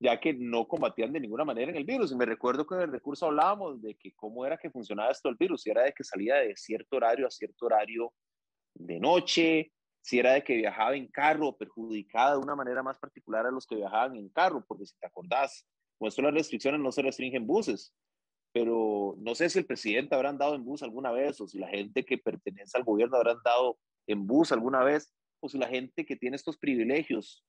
ya 0.03 0.19
que 0.19 0.33
no 0.33 0.67
combatían 0.67 1.13
de 1.13 1.21
ninguna 1.21 1.45
manera 1.45 1.71
en 1.71 1.77
el 1.77 1.85
virus. 1.85 2.11
Y 2.11 2.15
me 2.15 2.25
recuerdo 2.25 2.67
que 2.67 2.75
en 2.75 2.81
el 2.81 2.91
recurso 2.91 3.27
hablábamos 3.27 3.81
de 3.81 3.95
que 3.95 4.11
cómo 4.13 4.45
era 4.45 4.57
que 4.57 4.69
funcionaba 4.69 5.09
esto 5.09 5.29
el 5.29 5.35
virus, 5.35 5.61
si 5.61 5.69
era 5.69 5.83
de 5.83 5.93
que 5.93 6.03
salía 6.03 6.35
de 6.35 6.53
cierto 6.57 6.97
horario 6.97 7.25
a 7.25 7.31
cierto 7.31 7.65
horario 7.65 8.13
de 8.73 8.99
noche, 8.99 9.71
si 10.01 10.19
era 10.19 10.33
de 10.33 10.43
que 10.43 10.57
viajaba 10.57 10.97
en 10.97 11.07
carro, 11.07 11.55
perjudicada 11.55 12.33
de 12.33 12.39
una 12.39 12.53
manera 12.53 12.83
más 12.83 12.99
particular 12.99 13.45
a 13.45 13.51
los 13.51 13.65
que 13.65 13.75
viajaban 13.75 14.17
en 14.17 14.27
carro, 14.27 14.65
porque 14.67 14.85
si 14.85 14.97
te 14.99 15.07
acordás, 15.07 15.65
esto 16.01 16.21
las 16.21 16.33
restricciones 16.33 16.81
no 16.81 16.91
se 16.91 17.01
restringen 17.01 17.47
buses, 17.47 17.95
pero 18.51 19.15
no 19.19 19.35
sé 19.35 19.49
si 19.49 19.59
el 19.59 19.65
presidente 19.65 20.15
habrá 20.15 20.29
andado 20.29 20.55
en 20.55 20.65
bus 20.65 20.83
alguna 20.83 21.11
vez, 21.11 21.39
o 21.39 21.47
si 21.47 21.59
la 21.59 21.69
gente 21.69 22.03
que 22.03 22.17
pertenece 22.17 22.77
al 22.77 22.83
gobierno 22.83 23.15
habrá 23.15 23.31
andado 23.31 23.79
en 24.07 24.27
bus 24.27 24.51
alguna 24.51 24.83
vez, 24.83 25.13
o 25.39 25.47
si 25.47 25.57
la 25.57 25.69
gente 25.69 26.05
que 26.05 26.17
tiene 26.17 26.35
estos 26.35 26.57
privilegios 26.57 27.45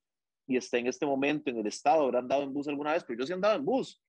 y 0.46 0.56
está 0.56 0.78
en 0.78 0.86
este 0.86 1.06
momento 1.06 1.50
en 1.50 1.58
el 1.58 1.66
estado 1.66 2.04
habrá 2.04 2.18
andado 2.18 2.42
en 2.42 2.52
bus 2.52 2.68
alguna 2.68 2.92
vez, 2.92 3.04
pero 3.04 3.18
yo 3.18 3.26
sí 3.26 3.32
he 3.32 3.34
andado 3.34 3.56
en 3.56 3.64
bus. 3.64 4.02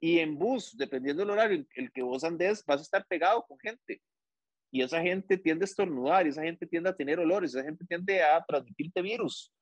Y 0.00 0.18
en 0.18 0.38
bus, 0.38 0.76
dependiendo 0.76 1.22
del 1.22 1.30
horario 1.30 1.64
el 1.74 1.92
que 1.92 2.02
vos 2.02 2.24
andes, 2.24 2.64
vas 2.64 2.80
a 2.80 2.82
estar 2.82 3.06
pegado 3.06 3.44
con 3.46 3.58
gente. 3.58 4.00
Y 4.70 4.82
esa 4.82 5.00
gente 5.02 5.36
tiende 5.36 5.64
a 5.64 5.66
estornudar, 5.66 6.26
y 6.26 6.30
esa 6.30 6.42
gente 6.42 6.66
tiende 6.66 6.90
a 6.90 6.96
tener 6.96 7.18
olores, 7.18 7.54
esa 7.54 7.64
gente 7.64 7.84
tiende 7.86 8.22
a 8.22 8.42
transmitirte 8.44 9.02
virus. 9.02 9.52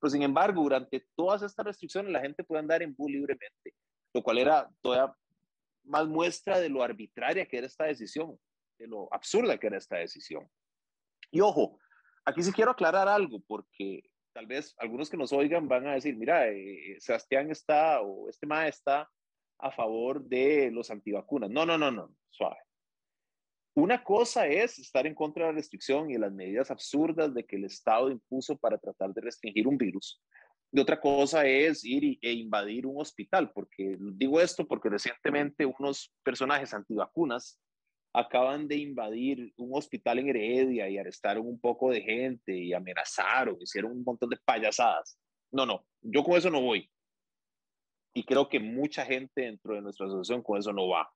Pero 0.00 0.10
sin 0.10 0.22
embargo, 0.22 0.62
durante 0.62 1.06
todas 1.14 1.42
estas 1.42 1.64
restricciones, 1.64 2.12
la 2.12 2.20
gente 2.20 2.44
puede 2.44 2.60
andar 2.60 2.82
en 2.82 2.94
bus 2.94 3.10
libremente, 3.10 3.74
lo 4.12 4.22
cual 4.22 4.38
era 4.38 4.68
todavía 4.82 5.14
más 5.84 6.06
muestra 6.08 6.58
de 6.58 6.68
lo 6.68 6.82
arbitraria 6.82 7.46
que 7.46 7.58
era 7.58 7.66
esta 7.66 7.84
decisión, 7.84 8.38
de 8.78 8.88
lo 8.88 9.08
absurda 9.12 9.56
que 9.56 9.68
era 9.68 9.78
esta 9.78 9.96
decisión. 9.96 10.48
Y 11.30 11.40
ojo, 11.40 11.78
aquí 12.24 12.42
sí 12.42 12.52
quiero 12.52 12.72
aclarar 12.72 13.08
algo, 13.08 13.40
porque 13.46 14.02
tal 14.36 14.46
vez 14.46 14.74
algunos 14.76 15.08
que 15.08 15.16
nos 15.16 15.32
oigan 15.32 15.66
van 15.66 15.86
a 15.86 15.94
decir, 15.94 16.14
mira, 16.14 16.46
eh, 16.46 16.98
Sebastián 17.00 17.50
está 17.50 18.02
o 18.02 18.28
este 18.28 18.46
MAE 18.46 18.68
está 18.68 19.10
a 19.58 19.70
favor 19.70 20.22
de 20.22 20.70
los 20.70 20.90
antivacunas. 20.90 21.48
No, 21.48 21.64
no, 21.64 21.78
no, 21.78 21.90
no, 21.90 22.14
suave. 22.28 22.58
Una 23.74 24.04
cosa 24.04 24.46
es 24.46 24.78
estar 24.78 25.06
en 25.06 25.14
contra 25.14 25.46
de 25.46 25.52
la 25.52 25.56
restricción 25.56 26.10
y 26.10 26.14
de 26.14 26.18
las 26.18 26.32
medidas 26.32 26.70
absurdas 26.70 27.32
de 27.32 27.46
que 27.46 27.56
el 27.56 27.64
Estado 27.64 28.10
impuso 28.10 28.58
para 28.58 28.76
tratar 28.76 29.14
de 29.14 29.22
restringir 29.22 29.66
un 29.66 29.78
virus. 29.78 30.22
Y 30.70 30.80
otra 30.80 31.00
cosa 31.00 31.46
es 31.46 31.82
ir 31.82 32.18
e 32.20 32.32
invadir 32.32 32.84
un 32.84 33.00
hospital, 33.00 33.50
porque 33.54 33.96
digo 33.98 34.38
esto 34.38 34.68
porque 34.68 34.90
recientemente 34.90 35.64
unos 35.64 36.12
personajes 36.22 36.74
antivacunas 36.74 37.58
acaban 38.16 38.66
de 38.66 38.76
invadir 38.76 39.52
un 39.58 39.76
hospital 39.76 40.18
en 40.18 40.30
Heredia 40.30 40.88
y 40.88 40.96
arrestaron 40.96 41.46
un 41.46 41.60
poco 41.60 41.90
de 41.90 42.00
gente 42.00 42.56
y 42.56 42.72
amenazaron, 42.72 43.58
hicieron 43.60 43.92
un 43.92 44.02
montón 44.02 44.30
de 44.30 44.38
payasadas. 44.42 45.18
No, 45.52 45.66
no, 45.66 45.84
yo 46.00 46.24
con 46.24 46.38
eso 46.38 46.50
no 46.50 46.62
voy. 46.62 46.90
Y 48.14 48.24
creo 48.24 48.48
que 48.48 48.58
mucha 48.58 49.04
gente 49.04 49.42
dentro 49.42 49.74
de 49.74 49.82
nuestra 49.82 50.06
asociación 50.06 50.42
con 50.42 50.58
eso 50.58 50.72
no 50.72 50.88
va. 50.88 51.12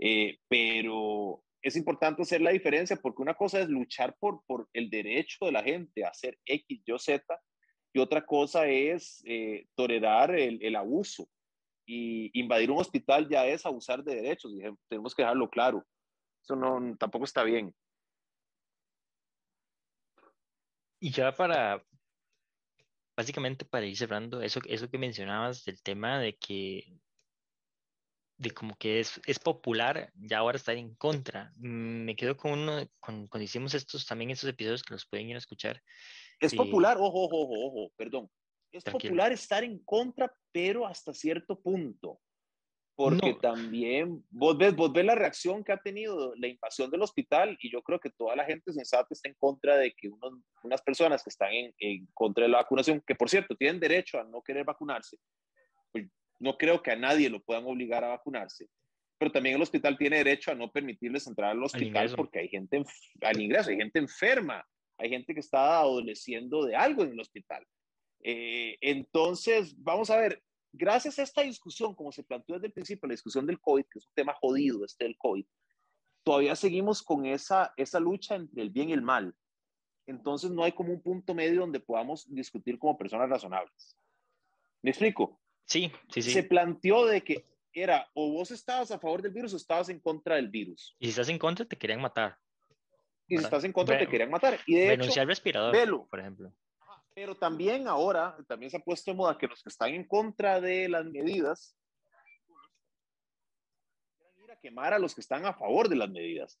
Eh, 0.00 0.38
pero 0.46 1.42
es 1.60 1.74
importante 1.74 2.22
hacer 2.22 2.40
la 2.40 2.52
diferencia 2.52 2.96
porque 2.96 3.20
una 3.20 3.34
cosa 3.34 3.60
es 3.60 3.68
luchar 3.68 4.16
por, 4.20 4.44
por 4.46 4.68
el 4.72 4.88
derecho 4.90 5.46
de 5.46 5.52
la 5.52 5.64
gente 5.64 6.04
a 6.04 6.10
hacer 6.10 6.38
X, 6.46 6.82
Y, 6.86 6.98
Z 6.98 7.24
y 7.92 7.98
otra 7.98 8.24
cosa 8.24 8.68
es 8.68 9.24
eh, 9.26 9.66
tolerar 9.74 10.34
el, 10.36 10.62
el, 10.62 10.76
abuso. 10.76 11.28
Y 11.84 12.30
invadir 12.38 12.70
un 12.70 12.78
hospital 12.78 13.28
ya 13.28 13.44
es 13.44 13.66
abusar 13.66 14.04
de 14.04 14.14
derechos, 14.14 14.52
tenemos 14.88 15.16
que 15.16 15.22
dejarlo 15.22 15.50
claro. 15.50 15.84
Eso 16.42 16.56
no, 16.56 16.96
tampoco 16.96 17.24
está 17.24 17.44
bien. 17.44 17.74
Y 21.00 21.10
ya 21.10 21.34
para, 21.34 21.84
básicamente 23.16 23.64
para 23.64 23.86
ir 23.86 23.96
cerrando, 23.96 24.42
eso, 24.42 24.60
eso 24.66 24.88
que 24.88 24.98
mencionabas 24.98 25.64
del 25.64 25.82
tema 25.82 26.18
de 26.18 26.36
que, 26.36 26.98
de 28.36 28.50
como 28.50 28.76
que 28.76 29.00
es, 29.00 29.20
es 29.26 29.38
popular 29.38 30.12
ya 30.14 30.38
ahora 30.38 30.56
estar 30.56 30.76
en 30.76 30.94
contra. 30.94 31.52
Mm, 31.56 32.04
me 32.04 32.16
quedo 32.16 32.36
con 32.36 32.52
uno, 32.52 32.86
con, 33.00 33.26
cuando 33.28 33.44
hicimos 33.44 33.74
estos, 33.74 34.06
también 34.06 34.30
estos 34.30 34.50
episodios 34.50 34.82
que 34.82 34.94
los 34.94 35.06
pueden 35.06 35.28
ir 35.28 35.36
a 35.36 35.38
escuchar. 35.38 35.82
Es 36.40 36.54
popular, 36.54 36.96
ojo, 36.98 37.24
ojo, 37.24 37.42
ojo, 37.42 37.66
ojo, 37.66 37.92
perdón. 37.96 38.28
Es 38.72 38.84
popular 38.84 39.32
estar 39.32 39.62
en 39.62 39.78
contra, 39.84 40.34
pero 40.50 40.86
hasta 40.86 41.12
cierto 41.12 41.60
punto. 41.60 42.20
Porque 42.94 43.34
también 43.40 44.22
vos 44.30 44.56
ves, 44.58 44.76
vos 44.76 44.92
ves 44.92 45.04
la 45.04 45.14
reacción 45.14 45.64
que 45.64 45.72
ha 45.72 45.78
tenido 45.78 46.34
la 46.36 46.46
invasión 46.46 46.90
del 46.90 47.02
hospital 47.02 47.56
y 47.60 47.70
yo 47.72 47.82
creo 47.82 47.98
que 47.98 48.10
toda 48.10 48.36
la 48.36 48.44
gente 48.44 48.72
sensata 48.72 49.08
está 49.10 49.30
en 49.30 49.34
contra 49.38 49.76
de 49.76 49.92
que 49.92 50.10
unas 50.62 50.82
personas 50.82 51.22
que 51.22 51.30
están 51.30 51.52
en, 51.52 51.74
en, 51.78 52.06
contra 52.12 52.44
de 52.44 52.50
la 52.50 52.58
vacunación, 52.58 53.02
que 53.06 53.14
por 53.14 53.30
cierto 53.30 53.56
tienen 53.56 53.80
derecho 53.80 54.20
a 54.20 54.24
no 54.24 54.42
querer 54.42 54.64
vacunarse, 54.64 55.16
pues 55.90 56.06
no 56.38 56.56
creo 56.58 56.82
que 56.82 56.90
a 56.90 56.96
nadie 56.96 57.30
lo 57.30 57.40
puedan 57.40 57.64
obligar 57.64 58.04
a 58.04 58.08
vacunarse, 58.08 58.68
pero 59.22 59.30
también 59.30 59.54
el 59.54 59.62
hospital 59.62 59.96
tiene 59.96 60.16
derecho 60.16 60.50
a 60.50 60.54
no 60.56 60.70
permitirles 60.70 61.26
entrar 61.28 61.50
al 61.50 61.62
hospital 61.62 62.12
porque 62.16 62.40
hay 62.40 62.48
gente 62.48 62.82
al 63.20 63.40
ingreso, 63.40 63.70
hay 63.70 63.76
gente 63.76 64.00
enferma, 64.00 64.66
hay 64.98 65.10
gente 65.10 65.32
que 65.32 65.38
está 65.38 65.78
adoleciendo 65.78 66.64
de 66.66 66.74
algo 66.74 67.04
en 67.04 67.12
el 67.12 67.20
hospital. 67.20 67.64
Eh, 68.24 68.76
entonces, 68.80 69.74
vamos 69.80 70.10
a 70.10 70.16
ver, 70.16 70.42
gracias 70.72 71.18
a 71.18 71.22
esta 71.22 71.42
discusión, 71.42 71.94
como 71.94 72.12
se 72.12 72.22
planteó 72.22 72.56
desde 72.56 72.68
el 72.68 72.72
principio, 72.72 73.06
la 73.06 73.12
discusión 73.12 73.46
del 73.46 73.60
COVID, 73.60 73.84
que 73.90 73.98
es 73.98 74.06
un 74.06 74.14
tema 74.14 74.34
jodido 74.40 74.84
este 74.84 75.04
del 75.04 75.16
COVID, 75.18 75.44
todavía 76.24 76.56
seguimos 76.56 77.02
con 77.02 77.26
esa, 77.26 77.72
esa 77.76 78.00
lucha 78.00 78.36
entre 78.36 78.62
el 78.62 78.70
bien 78.70 78.90
y 78.90 78.92
el 78.92 79.02
mal. 79.02 79.34
Entonces 80.06 80.50
no 80.50 80.64
hay 80.64 80.72
como 80.72 80.92
un 80.92 81.02
punto 81.02 81.34
medio 81.34 81.60
donde 81.60 81.80
podamos 81.80 82.26
discutir 82.34 82.78
como 82.78 82.98
personas 82.98 83.28
razonables. 83.28 83.96
¿Me 84.82 84.90
explico? 84.90 85.40
Sí, 85.66 85.92
sí, 86.08 86.22
sí. 86.22 86.32
Se 86.32 86.42
planteó 86.42 87.06
de 87.06 87.22
que 87.22 87.46
era 87.72 88.08
o 88.14 88.32
vos 88.32 88.50
estabas 88.50 88.90
a 88.90 88.98
favor 88.98 89.22
del 89.22 89.32
virus 89.32 89.54
o 89.54 89.56
estabas 89.56 89.88
en 89.88 90.00
contra 90.00 90.36
del 90.36 90.48
virus. 90.48 90.96
Y 90.98 91.06
si 91.06 91.10
estás 91.10 91.28
en 91.28 91.38
contra, 91.38 91.64
te 91.64 91.76
querían 91.76 92.00
matar. 92.00 92.36
Y 93.28 93.38
si 93.38 93.44
estás 93.44 93.64
en 93.64 93.72
contra, 93.72 93.98
te 93.98 94.08
querían 94.08 94.30
matar. 94.30 94.58
Y 94.66 94.74
de 94.74 94.88
renunciar 94.88 95.22
al 95.22 95.28
respirador, 95.28 96.08
por 96.08 96.20
ejemplo. 96.20 96.52
Pero 97.14 97.36
también 97.36 97.86
ahora, 97.88 98.36
también 98.48 98.70
se 98.70 98.78
ha 98.78 98.80
puesto 98.80 99.10
de 99.10 99.16
moda 99.16 99.36
que 99.36 99.46
los 99.46 99.62
que 99.62 99.68
están 99.68 99.90
en 99.90 100.06
contra 100.06 100.60
de 100.60 100.88
las 100.88 101.04
medidas 101.04 101.76
ir 104.42 104.50
a 104.50 104.56
quemar 104.56 104.94
a 104.94 104.98
los 104.98 105.14
que 105.14 105.20
están 105.20 105.44
a 105.46 105.54
favor 105.54 105.88
de 105.88 105.96
las 105.96 106.10
medidas. 106.10 106.58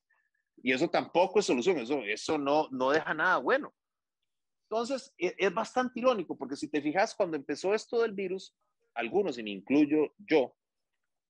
Y 0.62 0.72
eso 0.72 0.88
tampoco 0.88 1.38
es 1.38 1.46
solución, 1.46 1.78
eso, 1.78 2.02
eso 2.02 2.38
no, 2.38 2.68
no 2.70 2.90
deja 2.90 3.14
nada 3.14 3.38
bueno. 3.38 3.74
Entonces, 4.68 5.12
es, 5.16 5.34
es 5.38 5.52
bastante 5.52 6.00
irónico, 6.00 6.36
porque 6.36 6.56
si 6.56 6.68
te 6.68 6.82
fijas, 6.82 7.14
cuando 7.14 7.36
empezó 7.36 7.74
esto 7.74 8.00
del 8.02 8.12
virus, 8.12 8.54
algunos, 8.94 9.38
y 9.38 9.42
me 9.42 9.50
incluyo 9.50 10.14
yo, 10.18 10.54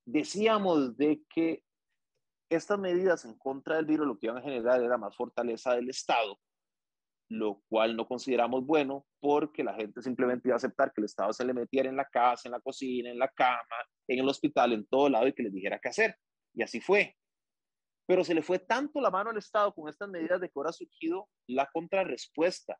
decíamos 0.04 0.96
de 0.96 1.22
que 1.32 1.64
estas 2.48 2.78
medidas 2.78 3.24
en 3.24 3.38
contra 3.38 3.76
del 3.76 3.86
virus 3.86 4.06
lo 4.06 4.18
que 4.18 4.26
iban 4.26 4.38
a 4.38 4.42
generar 4.42 4.82
era 4.82 4.98
más 4.98 5.16
fortaleza 5.16 5.74
del 5.74 5.88
Estado 5.88 6.38
lo 7.28 7.62
cual 7.68 7.96
no 7.96 8.06
consideramos 8.06 8.64
bueno 8.66 9.06
porque 9.20 9.64
la 9.64 9.74
gente 9.74 10.02
simplemente 10.02 10.48
iba 10.48 10.54
a 10.54 10.56
aceptar 10.56 10.92
que 10.92 11.00
el 11.00 11.06
Estado 11.06 11.32
se 11.32 11.44
le 11.44 11.54
metiera 11.54 11.88
en 11.88 11.96
la 11.96 12.04
casa, 12.04 12.48
en 12.48 12.52
la 12.52 12.60
cocina, 12.60 13.10
en 13.10 13.18
la 13.18 13.28
cama, 13.28 13.76
en 14.06 14.18
el 14.18 14.28
hospital, 14.28 14.72
en 14.72 14.86
todo 14.86 15.08
lado 15.08 15.26
y 15.26 15.32
que 15.32 15.42
les 15.42 15.52
dijera 15.52 15.78
qué 15.78 15.88
hacer. 15.88 16.16
Y 16.54 16.62
así 16.62 16.80
fue. 16.80 17.16
Pero 18.06 18.24
se 18.24 18.34
le 18.34 18.42
fue 18.42 18.58
tanto 18.58 19.00
la 19.00 19.10
mano 19.10 19.30
al 19.30 19.38
Estado 19.38 19.72
con 19.72 19.88
estas 19.88 20.08
medidas 20.08 20.40
de 20.40 20.48
que 20.48 20.52
ahora 20.56 20.70
ha 20.70 20.74
surgido 20.74 21.28
la 21.46 21.68
contrarrespuesta 21.72 22.78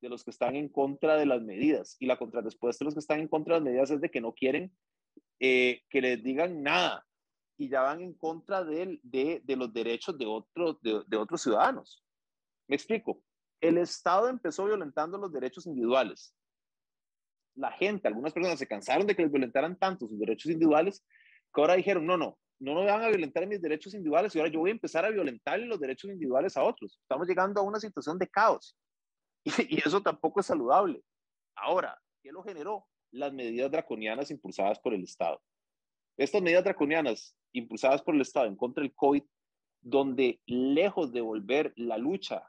de 0.00 0.08
los 0.08 0.22
que 0.22 0.30
están 0.30 0.54
en 0.54 0.68
contra 0.68 1.16
de 1.16 1.26
las 1.26 1.42
medidas. 1.42 1.96
Y 1.98 2.06
la 2.06 2.18
contrarrespuesta 2.18 2.84
de 2.84 2.86
los 2.86 2.94
que 2.94 3.00
están 3.00 3.20
en 3.20 3.28
contra 3.28 3.54
de 3.54 3.60
las 3.60 3.64
medidas 3.64 3.90
es 3.90 4.00
de 4.00 4.10
que 4.10 4.20
no 4.20 4.32
quieren 4.32 4.72
eh, 5.40 5.82
que 5.88 6.00
les 6.00 6.22
digan 6.22 6.62
nada 6.62 7.04
y 7.56 7.68
ya 7.68 7.80
van 7.82 8.00
en 8.00 8.14
contra 8.14 8.62
de, 8.62 9.00
los 9.46 9.72
derechos 9.72 10.16
de 10.16 10.26
otros 10.26 11.42
ciudadanos. 11.42 12.04
Me 12.68 12.76
explico. 12.76 13.22
El 13.60 13.78
Estado 13.78 14.28
empezó 14.28 14.64
violentando 14.64 15.18
los 15.18 15.32
derechos 15.32 15.66
individuales. 15.66 16.34
La 17.54 17.72
gente, 17.72 18.06
algunas 18.06 18.32
personas 18.32 18.58
se 18.58 18.68
cansaron 18.68 19.06
de 19.06 19.16
que 19.16 19.22
les 19.22 19.32
violentaran 19.32 19.76
tanto 19.76 20.06
sus 20.06 20.18
derechos 20.18 20.52
individuales 20.52 21.04
que 21.52 21.60
ahora 21.60 21.74
dijeron, 21.74 22.06
no, 22.06 22.16
no, 22.16 22.38
no 22.60 22.74
me 22.74 22.86
van 22.86 23.02
a 23.02 23.08
violentar 23.08 23.46
mis 23.46 23.60
derechos 23.60 23.94
individuales 23.94 24.34
y 24.34 24.38
ahora 24.38 24.50
yo 24.50 24.60
voy 24.60 24.70
a 24.70 24.74
empezar 24.74 25.04
a 25.04 25.10
violentar 25.10 25.58
los 25.60 25.80
derechos 25.80 26.10
individuales 26.10 26.56
a 26.56 26.62
otros. 26.62 26.98
Estamos 27.02 27.26
llegando 27.26 27.60
a 27.60 27.64
una 27.64 27.80
situación 27.80 28.18
de 28.18 28.28
caos 28.28 28.76
y, 29.44 29.76
y 29.76 29.78
eso 29.78 30.00
tampoco 30.02 30.40
es 30.40 30.46
saludable. 30.46 31.02
Ahora, 31.56 32.00
¿qué 32.22 32.30
lo 32.30 32.42
generó? 32.42 32.86
Las 33.10 33.32
medidas 33.32 33.70
draconianas 33.70 34.30
impulsadas 34.30 34.78
por 34.78 34.94
el 34.94 35.02
Estado. 35.02 35.40
Estas 36.16 36.42
medidas 36.42 36.64
draconianas 36.64 37.36
impulsadas 37.52 38.02
por 38.02 38.14
el 38.14 38.20
Estado 38.20 38.46
en 38.46 38.56
contra 38.56 38.82
del 38.82 38.94
COVID, 38.94 39.22
donde 39.80 40.40
lejos 40.46 41.12
de 41.12 41.20
volver 41.20 41.72
la 41.76 41.96
lucha 41.96 42.48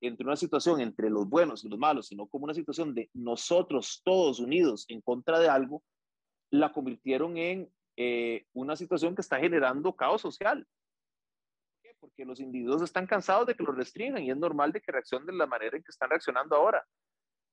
entre 0.00 0.26
una 0.26 0.36
situación 0.36 0.80
entre 0.80 1.10
los 1.10 1.28
buenos 1.28 1.64
y 1.64 1.68
los 1.68 1.78
malos, 1.78 2.06
sino 2.08 2.26
como 2.26 2.44
una 2.44 2.54
situación 2.54 2.94
de 2.94 3.10
nosotros 3.12 4.00
todos 4.04 4.40
unidos 4.40 4.86
en 4.88 5.00
contra 5.00 5.38
de 5.38 5.48
algo, 5.48 5.82
la 6.50 6.72
convirtieron 6.72 7.36
en 7.36 7.70
eh, 7.96 8.46
una 8.52 8.76
situación 8.76 9.14
que 9.14 9.20
está 9.20 9.38
generando 9.38 9.94
caos 9.94 10.22
social. 10.22 10.66
¿Por 10.66 11.82
qué? 11.82 11.96
Porque 12.00 12.24
los 12.24 12.40
individuos 12.40 12.82
están 12.82 13.06
cansados 13.06 13.46
de 13.46 13.54
que 13.54 13.62
los 13.62 13.76
restringan 13.76 14.22
y 14.22 14.30
es 14.30 14.36
normal 14.36 14.72
de 14.72 14.80
que 14.80 14.92
reaccionen 14.92 15.26
de 15.26 15.34
la 15.34 15.46
manera 15.46 15.76
en 15.76 15.82
que 15.82 15.90
están 15.90 16.10
reaccionando 16.10 16.56
ahora. 16.56 16.84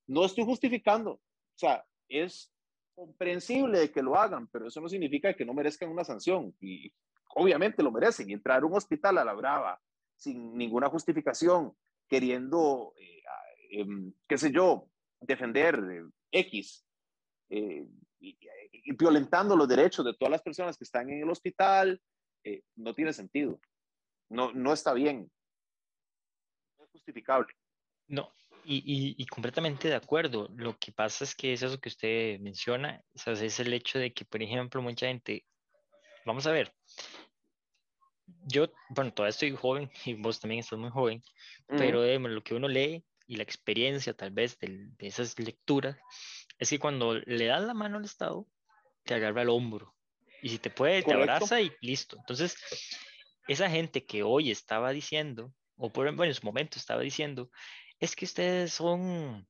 No 0.08 0.26
estoy 0.26 0.46
justificando, 0.46 1.12
o 1.12 1.22
sea, 1.58 1.86
es 2.08 2.52
comprensible 2.96 3.80
de 3.80 3.92
que 3.92 4.02
lo 4.02 4.16
hagan, 4.16 4.48
pero 4.48 4.68
eso 4.68 4.82
no 4.82 4.90
significa 4.90 5.34
que 5.34 5.46
no 5.46 5.54
merezcan 5.54 5.90
una 5.90 6.04
sanción 6.04 6.56
y 6.60 6.92
obviamente 7.36 7.84
lo 7.84 7.92
merecen. 7.92 8.32
Entrar 8.32 8.64
a 8.64 8.66
un 8.66 8.76
hospital 8.76 9.18
a 9.18 9.26
la 9.26 9.34
brava 9.34 9.80
sin 10.16 10.58
ninguna 10.58 10.90
justificación, 10.90 11.76
queriendo, 12.08 12.94
eh, 12.98 13.24
eh, 13.72 13.86
qué 14.28 14.38
sé 14.38 14.52
yo, 14.52 14.90
defender 15.20 15.76
eh, 15.92 16.04
X 16.32 16.86
eh, 17.50 17.86
y, 18.20 18.38
y, 18.72 18.92
violentando 18.94 19.56
los 19.56 19.68
derechos 19.68 20.06
de 20.06 20.14
todas 20.14 20.32
las 20.32 20.42
personas 20.42 20.78
que 20.78 20.84
están 20.84 21.10
en 21.10 21.22
el 21.22 21.30
hospital, 21.30 22.02
eh, 22.44 22.64
no 22.76 22.94
tiene 22.94 23.14
sentido. 23.14 23.60
No, 24.30 24.52
no 24.54 24.74
está 24.74 24.94
bien. 24.94 25.32
No 26.78 26.86
es 26.86 26.92
justificable. 26.92 27.54
No, 28.08 28.32
y, 28.64 28.78
y, 28.78 29.16
y, 29.18 29.26
completamente 29.28 29.88
de 29.88 29.96
acuerdo. 29.96 30.50
Lo 30.56 30.78
que 30.78 30.92
pasa 30.92 31.24
es 31.24 31.36
que 31.36 31.54
es 31.54 31.62
eso 31.62 31.80
que 31.80 31.90
usted 31.90 32.40
menciona, 32.40 33.04
es 33.14 33.60
el 33.60 33.74
hecho 33.74 34.00
de 34.00 34.14
que, 34.14 34.26
por 34.26 34.42
ejemplo, 34.42 34.82
mucha 34.82 35.08
gente, 35.08 35.46
vamos 36.26 36.48
a 36.48 36.52
ver, 36.52 36.74
yo, 38.46 38.68
bueno, 38.90 39.14
todavía 39.14 39.32
estoy 39.32 39.56
joven 39.56 39.90
y 40.06 40.14
vos 40.14 40.40
también 40.40 40.60
estás 40.60 40.80
muy 40.80 40.90
joven, 40.90 41.24
uh 41.68 41.74
-huh. 41.74 41.78
pero 41.78 42.04
eh, 42.04 42.20
lo 42.20 42.44
que 42.44 42.56
uno 42.56 42.68
lee 42.68 43.04
y 43.26 43.36
la 43.36 43.44
experiencia 43.44 44.14
tal 44.14 44.32
vez 44.32 44.58
de, 44.60 44.88
de, 44.98 45.08
esas 45.08 45.38
lecturas 45.40 45.98
es 46.60 46.70
que 46.70 46.80
cuando 46.80 47.16
le 47.16 47.46
das 47.46 47.64
la 47.64 47.74
mano 47.74 47.98
al 47.98 48.06
Estado, 48.06 48.48
te 49.04 49.14
agarra 49.14 49.42
el 49.42 49.50
hombro 49.50 49.94
y 50.42 50.50
si 50.50 50.60
te 50.60 50.70
puede, 50.70 51.04
Correcto. 51.04 51.26
te 51.26 51.32
abraza 51.32 51.62
y 51.62 51.72
listo. 51.82 52.18
Entonces, 52.18 52.56
esa 53.48 53.70
gente 53.70 54.06
que 54.06 54.24
hoy 54.24 54.52
estaba 54.52 54.92
diciendo, 54.92 55.54
o 55.76 55.92
por, 55.92 56.06
bueno, 56.16 56.32
en 56.32 56.36
su 56.36 56.46
momento 56.46 56.78
estaba 56.78 57.02
diciendo, 57.02 57.50
es 58.00 58.16
que 58.16 58.26
ustedes 58.26 58.74
son, 58.74 59.48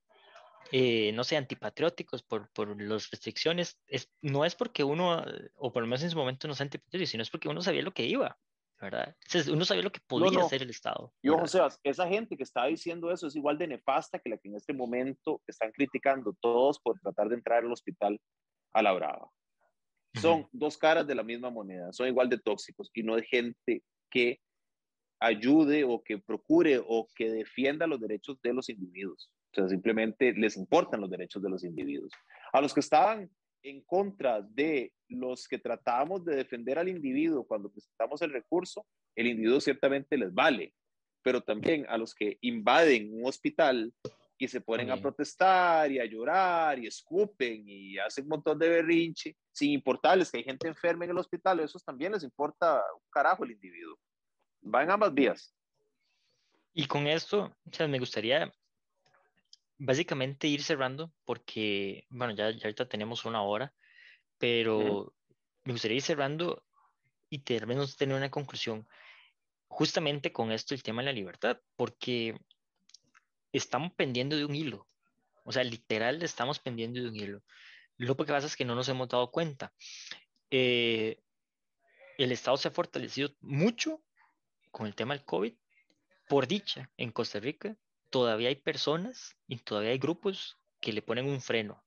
eh, 0.71 1.11
no 1.13 1.23
sé, 1.23 1.37
antipatrióticos 1.37 2.23
por, 2.23 2.49
por 2.51 2.81
las 2.81 3.09
restricciones, 3.09 3.79
es, 3.87 4.09
no 4.21 4.45
es 4.45 4.55
porque 4.55 4.83
uno, 4.83 5.23
o 5.55 5.71
por 5.71 5.83
lo 5.83 5.87
menos 5.87 6.03
en 6.03 6.11
su 6.11 6.17
momento 6.17 6.47
no 6.47 6.55
sea 6.55 6.65
antipatriótico, 6.65 7.11
sino 7.11 7.23
es 7.23 7.29
porque 7.29 7.49
uno 7.49 7.61
sabía 7.61 7.81
lo 7.81 7.93
que 7.93 8.05
iba. 8.05 8.37
¿Verdad? 8.79 9.15
Entonces, 9.25 9.51
uno 9.51 9.65
sabía 9.65 9.83
lo 9.83 9.91
que 9.91 9.99
podía 10.07 10.31
no, 10.31 10.39
no. 10.39 10.45
hacer 10.45 10.61
el 10.61 10.69
Estado. 10.69 11.13
Y 11.21 11.29
ojo, 11.29 11.47
Sebas, 11.47 11.79
esa 11.83 12.07
gente 12.07 12.37
que 12.37 12.43
estaba 12.43 12.67
diciendo 12.67 13.11
eso 13.11 13.27
es 13.27 13.35
igual 13.35 13.57
de 13.57 13.67
nefasta 13.67 14.19
que 14.19 14.29
la 14.29 14.37
que 14.37 14.49
en 14.49 14.55
este 14.55 14.73
momento 14.73 15.41
están 15.47 15.71
criticando 15.71 16.35
todos 16.39 16.79
por 16.79 16.99
tratar 16.99 17.29
de 17.29 17.35
entrar 17.35 17.63
al 17.63 17.71
hospital 17.71 18.19
a 18.73 18.81
la 18.81 18.93
brava. 18.93 19.29
Son 20.15 20.41
uh 20.41 20.43
-huh. 20.43 20.49
dos 20.51 20.77
caras 20.77 21.05
de 21.07 21.15
la 21.15 21.23
misma 21.23 21.49
moneda, 21.49 21.91
son 21.91 22.07
igual 22.07 22.29
de 22.29 22.39
tóxicos 22.39 22.89
y 22.93 23.03
no 23.03 23.15
de 23.15 23.23
gente 23.23 23.83
que 24.09 24.39
ayude 25.19 25.83
o 25.83 26.03
que 26.03 26.19
procure 26.19 26.79
o 26.85 27.07
que 27.15 27.29
defienda 27.31 27.87
los 27.87 27.99
derechos 27.99 28.39
de 28.41 28.53
los 28.53 28.69
individuos. 28.69 29.31
O 29.51 29.55
sea, 29.55 29.67
simplemente 29.67 30.33
les 30.33 30.57
importan 30.57 31.01
los 31.01 31.09
derechos 31.09 31.41
de 31.41 31.49
los 31.49 31.63
individuos. 31.63 32.11
A 32.53 32.61
los 32.61 32.73
que 32.73 32.81
estaban 32.81 33.29
en 33.63 33.81
contra 33.81 34.41
de 34.41 34.93
los 35.09 35.47
que 35.47 35.57
tratamos 35.57 36.23
de 36.25 36.35
defender 36.35 36.79
al 36.79 36.89
individuo 36.89 37.45
cuando 37.45 37.71
presentamos 37.71 38.21
el 38.21 38.31
recurso, 38.31 38.85
el 39.15 39.27
individuo 39.27 39.59
ciertamente 39.59 40.17
les 40.17 40.33
vale, 40.33 40.73
pero 41.21 41.41
también 41.41 41.85
a 41.89 41.97
los 41.97 42.13
que 42.13 42.37
invaden 42.41 43.09
un 43.13 43.27
hospital 43.27 43.93
y 44.37 44.47
se 44.47 44.61
ponen 44.61 44.91
a 44.91 44.97
protestar 44.97 45.91
y 45.91 45.99
a 45.99 46.05
llorar 46.05 46.77
y 46.77 46.87
escupen 46.87 47.63
y 47.67 47.97
hacen 47.97 48.25
un 48.25 48.29
montón 48.29 48.59
de 48.59 48.69
berrinche, 48.69 49.35
sin 49.51 49.71
importarles 49.71 50.31
que 50.31 50.37
hay 50.37 50.43
gente 50.43 50.67
enferma 50.67 51.05
en 51.05 51.11
el 51.11 51.17
hospital, 51.17 51.59
eso 51.59 51.79
también 51.79 52.11
les 52.11 52.23
importa 52.23 52.75
un 52.93 53.09
carajo 53.09 53.43
el 53.43 53.51
individuo. 53.51 53.97
Va 54.63 54.83
en 54.83 54.91
ambas 54.91 55.13
vías. 55.13 55.55
Y 56.73 56.85
con 56.85 57.07
esto, 57.07 57.45
o 57.65 57.73
sea, 57.73 57.87
me 57.87 57.97
gustaría 57.97 58.51
básicamente 59.77 60.47
ir 60.47 60.63
cerrando 60.63 61.11
porque, 61.25 62.05
bueno, 62.09 62.33
ya, 62.33 62.51
ya 62.51 62.65
ahorita 62.65 62.87
tenemos 62.87 63.25
una 63.25 63.41
hora, 63.41 63.73
pero 64.37 64.77
uh 64.77 65.05
-huh. 65.05 65.13
me 65.65 65.73
gustaría 65.73 65.97
ir 65.97 66.03
cerrando 66.03 66.63
y 67.29 67.39
terminamos 67.39 67.91
de 67.91 67.97
tener 67.97 68.15
una 68.15 68.31
conclusión 68.31 68.87
justamente 69.67 70.31
con 70.31 70.51
esto 70.51 70.73
el 70.73 70.83
tema 70.83 71.01
de 71.01 71.07
la 71.07 71.13
libertad, 71.13 71.59
porque 71.75 72.39
estamos 73.51 73.93
pendiendo 73.93 74.37
de 74.37 74.45
un 74.45 74.55
hilo, 74.55 74.87
o 75.43 75.51
sea, 75.51 75.63
literal 75.63 76.23
estamos 76.23 76.59
pendiendo 76.59 77.01
de 77.01 77.09
un 77.09 77.15
hilo. 77.15 77.43
Lo 77.97 78.15
que 78.15 78.25
pasa 78.25 78.47
es 78.47 78.55
que 78.55 78.65
no 78.65 78.75
nos 78.75 78.89
hemos 78.89 79.09
dado 79.09 79.31
cuenta. 79.31 79.73
Eh, 80.51 81.19
el 82.17 82.31
Estado 82.31 82.57
se 82.57 82.67
ha 82.67 82.71
fortalecido 82.71 83.35
mucho 83.41 84.01
con 84.71 84.87
el 84.87 84.95
tema 84.95 85.15
del 85.15 85.25
COVID, 85.25 85.53
por 86.27 86.47
dicha, 86.47 86.89
en 86.97 87.11
Costa 87.11 87.39
Rica 87.39 87.75
todavía 88.09 88.49
hay 88.49 88.55
personas 88.55 89.35
y 89.47 89.57
todavía 89.57 89.91
hay 89.91 89.97
grupos 89.97 90.57
que 90.79 90.93
le 90.93 91.01
ponen 91.01 91.27
un 91.27 91.41
freno. 91.41 91.83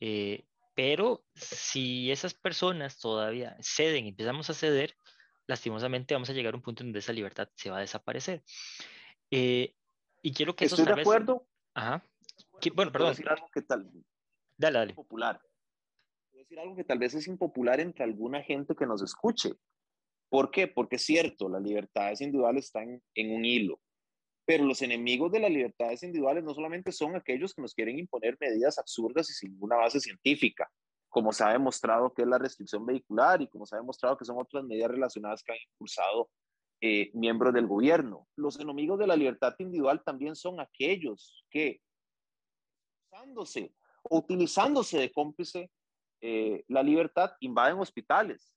Eh, 0.00 0.44
pero 0.74 1.24
si 1.34 2.10
esas 2.10 2.34
personas 2.34 2.98
todavía 2.98 3.56
ceden 3.60 4.06
empezamos 4.06 4.48
a 4.50 4.54
ceder, 4.54 4.96
lastimosamente 5.46 6.14
vamos 6.14 6.30
a 6.30 6.32
llegar 6.32 6.54
a 6.54 6.56
un 6.56 6.62
punto 6.62 6.82
donde 6.82 6.98
esa 6.98 7.12
libertad 7.12 7.48
se 7.54 7.70
va 7.70 7.78
a 7.78 7.80
desaparecer. 7.80 8.42
Eh, 9.30 9.74
y 10.22 10.32
quiero 10.32 10.56
que 10.56 10.64
Estoy 10.64 10.84
de 10.84 11.00
acuerdo. 11.00 11.46
Ajá. 11.74 12.04
Bueno, 12.74 12.92
perdón. 12.92 13.10
decir 13.10 13.28
algo 13.28 13.48
que 13.52 13.62
tal... 13.62 13.90
Dale, 14.56 14.78
dale. 14.78 14.94
Popular. 14.94 15.40
Decir 16.32 16.58
algo 16.58 16.76
que 16.76 16.84
tal 16.84 16.98
vez 16.98 17.14
es 17.14 17.26
impopular 17.26 17.80
entre 17.80 18.04
alguna 18.04 18.42
gente 18.42 18.74
que 18.74 18.86
nos 18.86 19.02
escuche. 19.02 19.54
¿Por 20.28 20.50
qué? 20.50 20.68
Porque 20.68 20.96
es 20.96 21.02
cierto, 21.02 21.48
las 21.48 21.62
libertades 21.62 22.20
individuales 22.20 22.66
están 22.66 23.02
en 23.14 23.34
un 23.34 23.44
hilo 23.44 23.80
pero 24.44 24.64
los 24.64 24.82
enemigos 24.82 25.30
de 25.30 25.40
las 25.40 25.50
libertades 25.50 26.02
individuales 26.02 26.42
no 26.42 26.54
solamente 26.54 26.90
son 26.92 27.16
aquellos 27.16 27.54
que 27.54 27.62
nos 27.62 27.74
quieren 27.74 27.98
imponer 27.98 28.36
medidas 28.40 28.78
absurdas 28.78 29.30
y 29.30 29.34
sin 29.34 29.52
ninguna 29.52 29.76
base 29.76 30.00
científica, 30.00 30.70
como 31.08 31.32
se 31.32 31.44
ha 31.44 31.52
demostrado 31.52 32.12
que 32.12 32.22
es 32.22 32.28
la 32.28 32.38
restricción 32.38 32.84
vehicular 32.84 33.40
y 33.40 33.48
como 33.48 33.66
se 33.66 33.76
ha 33.76 33.78
demostrado 33.78 34.16
que 34.16 34.24
son 34.24 34.38
otras 34.38 34.64
medidas 34.64 34.90
relacionadas 34.90 35.42
que 35.42 35.52
han 35.52 35.58
impulsado 35.72 36.28
eh, 36.80 37.10
miembros 37.14 37.54
del 37.54 37.68
gobierno. 37.68 38.26
Los 38.34 38.58
enemigos 38.58 38.98
de 38.98 39.06
la 39.06 39.14
libertad 39.14 39.54
individual 39.58 40.02
también 40.04 40.34
son 40.34 40.58
aquellos 40.58 41.44
que, 41.48 41.80
usándose 43.06 43.72
o 44.02 44.18
utilizándose 44.18 44.98
de 44.98 45.12
cómplice 45.12 45.70
eh, 46.20 46.64
la 46.66 46.82
libertad, 46.82 47.32
invaden 47.38 47.78
hospitales. 47.78 48.52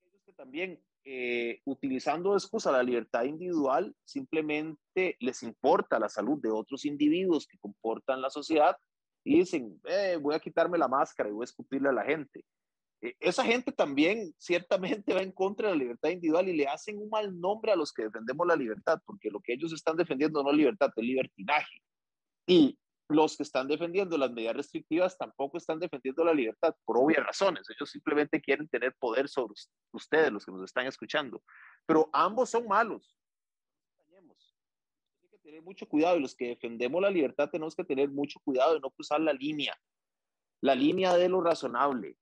Aquellos 0.00 0.22
que 0.24 0.32
también 0.34 0.82
eh, 1.04 1.60
utilizando 1.64 2.34
excusa 2.34 2.70
la 2.70 2.82
libertad 2.82 3.24
individual, 3.24 3.94
simplemente 4.04 5.16
les 5.18 5.42
importa 5.42 5.98
la 5.98 6.08
salud 6.08 6.40
de 6.40 6.50
otros 6.50 6.84
individuos 6.84 7.46
que 7.46 7.58
comportan 7.58 8.20
la 8.20 8.30
sociedad 8.30 8.76
y 9.24 9.38
dicen, 9.38 9.80
eh, 9.84 10.18
voy 10.20 10.34
a 10.34 10.40
quitarme 10.40 10.78
la 10.78 10.88
máscara 10.88 11.28
y 11.28 11.32
voy 11.32 11.42
a 11.42 11.44
escupirle 11.44 11.88
a 11.88 11.92
la 11.92 12.04
gente. 12.04 12.44
e, 13.02 13.16
esa 13.20 13.44
gente 13.44 13.72
también 13.72 14.34
ciertamente 14.38 15.14
va 15.14 15.22
en 15.22 15.32
contra 15.32 15.68
de 15.68 15.74
la 15.74 15.80
libertad 15.80 16.10
individual 16.10 16.48
y 16.48 16.56
le 16.56 16.66
hacen 16.66 16.98
un 16.98 17.08
mal 17.08 17.38
nombre 17.40 17.72
a 17.72 17.76
los 17.76 17.92
que 17.92 18.04
defendemos 18.04 18.46
la 18.46 18.56
libertad, 18.56 19.00
porque 19.06 19.30
lo 19.30 19.40
que 19.40 19.54
ellos 19.54 19.72
están 19.72 19.96
defendiendo 19.96 20.42
no 20.42 20.50
es 20.50 20.56
libertad, 20.56 20.90
es 20.94 21.04
libertinaje. 21.04 21.82
Y 22.46 22.78
los 23.10 23.36
que 23.36 23.42
están 23.42 23.66
defendiendo 23.66 24.16
las 24.16 24.30
medidas 24.30 24.56
restrictivas 24.56 25.18
tampoco 25.18 25.58
están 25.58 25.78
defendiendo 25.78 26.24
la 26.24 26.32
libertad 26.32 26.74
por 26.84 26.98
obvias 26.98 27.26
razones. 27.26 27.68
Ellos 27.68 27.90
simplemente 27.90 28.40
quieren 28.40 28.68
tener 28.68 28.94
poder 28.94 29.28
sobre 29.28 29.54
ustedes, 29.92 30.32
los 30.32 30.46
que 30.46 30.52
nos 30.52 30.62
están 30.62 30.86
escuchando. 30.86 31.42
Pero 31.86 32.08
ambos 32.12 32.50
son 32.50 32.66
malos. 32.68 33.16
Hay 35.22 35.28
que 35.28 35.38
tener 35.38 35.62
mucho 35.62 35.86
cuidado 35.88 36.16
y 36.16 36.20
los 36.20 36.34
que 36.34 36.48
defendemos 36.48 37.02
la 37.02 37.10
libertad 37.10 37.50
tenemos 37.50 37.74
que 37.74 37.84
tener 37.84 38.08
mucho 38.08 38.38
cuidado 38.44 38.74
de 38.74 38.80
no 38.80 38.90
cruzar 38.90 39.20
la 39.20 39.32
línea, 39.32 39.74
la 40.60 40.74
línea 40.74 41.16
de 41.16 41.28
lo 41.28 41.40
razonable, 41.40 42.16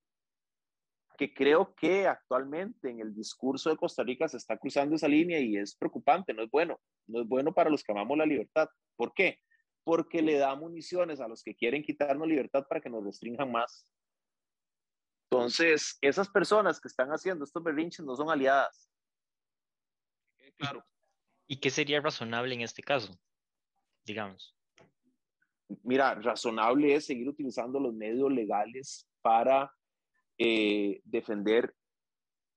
que 1.18 1.34
creo 1.34 1.74
que 1.74 2.06
actualmente 2.06 2.88
en 2.88 3.00
el 3.00 3.14
discurso 3.14 3.68
de 3.68 3.76
Costa 3.76 4.04
Rica 4.04 4.28
se 4.28 4.36
está 4.36 4.56
cruzando 4.56 4.94
esa 4.94 5.08
línea 5.08 5.40
y 5.40 5.56
es 5.56 5.74
preocupante, 5.74 6.32
no 6.32 6.44
es 6.44 6.50
bueno, 6.50 6.80
no 7.08 7.20
es 7.20 7.28
bueno 7.28 7.52
para 7.52 7.68
los 7.68 7.82
que 7.82 7.92
amamos 7.92 8.16
la 8.16 8.24
libertad. 8.24 8.68
¿Por 8.96 9.12
qué? 9.12 9.40
Porque 9.88 10.20
le 10.20 10.36
da 10.36 10.54
municiones 10.54 11.18
a 11.18 11.26
los 11.26 11.42
que 11.42 11.54
quieren 11.54 11.82
quitarnos 11.82 12.28
libertad 12.28 12.66
para 12.68 12.78
que 12.78 12.90
nos 12.90 13.02
restrinjan 13.02 13.50
más. 13.50 13.88
Entonces, 15.30 15.96
esas 16.02 16.28
personas 16.28 16.78
que 16.78 16.88
están 16.88 17.08
haciendo 17.08 17.42
estos 17.42 17.62
berrinches 17.64 18.04
no 18.04 18.14
son 18.14 18.28
aliadas. 18.28 18.90
Claro. 20.58 20.84
¿Y 21.46 21.58
qué 21.58 21.70
sería 21.70 22.02
razonable 22.02 22.54
en 22.54 22.60
este 22.60 22.82
caso? 22.82 23.18
Digamos. 24.04 24.54
Mira, 25.82 26.16
razonable 26.16 26.94
es 26.94 27.06
seguir 27.06 27.26
utilizando 27.26 27.80
los 27.80 27.94
medios 27.94 28.30
legales 28.30 29.08
para 29.22 29.72
eh, 30.36 31.00
defender 31.02 31.74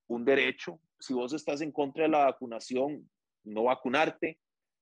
un 0.07 0.25
derecho. 0.25 0.81
Si 0.99 1.13
vos 1.13 1.31
estás 1.31 1.61
en 1.61 1.71
contra 1.71 2.03
de 2.03 2.09
la 2.09 2.25
vacunación, 2.25 3.09
no 3.45 3.63
vacunarte, 3.63 4.37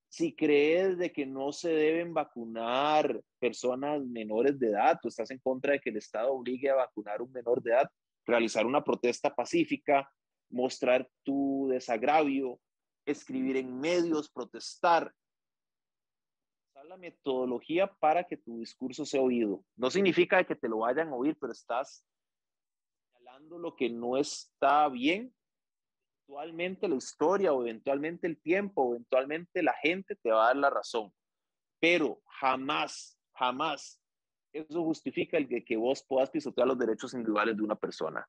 si 0.10 0.36
crees 0.36 0.98
de 0.98 1.12
que 1.12 1.26
no 1.26 1.52
se 1.52 1.70
deben 1.70 2.14
vacunar 2.14 3.22
personas 3.38 4.04
menores 4.04 4.60
de 4.60 4.70
edad, 4.70 5.00
o 5.04 5.08
estás 5.08 5.30
en 5.30 5.38
contra 5.38 5.74
de 5.74 5.80
que 5.80 5.92
el 5.92 5.98
Estado 5.98 6.34
obligue 6.34 6.70
a 6.70 6.76
vacunar 6.76 7.22
un 7.22 7.32
menor 7.32 7.62
de 7.62 7.72
edad, 7.72 7.90
realizar 8.26 8.66
una 8.66 8.84
protesta 8.84 9.34
pacífica, 9.34 10.12
mostrar 10.50 11.08
tu 11.24 11.68
desagravio, 11.70 12.60
escribir 13.06 13.58
en 13.58 13.80
medios, 13.80 14.30
protestar. 14.30 15.14
La 16.86 16.98
metodología 16.98 17.88
para 18.00 18.24
que 18.24 18.38
tu 18.38 18.60
discurso 18.60 19.06
sea 19.06 19.22
oído. 19.22 19.64
No 19.76 19.92
significa 19.92 20.44
que 20.46 20.56
te 20.56 20.70
lo 20.70 20.80
vayan 20.80 21.10
a 21.10 21.16
oír, 21.16 21.38
pero 21.40 21.52
estás 21.52 22.04
señalando 23.14 23.60
lo 23.60 23.76
que 23.76 23.90
no 23.90 24.18
está 24.18 24.88
bien 24.88 25.32
eventualmente 26.30 26.88
la 26.88 26.96
historia 26.96 27.54
o 27.54 27.62
eventualmente 27.62 28.28
el 28.28 28.40
tiempo 28.40 28.84
o 28.84 28.92
eventualmente 28.94 29.64
la 29.64 29.74
gente 29.74 30.16
te 30.16 30.32
va 30.32 30.44
a 30.44 30.48
dar 30.48 30.58
la 30.58 30.70
razón. 30.70 31.12
Pero 31.80 32.22
jamás, 32.40 33.18
jamás 33.34 34.00
eso 34.54 34.84
justifica 34.84 35.38
el 35.38 35.48
que, 35.48 35.64
que 35.64 35.76
vos 35.76 36.04
puedas 36.08 36.30
pisotear 36.30 36.68
los 36.68 36.78
derechos 36.78 37.14
individuales 37.14 37.58
de 37.58 37.64
una 37.64 37.76
persona. 37.76 38.28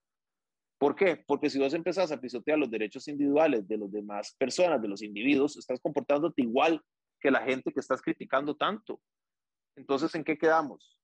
¿Por 0.79 0.97
qué? 0.97 1.23
Porque 1.27 1.51
si 1.51 1.59
vos 1.59 1.75
empezás 1.75 2.11
a 2.11 2.21
pisotear 2.21 2.59
los 2.59 2.71
derechos 2.71 3.07
individuales 3.07 3.69
de 3.69 3.77
las 3.77 3.93
demás 3.93 4.35
personas, 4.39 4.81
de 4.81 4.89
los 4.89 5.03
individuos, 5.03 5.59
estás 5.59 5.79
comportándote 5.81 6.41
igual 6.41 6.83
que 7.21 7.31
la 7.31 7.43
gente 7.43 7.71
que 7.71 7.81
estás 7.81 8.01
criticando 8.01 8.57
tanto. 8.57 9.01
Entonces, 9.77 10.15
¿en 10.15 10.25
qué 10.25 10.39
quedamos? 10.39 10.99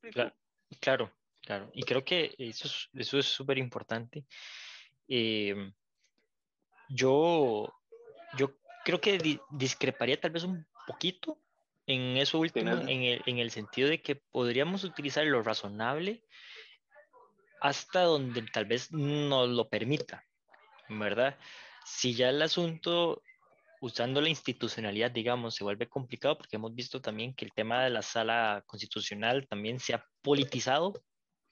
Claro, 0.00 0.34
claro. 0.80 1.17
Claro, 1.48 1.70
y 1.72 1.82
creo 1.82 2.04
que 2.04 2.34
eso 2.36 2.68
es 2.68 2.90
eso 2.92 3.18
es 3.18 3.24
súper 3.24 3.56
importante. 3.56 4.26
Em, 5.08 5.72
yo, 6.90 7.72
yo 8.36 8.58
creo 8.84 9.00
que 9.00 9.40
discreparía 9.52 10.20
tal 10.20 10.32
vez 10.32 10.44
un 10.44 10.66
poquito 10.86 11.40
en 11.86 12.18
eso 12.18 12.38
último, 12.38 12.70
en 12.70 13.02
el, 13.02 13.22
en 13.24 13.38
el 13.38 13.50
sentido 13.50 13.88
de 13.88 14.02
que 14.02 14.16
podríamos 14.30 14.84
utilizar 14.84 15.24
lo 15.24 15.42
razonable 15.42 16.22
hasta 17.62 18.02
donde 18.02 18.42
tal 18.42 18.66
vez 18.66 18.92
nos 18.92 19.48
lo 19.48 19.70
permita, 19.70 20.22
¿verdad? 20.90 21.38
Si 21.86 22.12
ya 22.12 22.28
el 22.28 22.42
asunto 22.42 23.22
usando 23.80 24.20
la 24.20 24.28
institucionalidad, 24.28 25.10
digamos, 25.10 25.54
se 25.54 25.64
vuelve 25.64 25.88
complicado 25.88 26.36
porque 26.36 26.56
hemos 26.56 26.74
visto 26.74 27.00
también 27.00 27.32
que 27.32 27.46
el 27.46 27.54
tema 27.54 27.84
de 27.84 27.88
la 27.88 28.02
sala 28.02 28.62
constitucional 28.66 29.48
también 29.48 29.80
se 29.80 29.94
ha 29.94 30.04
politizado 30.20 30.92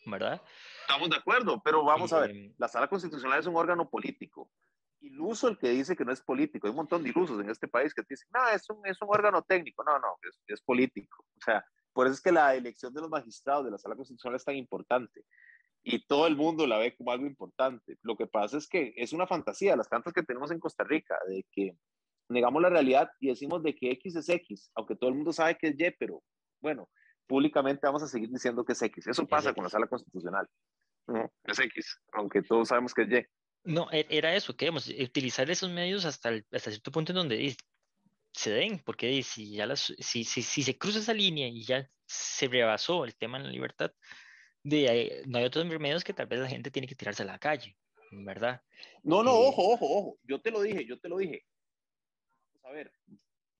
¿verdad? 0.06 0.40
Estamos 0.82 1.10
de 1.10 1.16
acuerdo, 1.16 1.60
pero 1.64 1.84
vamos 1.84 2.12
a 2.12 2.20
ver, 2.20 2.30
em, 2.30 2.54
la 2.58 2.68
sala 2.68 2.88
constitucional 2.88 3.38
es 3.38 3.46
un 3.46 3.56
órgano 3.56 3.88
político. 3.88 4.50
Iluso 5.00 5.48
el 5.48 5.58
que 5.58 5.68
dice 5.70 5.94
que 5.94 6.04
no 6.04 6.12
es 6.12 6.22
político. 6.22 6.66
Hay 6.66 6.70
un 6.70 6.76
montón 6.76 7.02
de 7.02 7.10
ilusos 7.10 7.40
en 7.40 7.50
este 7.50 7.68
país 7.68 7.92
que 7.92 8.02
dicen, 8.08 8.28
no, 8.32 8.48
es 8.48 8.68
un, 8.70 8.86
es 8.86 9.00
un 9.02 9.08
órgano 9.10 9.42
técnico. 9.42 9.84
No, 9.84 9.98
no, 9.98 10.16
es, 10.22 10.40
es 10.46 10.62
político. 10.62 11.24
O 11.36 11.44
sea, 11.44 11.64
por 11.92 12.06
eso 12.06 12.14
es 12.14 12.22
que 12.22 12.32
la 12.32 12.54
elección 12.54 12.94
de 12.94 13.02
los 13.02 13.10
magistrados 13.10 13.64
de 13.64 13.70
la 13.70 13.78
sala 13.78 13.94
constitucional 13.94 14.36
es 14.36 14.44
tan 14.44 14.56
importante 14.56 15.24
y 15.88 16.04
todo 16.04 16.26
el 16.26 16.34
mundo 16.34 16.66
la 16.66 16.78
ve 16.78 16.96
como 16.96 17.12
algo 17.12 17.26
importante. 17.26 17.96
Lo 18.02 18.16
que 18.16 18.26
pasa 18.26 18.58
es 18.58 18.66
que 18.66 18.92
es 18.96 19.12
una 19.12 19.28
fantasía, 19.28 19.76
las 19.76 19.88
tantas 19.88 20.12
que 20.12 20.24
tenemos 20.24 20.50
en 20.50 20.58
Costa 20.58 20.82
Rica, 20.82 21.16
de 21.28 21.46
que 21.52 21.76
negamos 22.28 22.60
la 22.60 22.70
realidad 22.70 23.08
y 23.20 23.28
decimos 23.28 23.62
de 23.62 23.72
que 23.72 23.92
X 23.92 24.16
es 24.16 24.28
X, 24.28 24.72
aunque 24.74 24.96
todo 24.96 25.10
el 25.10 25.14
mundo 25.14 25.32
sabe 25.32 25.56
que 25.56 25.68
es 25.68 25.74
Y, 25.78 25.94
pero 25.96 26.24
bueno, 26.60 26.90
públicamente 27.26 27.86
vamos 27.86 28.02
a 28.02 28.08
seguir 28.08 28.30
diciendo 28.30 28.64
que 28.64 28.72
es 28.72 28.82
X. 28.82 29.06
Eso 29.06 29.26
pasa 29.26 29.52
con 29.52 29.64
la 29.64 29.70
sala 29.70 29.86
constitucional. 29.86 30.48
No, 31.06 31.32
es 31.44 31.58
X, 31.58 32.00
aunque 32.12 32.42
todos 32.42 32.68
sabemos 32.68 32.94
que 32.94 33.02
es 33.02 33.10
Y. 33.10 33.26
No, 33.64 33.88
e-, 33.92 34.06
era 34.10 34.34
eso, 34.34 34.56
queremos 34.56 34.88
utilizar 34.88 35.50
esos 35.50 35.70
medios 35.70 36.04
hasta, 36.04 36.30
hasta 36.52 36.70
cierto 36.70 36.90
punto 36.90 37.12
en 37.12 37.16
donde 37.16 37.56
se 38.32 38.50
den, 38.50 38.80
porque 38.84 39.22
si, 39.22 39.52
ya 39.52 39.66
las, 39.66 39.92
si, 39.98 40.24
si, 40.24 40.42
si, 40.42 40.62
se 40.62 40.78
cruza 40.78 40.98
esa 40.98 41.14
línea 41.14 41.48
y 41.48 41.64
ya 41.64 41.88
se 42.06 42.48
rebasó 42.48 43.04
el 43.04 43.16
tema 43.16 43.38
de 43.38 43.44
la 43.44 43.50
libertad, 43.50 43.92
de, 44.62 45.22
no 45.26 45.38
hay 45.38 45.44
otros 45.44 45.64
medios 45.66 46.04
que 46.04 46.12
tal 46.12 46.26
vez 46.26 46.40
la 46.40 46.48
gente 46.48 46.70
tiene 46.70 46.88
que 46.88 46.94
tirarse 46.94 47.22
a 47.22 47.26
la 47.26 47.38
calle, 47.38 47.76
¿verdad? 48.10 48.60
No, 49.02 49.22
no, 49.22 49.32
ojo, 49.32 49.72
ojo, 49.72 49.86
ojo, 49.86 50.18
yo 50.24 50.40
te 50.40 50.50
lo 50.50 50.60
dije, 50.60 50.84
yo 50.84 50.98
te 50.98 51.08
lo 51.08 51.18
dije. 51.18 51.44
Vamos 52.54 52.70
a 52.70 52.72
ver, 52.72 52.92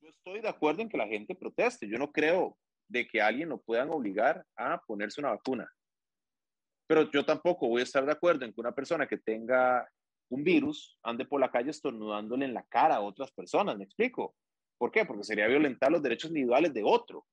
yo 0.00 0.08
estoy 0.10 0.40
de 0.40 0.48
acuerdo 0.48 0.82
en 0.82 0.88
que 0.88 0.98
la 0.98 1.06
gente 1.06 1.34
proteste, 1.34 1.88
yo 1.88 1.96
no 1.98 2.12
creo 2.12 2.58
de 2.88 3.06
que 3.06 3.20
alguien 3.20 3.48
lo 3.48 3.60
puedan 3.60 3.90
obligar 3.90 4.44
a 4.56 4.80
ponerse 4.86 5.20
una 5.20 5.30
vacuna. 5.30 5.70
Pero 6.86 7.10
yo 7.10 7.24
tampoco 7.24 7.68
voy 7.68 7.80
a 7.80 7.84
estar 7.84 8.04
de 8.06 8.12
acuerdo 8.12 8.44
en 8.44 8.52
que 8.52 8.60
una 8.60 8.74
persona 8.74 9.06
que 9.06 9.18
tenga 9.18 9.88
un 10.28 10.44
virus 10.44 10.98
ande 11.02 11.24
por 11.24 11.40
la 11.40 11.50
calle 11.50 11.70
estornudándole 11.70 12.44
en 12.44 12.54
la 12.54 12.64
cara 12.64 12.96
a 12.96 13.00
otras 13.00 13.32
personas, 13.32 13.76
¿me 13.76 13.84
explico? 13.84 14.34
¿Por 14.78 14.90
qué? 14.90 15.04
Porque 15.04 15.24
sería 15.24 15.46
violentar 15.46 15.90
los 15.90 16.02
derechos 16.02 16.30
individuales 16.30 16.72
de 16.74 16.82
otro. 16.84 17.26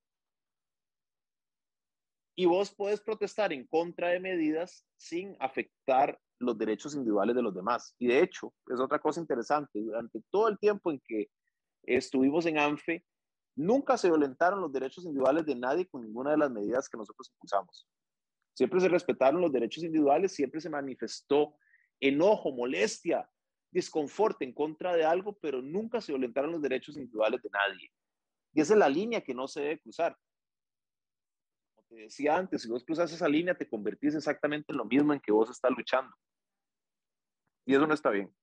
Y 2.36 2.46
vos 2.46 2.74
puedes 2.74 3.00
protestar 3.00 3.54
en 3.54 3.68
contra 3.68 4.10
de 4.10 4.20
medidas 4.20 4.86
sin 4.98 5.36
afectar 5.40 6.20
los 6.40 6.58
derechos 6.58 6.96
individuales 6.96 7.36
de 7.36 7.44
los 7.44 7.54
demás. 7.54 7.96
Y 8.00 8.08
de 8.08 8.22
hecho, 8.22 8.54
es 8.68 8.80
otra 8.80 9.00
cosa 9.00 9.20
interesante, 9.20 9.80
durante 9.80 10.20
todo 10.32 10.48
el 10.48 10.58
tiempo 10.58 10.92
en 10.92 11.00
que 11.06 11.30
estuvimos 11.84 12.46
en 12.46 12.58
ANFE, 12.58 13.06
Nunca 13.56 13.98
se 13.98 14.08
violentaron 14.08 14.62
los 14.62 14.72
derechos 14.72 15.06
individuales 15.06 15.46
de 15.46 15.56
nadie 15.56 15.88
con 15.88 16.02
ninguna 16.02 16.32
de 16.32 16.38
las 16.38 16.52
medidas 16.52 16.90
que 16.90 16.98
nosotros 16.98 17.30
impulsamos. 17.34 17.88
Siempre 18.54 18.80
se 18.80 18.90
respetaron 18.90 19.42
los 19.42 19.52
derechos 19.52 19.84
individuales, 19.84 20.34
siempre 20.34 20.62
se 20.62 20.70
manifestó 20.70 21.56
enojo, 22.00 22.52
molestia, 22.52 23.30
desconfort 23.72 24.42
en 24.42 24.54
contra 24.54 24.96
de 24.96 25.06
algo, 25.06 25.38
pero 25.40 25.62
nunca 25.62 26.02
se 26.02 26.12
violentaron 26.12 26.52
los 26.52 26.62
derechos 26.62 26.96
individuales 26.98 27.42
de 27.42 27.50
nadie. 27.50 27.92
Y 28.54 28.62
esa 28.62 28.74
es 28.74 28.80
la 28.80 28.90
línea 28.90 29.22
que 29.22 29.34
no 29.34 29.48
se 29.48 29.62
debe 29.62 29.82
cruzar. 29.82 30.18
Como 31.76 31.88
te 31.88 31.96
decía 31.96 32.38
antes, 32.38 32.62
si 32.62 32.70
vos 32.70 32.84
cruzas 32.84 33.12
esa 33.12 33.28
línea, 33.28 33.58
te 33.58 33.68
convertís 33.68 34.16
exactamente 34.16 34.72
en 34.72 34.78
lo 34.78 34.86
mismo 34.86 35.14
en 35.14 35.20
que 35.20 35.32
vos 35.32 35.50
estás 35.50 35.72
luchando. 35.72 36.16
Y 37.66 37.74
eso 37.74 37.88
no 37.88 37.94
está 37.94 38.12
bien. 38.12 38.34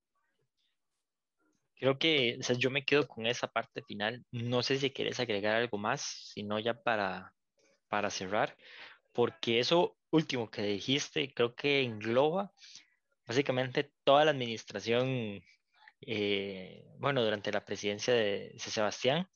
Creo 1.80 1.98
que 1.98 2.38
yo 2.58 2.70
me 2.70 2.84
quedo 2.84 3.08
con 3.08 3.26
esa 3.26 3.48
parte 3.48 3.82
final. 3.82 4.22
No 4.32 4.62
sé 4.62 4.78
si 4.78 4.90
quieres 4.90 5.18
agregar 5.18 5.56
algo 5.56 5.78
más, 5.78 6.02
sino 6.34 6.58
ya 6.58 6.74
para, 6.74 7.32
para 7.88 8.10
cerrar, 8.10 8.54
porque 9.12 9.60
eso 9.60 9.96
último 10.10 10.50
que 10.50 10.62
dijiste 10.62 11.32
creo 11.32 11.54
que 11.54 11.82
engloba 11.82 12.52
básicamente 13.26 13.92
toda 14.04 14.24
la 14.24 14.32
administración, 14.32 15.40
eh, 16.02 16.84
bueno, 16.98 17.24
durante 17.24 17.52
la 17.52 17.64
presidencia 17.64 18.12
de 18.12 18.54
Sebastián, 18.58 19.28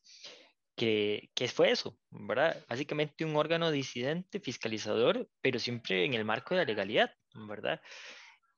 que, 0.77 1.31
que, 1.35 1.49
fue 1.49 1.71
eso, 1.71 1.97
¿verdad? 2.11 2.63
Básicamente 2.69 3.25
un 3.25 3.37
órgano 3.37 3.71
disidente, 3.71 4.41
fiscalizador, 4.41 5.29
pero 5.41 5.59
siempre 5.59 6.05
en 6.05 6.15
el 6.15 6.25
marco 6.25 6.55
de 6.55 6.61
la 6.63 6.67
legalidad, 6.67 7.11
¿verdad? 7.35 7.81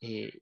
Eh, 0.00 0.32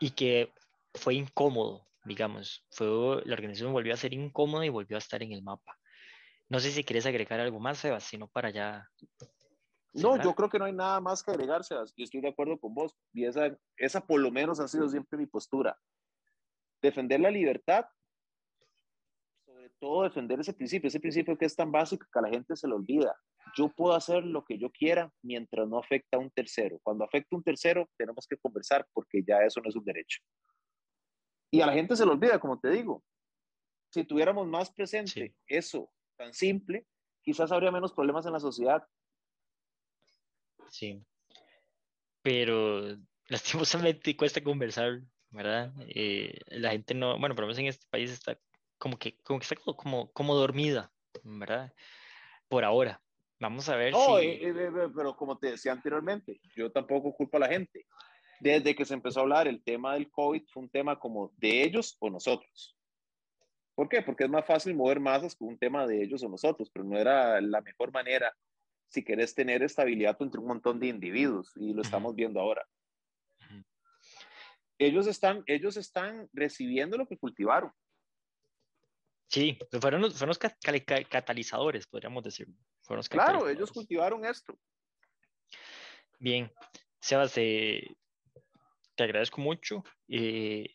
y 0.00 0.10
que 0.10 0.52
fue 0.94 1.14
incómodo, 1.14 1.88
digamos, 2.04 2.64
fue, 2.70 3.22
la 3.24 3.34
organización 3.34 3.72
volvió 3.72 3.94
a 3.94 3.96
ser 3.96 4.12
incómoda 4.12 4.64
y 4.64 4.68
volvió 4.68 4.96
a 4.96 4.98
estar 4.98 5.22
en 5.22 5.32
el 5.32 5.42
mapa. 5.42 5.76
No 6.48 6.60
sé 6.60 6.70
si 6.70 6.84
quieres 6.84 7.06
agregar 7.06 7.40
algo 7.40 7.58
más, 7.58 7.78
Sebas, 7.78 8.04
sino 8.04 8.28
para 8.28 8.50
ya. 8.50 8.88
No, 9.94 10.22
yo 10.22 10.34
creo 10.34 10.48
que 10.48 10.58
no 10.58 10.66
hay 10.66 10.72
nada 10.72 11.00
más 11.00 11.22
que 11.22 11.30
agregarse. 11.30 11.74
Yo 11.96 12.04
estoy 12.04 12.20
de 12.20 12.28
acuerdo 12.28 12.58
con 12.58 12.74
vos. 12.74 12.94
Y 13.12 13.24
esa, 13.24 13.56
esa 13.76 14.04
por 14.04 14.20
lo 14.20 14.30
menos 14.30 14.60
ha 14.60 14.68
sido 14.68 14.88
siempre 14.88 15.18
mi 15.18 15.26
postura. 15.26 15.78
Defender 16.82 17.20
la 17.20 17.30
libertad, 17.30 17.86
sobre 19.46 19.70
todo 19.80 20.02
defender 20.02 20.40
ese 20.40 20.52
principio, 20.52 20.88
ese 20.88 21.00
principio 21.00 21.38
que 21.38 21.46
es 21.46 21.56
tan 21.56 21.72
básico 21.72 22.06
que 22.12 22.18
a 22.18 22.22
la 22.22 22.28
gente 22.28 22.56
se 22.56 22.68
le 22.68 22.74
olvida. 22.74 23.16
Yo 23.56 23.68
puedo 23.68 23.94
hacer 23.94 24.24
lo 24.24 24.44
que 24.44 24.58
yo 24.58 24.70
quiera 24.70 25.10
mientras 25.22 25.66
no 25.68 25.78
afecta 25.78 26.18
a 26.18 26.20
un 26.20 26.30
tercero. 26.30 26.78
Cuando 26.82 27.04
afecta 27.04 27.28
a 27.32 27.36
un 27.36 27.44
tercero, 27.44 27.88
tenemos 27.96 28.26
que 28.28 28.36
conversar 28.36 28.86
porque 28.92 29.22
ya 29.26 29.38
eso 29.38 29.60
no 29.62 29.68
es 29.68 29.76
un 29.76 29.84
derecho. 29.84 30.20
Y 31.54 31.60
a 31.60 31.66
la 31.66 31.72
gente 31.72 31.94
se 31.94 32.04
le 32.04 32.10
olvida, 32.10 32.40
como 32.40 32.58
te 32.58 32.68
digo. 32.68 33.04
Si 33.90 34.02
tuviéramos 34.02 34.44
más 34.48 34.72
presente 34.72 35.36
eso 35.46 35.88
tan 36.16 36.34
simple, 36.34 36.84
quizás 37.22 37.52
habría 37.52 37.70
menos 37.70 37.92
problemas 37.92 38.26
en 38.26 38.32
la 38.32 38.40
sociedad 38.40 38.82
Sí. 40.68 41.00
Pero 42.22 42.96
lastimosamente 43.28 44.16
cuesta 44.16 44.42
conversar, 44.42 45.02
¿verdad? 45.30 45.72
Eh, 45.86 46.40
la 46.48 46.70
gente 46.70 46.94
no, 46.94 47.20
bueno, 47.20 47.36
por 47.36 47.42
lo 47.42 47.46
menos 47.46 47.60
en 47.60 47.66
este 47.66 47.86
país 47.88 48.10
está 48.10 48.36
como 48.76 48.98
que, 48.98 49.20
como 49.22 49.38
que 49.38 49.44
está 49.44 49.54
como, 49.54 50.10
como, 50.10 50.34
dormida, 50.34 50.92
¿verdad? 51.22 51.72
Por 52.48 52.64
ahora. 52.64 53.00
Vamos 53.38 53.68
a 53.68 53.76
ver 53.76 53.92
no, 53.92 54.18
si... 54.18 54.26
Eh, 54.26 54.48
eh, 54.48 54.70
pero 54.92 55.16
como 55.16 55.38
te 55.38 55.52
decía 55.52 55.70
anteriormente, 55.70 56.40
yo 56.56 56.72
tampoco 56.72 57.14
culpo 57.14 57.36
a 57.36 57.40
la 57.40 57.48
gente. 57.48 57.86
Desde 58.44 58.74
que 58.74 58.84
se 58.84 58.92
empezó 58.92 59.20
a 59.20 59.22
hablar 59.22 59.48
el 59.48 59.62
tema 59.62 59.94
del 59.94 60.10
COVID 60.10 60.42
fue 60.52 60.64
un 60.64 60.68
tema 60.68 60.98
como 60.98 61.32
de 61.38 61.62
ellos 61.62 61.96
o 61.98 62.10
nosotros. 62.10 62.76
¿Por 63.74 63.88
qué? 63.88 64.02
Porque 64.02 64.24
es 64.24 64.30
más 64.30 64.44
fácil 64.44 64.74
mover 64.74 65.00
masas 65.00 65.34
con 65.34 65.48
un 65.48 65.58
tema 65.58 65.86
de 65.86 66.02
ellos 66.02 66.22
o 66.22 66.28
nosotros, 66.28 66.70
pero 66.70 66.84
no 66.84 66.98
era 66.98 67.40
la 67.40 67.62
mejor 67.62 67.90
manera 67.90 68.36
si 68.86 69.02
querés 69.02 69.34
tener 69.34 69.62
estabilidad 69.62 70.18
entre 70.20 70.40
un 70.40 70.46
montón 70.46 70.78
de 70.78 70.88
individuos 70.88 71.52
y 71.56 71.72
lo 71.72 71.80
estamos 71.80 72.14
viendo 72.14 72.38
ahora. 72.38 72.68
Ellos 74.76 75.06
están, 75.06 75.42
ellos 75.46 75.78
están 75.78 76.28
recibiendo 76.34 76.98
lo 76.98 77.08
que 77.08 77.16
cultivaron. 77.16 77.72
Sí, 79.28 79.58
fueron 79.80 80.02
los, 80.02 80.18
fueron 80.18 80.36
los 80.36 80.38
catalizadores, 81.08 81.86
podríamos 81.86 82.22
decir. 82.22 82.46
Fueron 82.82 83.02
claro, 83.04 83.48
ellos 83.48 83.72
cultivaron 83.72 84.22
esto. 84.26 84.54
Bien, 86.18 86.52
Sebas, 87.00 87.32
eh, 87.38 87.96
te 88.94 89.04
agradezco 89.04 89.40
mucho. 89.40 89.84
Eh, 90.08 90.74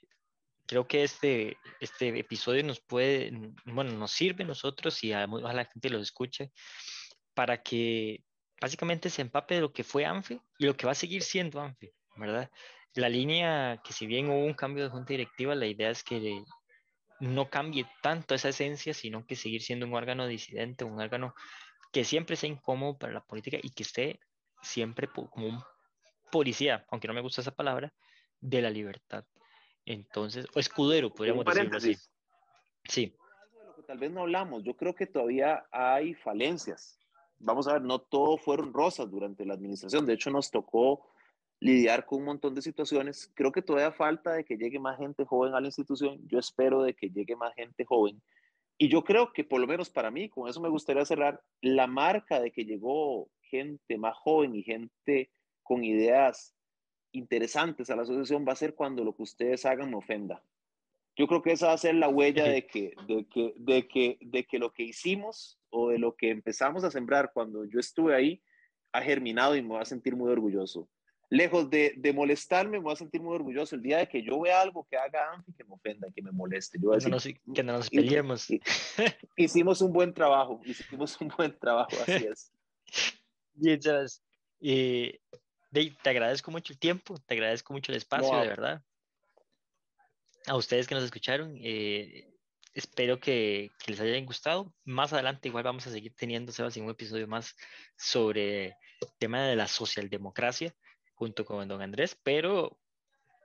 creo 0.65 0.87
que 0.87 1.03
este, 1.03 1.57
este 1.79 2.19
episodio 2.19 2.63
nos 2.63 2.79
puede, 2.79 3.31
bueno, 3.65 3.91
nos 3.93 4.11
sirve 4.11 4.43
a 4.43 4.47
nosotros 4.47 5.03
y 5.03 5.13
a, 5.13 5.25
la 5.25 5.65
gente 5.65 5.89
lo 5.89 5.99
escuche 5.99 6.51
para 7.33 7.61
que 7.63 8.23
básicamente 8.61 9.09
se 9.09 9.21
empape 9.21 9.55
de 9.55 9.61
lo 9.61 9.73
que 9.73 9.83
fue 9.83 10.05
ANFE 10.05 10.39
y 10.57 10.65
lo 10.65 10.75
que 10.75 10.85
va 10.85 10.91
a 10.91 10.95
seguir 10.95 11.23
siendo 11.23 11.59
ANFE, 11.59 11.93
¿verdad? 12.17 12.51
La 12.93 13.09
línea 13.09 13.81
que 13.83 13.93
si 13.93 14.05
bien 14.05 14.29
hubo 14.29 14.45
un 14.45 14.53
cambio 14.53 14.83
de 14.83 14.89
junta 14.89 15.13
directiva, 15.13 15.55
la 15.55 15.65
idea 15.65 15.89
es 15.89 16.03
que 16.03 16.43
no 17.19 17.49
cambie 17.49 17.85
tanto 18.01 18.35
esa 18.35 18.49
esencia, 18.49 18.93
sino 18.93 19.25
que 19.25 19.35
seguir 19.35 19.61
siendo 19.61 19.85
un 19.85 19.93
órgano 19.93 20.27
disidente, 20.27 20.83
un 20.83 20.99
órgano 20.99 21.33
que 21.91 22.03
siempre 22.03 22.35
sea 22.35 22.49
incómodo 22.49 22.97
para 22.97 23.13
la 23.13 23.25
política 23.25 23.57
y 23.61 23.71
que 23.71 23.83
esté 23.83 24.19
siempre 24.61 25.07
como 25.07 25.47
un 25.47 25.63
policía, 26.31 26.85
aunque 26.89 27.07
no 27.07 27.13
me 27.13 27.21
gusta 27.21 27.41
esa 27.41 27.55
palabra, 27.55 27.93
de 28.41 28.61
la 28.61 28.69
libertad. 28.69 29.25
Entonces, 29.85 30.45
o 30.53 30.59
escudero, 30.59 31.13
podríamos 31.13 31.45
decirlo 31.45 31.77
así. 31.77 31.95
Sí. 32.85 33.15
Algo 33.41 33.59
de 33.59 33.65
lo 33.65 33.75
que 33.75 33.83
tal 33.83 33.97
vez 33.97 34.11
no 34.11 34.21
hablamos, 34.21 34.63
yo 34.63 34.75
creo 34.75 34.93
que 34.93 35.07
todavía 35.07 35.65
hay 35.71 36.13
falencias 36.13 36.99
vamos 37.39 37.67
a 37.67 37.73
ver, 37.73 37.81
no 37.81 37.99
todo 37.99 38.37
fueron 38.37 38.73
rosas 38.73 39.09
durante 39.09 39.45
la 39.45 39.53
administración. 39.53 40.05
De 40.05 40.13
hecho, 40.13 40.29
nos 40.29 40.51
tocó 40.51 41.07
lidiar 41.59 42.05
con 42.05 42.19
un 42.19 42.25
montón 42.25 42.55
de 42.55 42.61
situaciones. 42.61 43.31
Creo 43.33 43.51
que 43.51 43.61
todavía 43.61 43.91
falta 43.91 44.33
de 44.33 44.45
que 44.45 44.57
llegue 44.57 44.79
más 44.79 44.97
gente 44.97 45.25
joven 45.25 45.53
a 45.53 45.61
la 45.61 45.67
institución. 45.67 46.19
Yo 46.27 46.39
espero 46.39 46.83
de 46.83 46.93
que 46.93 47.09
llegue 47.09 47.35
más 47.35 47.53
gente 47.55 47.85
joven. 47.85 48.21
Y 48.77 48.89
yo 48.89 49.03
creo 49.03 49.33
que 49.33 49.43
por 49.43 49.59
lo 49.59 49.67
menos 49.67 49.89
para 49.89 50.11
mí, 50.11 50.29
con 50.29 50.47
eso 50.47 50.61
me 50.61 50.69
gustaría 50.69 51.03
cerrar, 51.03 51.41
la 51.61 51.87
marca 51.87 52.39
de 52.39 52.51
que 52.51 52.63
llegó 52.63 53.29
gente 53.41 53.97
más 53.97 54.15
joven 54.17 54.55
y 54.55 54.63
gente 54.63 55.31
con 55.63 55.83
ideas 55.83 56.55
interesantes 57.11 57.89
a 57.89 57.95
la 57.95 58.03
asociación 58.03 58.45
va 58.47 58.53
a 58.53 58.57
ser 58.57 58.75
cuando 58.75 59.03
lo 59.03 59.15
que 59.15 59.23
ustedes 59.23 59.65
hagan 59.65 59.89
me 59.89 59.97
ofenda. 59.97 60.43
Yo 61.15 61.27
creo 61.27 61.41
que 61.41 61.51
esa 61.51 61.67
va 61.67 61.73
a 61.73 61.77
ser 61.77 61.95
la 61.95 62.07
huella 62.07 62.45
de 62.45 62.65
que, 62.65 62.93
de 63.07 63.27
que, 63.27 63.53
de 63.57 63.87
que, 63.87 64.17
de 64.21 64.45
que 64.45 64.59
lo 64.59 64.71
que 64.71 64.83
hicimos 64.83 65.59
o 65.69 65.89
de 65.89 65.99
lo 65.99 66.15
que 66.15 66.29
empezamos 66.29 66.83
a 66.83 66.91
sembrar 66.91 67.31
cuando 67.33 67.65
yo 67.65 67.79
estuve 67.79 68.15
ahí 68.15 68.41
ha 68.93 69.01
germinado 69.01 69.55
y 69.55 69.61
me 69.61 69.69
voy 69.69 69.81
a 69.81 69.85
sentir 69.85 70.15
muy 70.15 70.31
orgulloso. 70.31 70.89
Lejos 71.31 71.69
de, 71.69 71.93
de 71.97 72.13
molestarme, 72.13 72.77
me 72.77 72.83
voy 72.83 72.93
a 72.93 72.95
sentir 72.95 73.21
muy 73.21 73.35
orgulloso 73.35 73.75
el 73.75 73.83
día 73.83 73.99
de 73.99 74.07
que 74.07 74.23
yo 74.23 74.39
vea 74.39 74.61
algo 74.61 74.87
que 74.89 74.97
haga 74.97 75.31
Anfi 75.33 75.53
que 75.53 75.63
me 75.63 75.75
ofenda, 75.75 76.07
que 76.15 76.23
me 76.23 76.31
moleste. 76.31 76.79
Yo 76.81 76.91
que 77.53 77.63
no 77.63 77.73
nos 77.73 77.89
peleemos. 77.89 78.47
Hicimos 79.37 79.81
un 79.81 79.93
buen 79.93 80.13
trabajo, 80.13 80.59
hicimos 80.63 81.19
un 81.21 81.31
buen 81.37 81.57
trabajo, 81.59 81.91
así 82.01 82.25
es. 82.25 82.51
Bien, 83.53 83.81
sabes. 83.81 84.23
Te 85.71 86.09
agradezco 86.09 86.51
mucho 86.51 86.73
el 86.73 86.79
tiempo, 86.79 87.17
te 87.19 87.35
agradezco 87.35 87.73
mucho 87.73 87.91
el 87.91 87.97
espacio, 87.97 88.39
de 88.39 88.47
verdad. 88.47 88.83
A 90.47 90.55
ustedes 90.55 90.87
que 90.87 90.95
nos 90.95 91.03
escucharon, 91.03 91.57
eh, 91.61 92.29
espero 92.73 93.19
que, 93.19 93.71
les 93.87 93.99
haya 93.99 94.19
gustado. 94.25 94.73
Más 94.83 95.13
adelante 95.13 95.47
igual 95.47 95.63
vamos 95.63 95.85
a 95.87 95.91
seguir 95.91 96.13
teniendo, 96.15 96.51
Sebas, 96.51 96.77
un 96.77 96.89
episodio 96.89 97.27
más 97.27 97.55
sobre 97.97 98.67
el 98.67 99.09
tema 99.17 99.47
de 99.47 99.55
la 99.55 99.67
socialdemocracia 99.67 100.73
junto 101.13 101.45
con 101.45 101.67
don 101.67 101.81
Andrés, 101.81 102.17
pero 102.23 102.79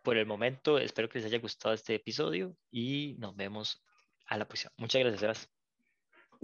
por 0.04 0.16
el 0.16 0.26
momento 0.26 0.78
espero 0.78 1.08
que 1.08 1.18
les 1.18 1.26
haya 1.26 1.38
gustado 1.38 1.74
este 1.74 1.94
episodio 1.96 2.56
y 2.70 3.16
nos 3.18 3.34
vemos 3.34 3.82
a 4.26 4.38
la 4.38 4.46
próxima. 4.46 4.72
Muchas 4.76 5.00
gracias, 5.00 5.20
Sebas. 5.20 5.53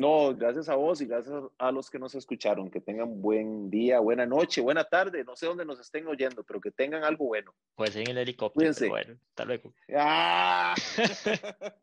No, 0.01 0.35
gracias 0.35 0.71
a 0.71 0.77
vos 0.77 0.99
y 1.03 1.07
gracias 1.07 1.35
a 1.59 1.71
los 1.71 1.91
que 1.91 1.99
nos 1.99 2.15
escucharon. 2.15 2.71
Que 2.71 2.81
tengan 2.81 3.21
buen 3.21 3.69
día, 3.69 4.01
buena 4.01 4.25
noche, 4.25 4.63
buena 4.63 4.83
tarde. 4.83 5.25
No 5.25 5.37
sé 5.37 5.45
dónde 5.45 5.67
nos 5.67 5.79
estén 5.79 6.07
oyendo, 6.07 6.43
pero 6.43 6.59
que 6.59 6.71
tengan 6.71 7.05
algo 7.05 7.27
bueno. 7.27 7.55
Pues 7.75 7.95
en 7.97 8.09
el 8.09 8.17
helicóptero. 8.17 8.73
Bueno, 8.89 9.19
hasta 9.29 9.45
luego. 9.45 9.75
¡Ah! 9.95 10.75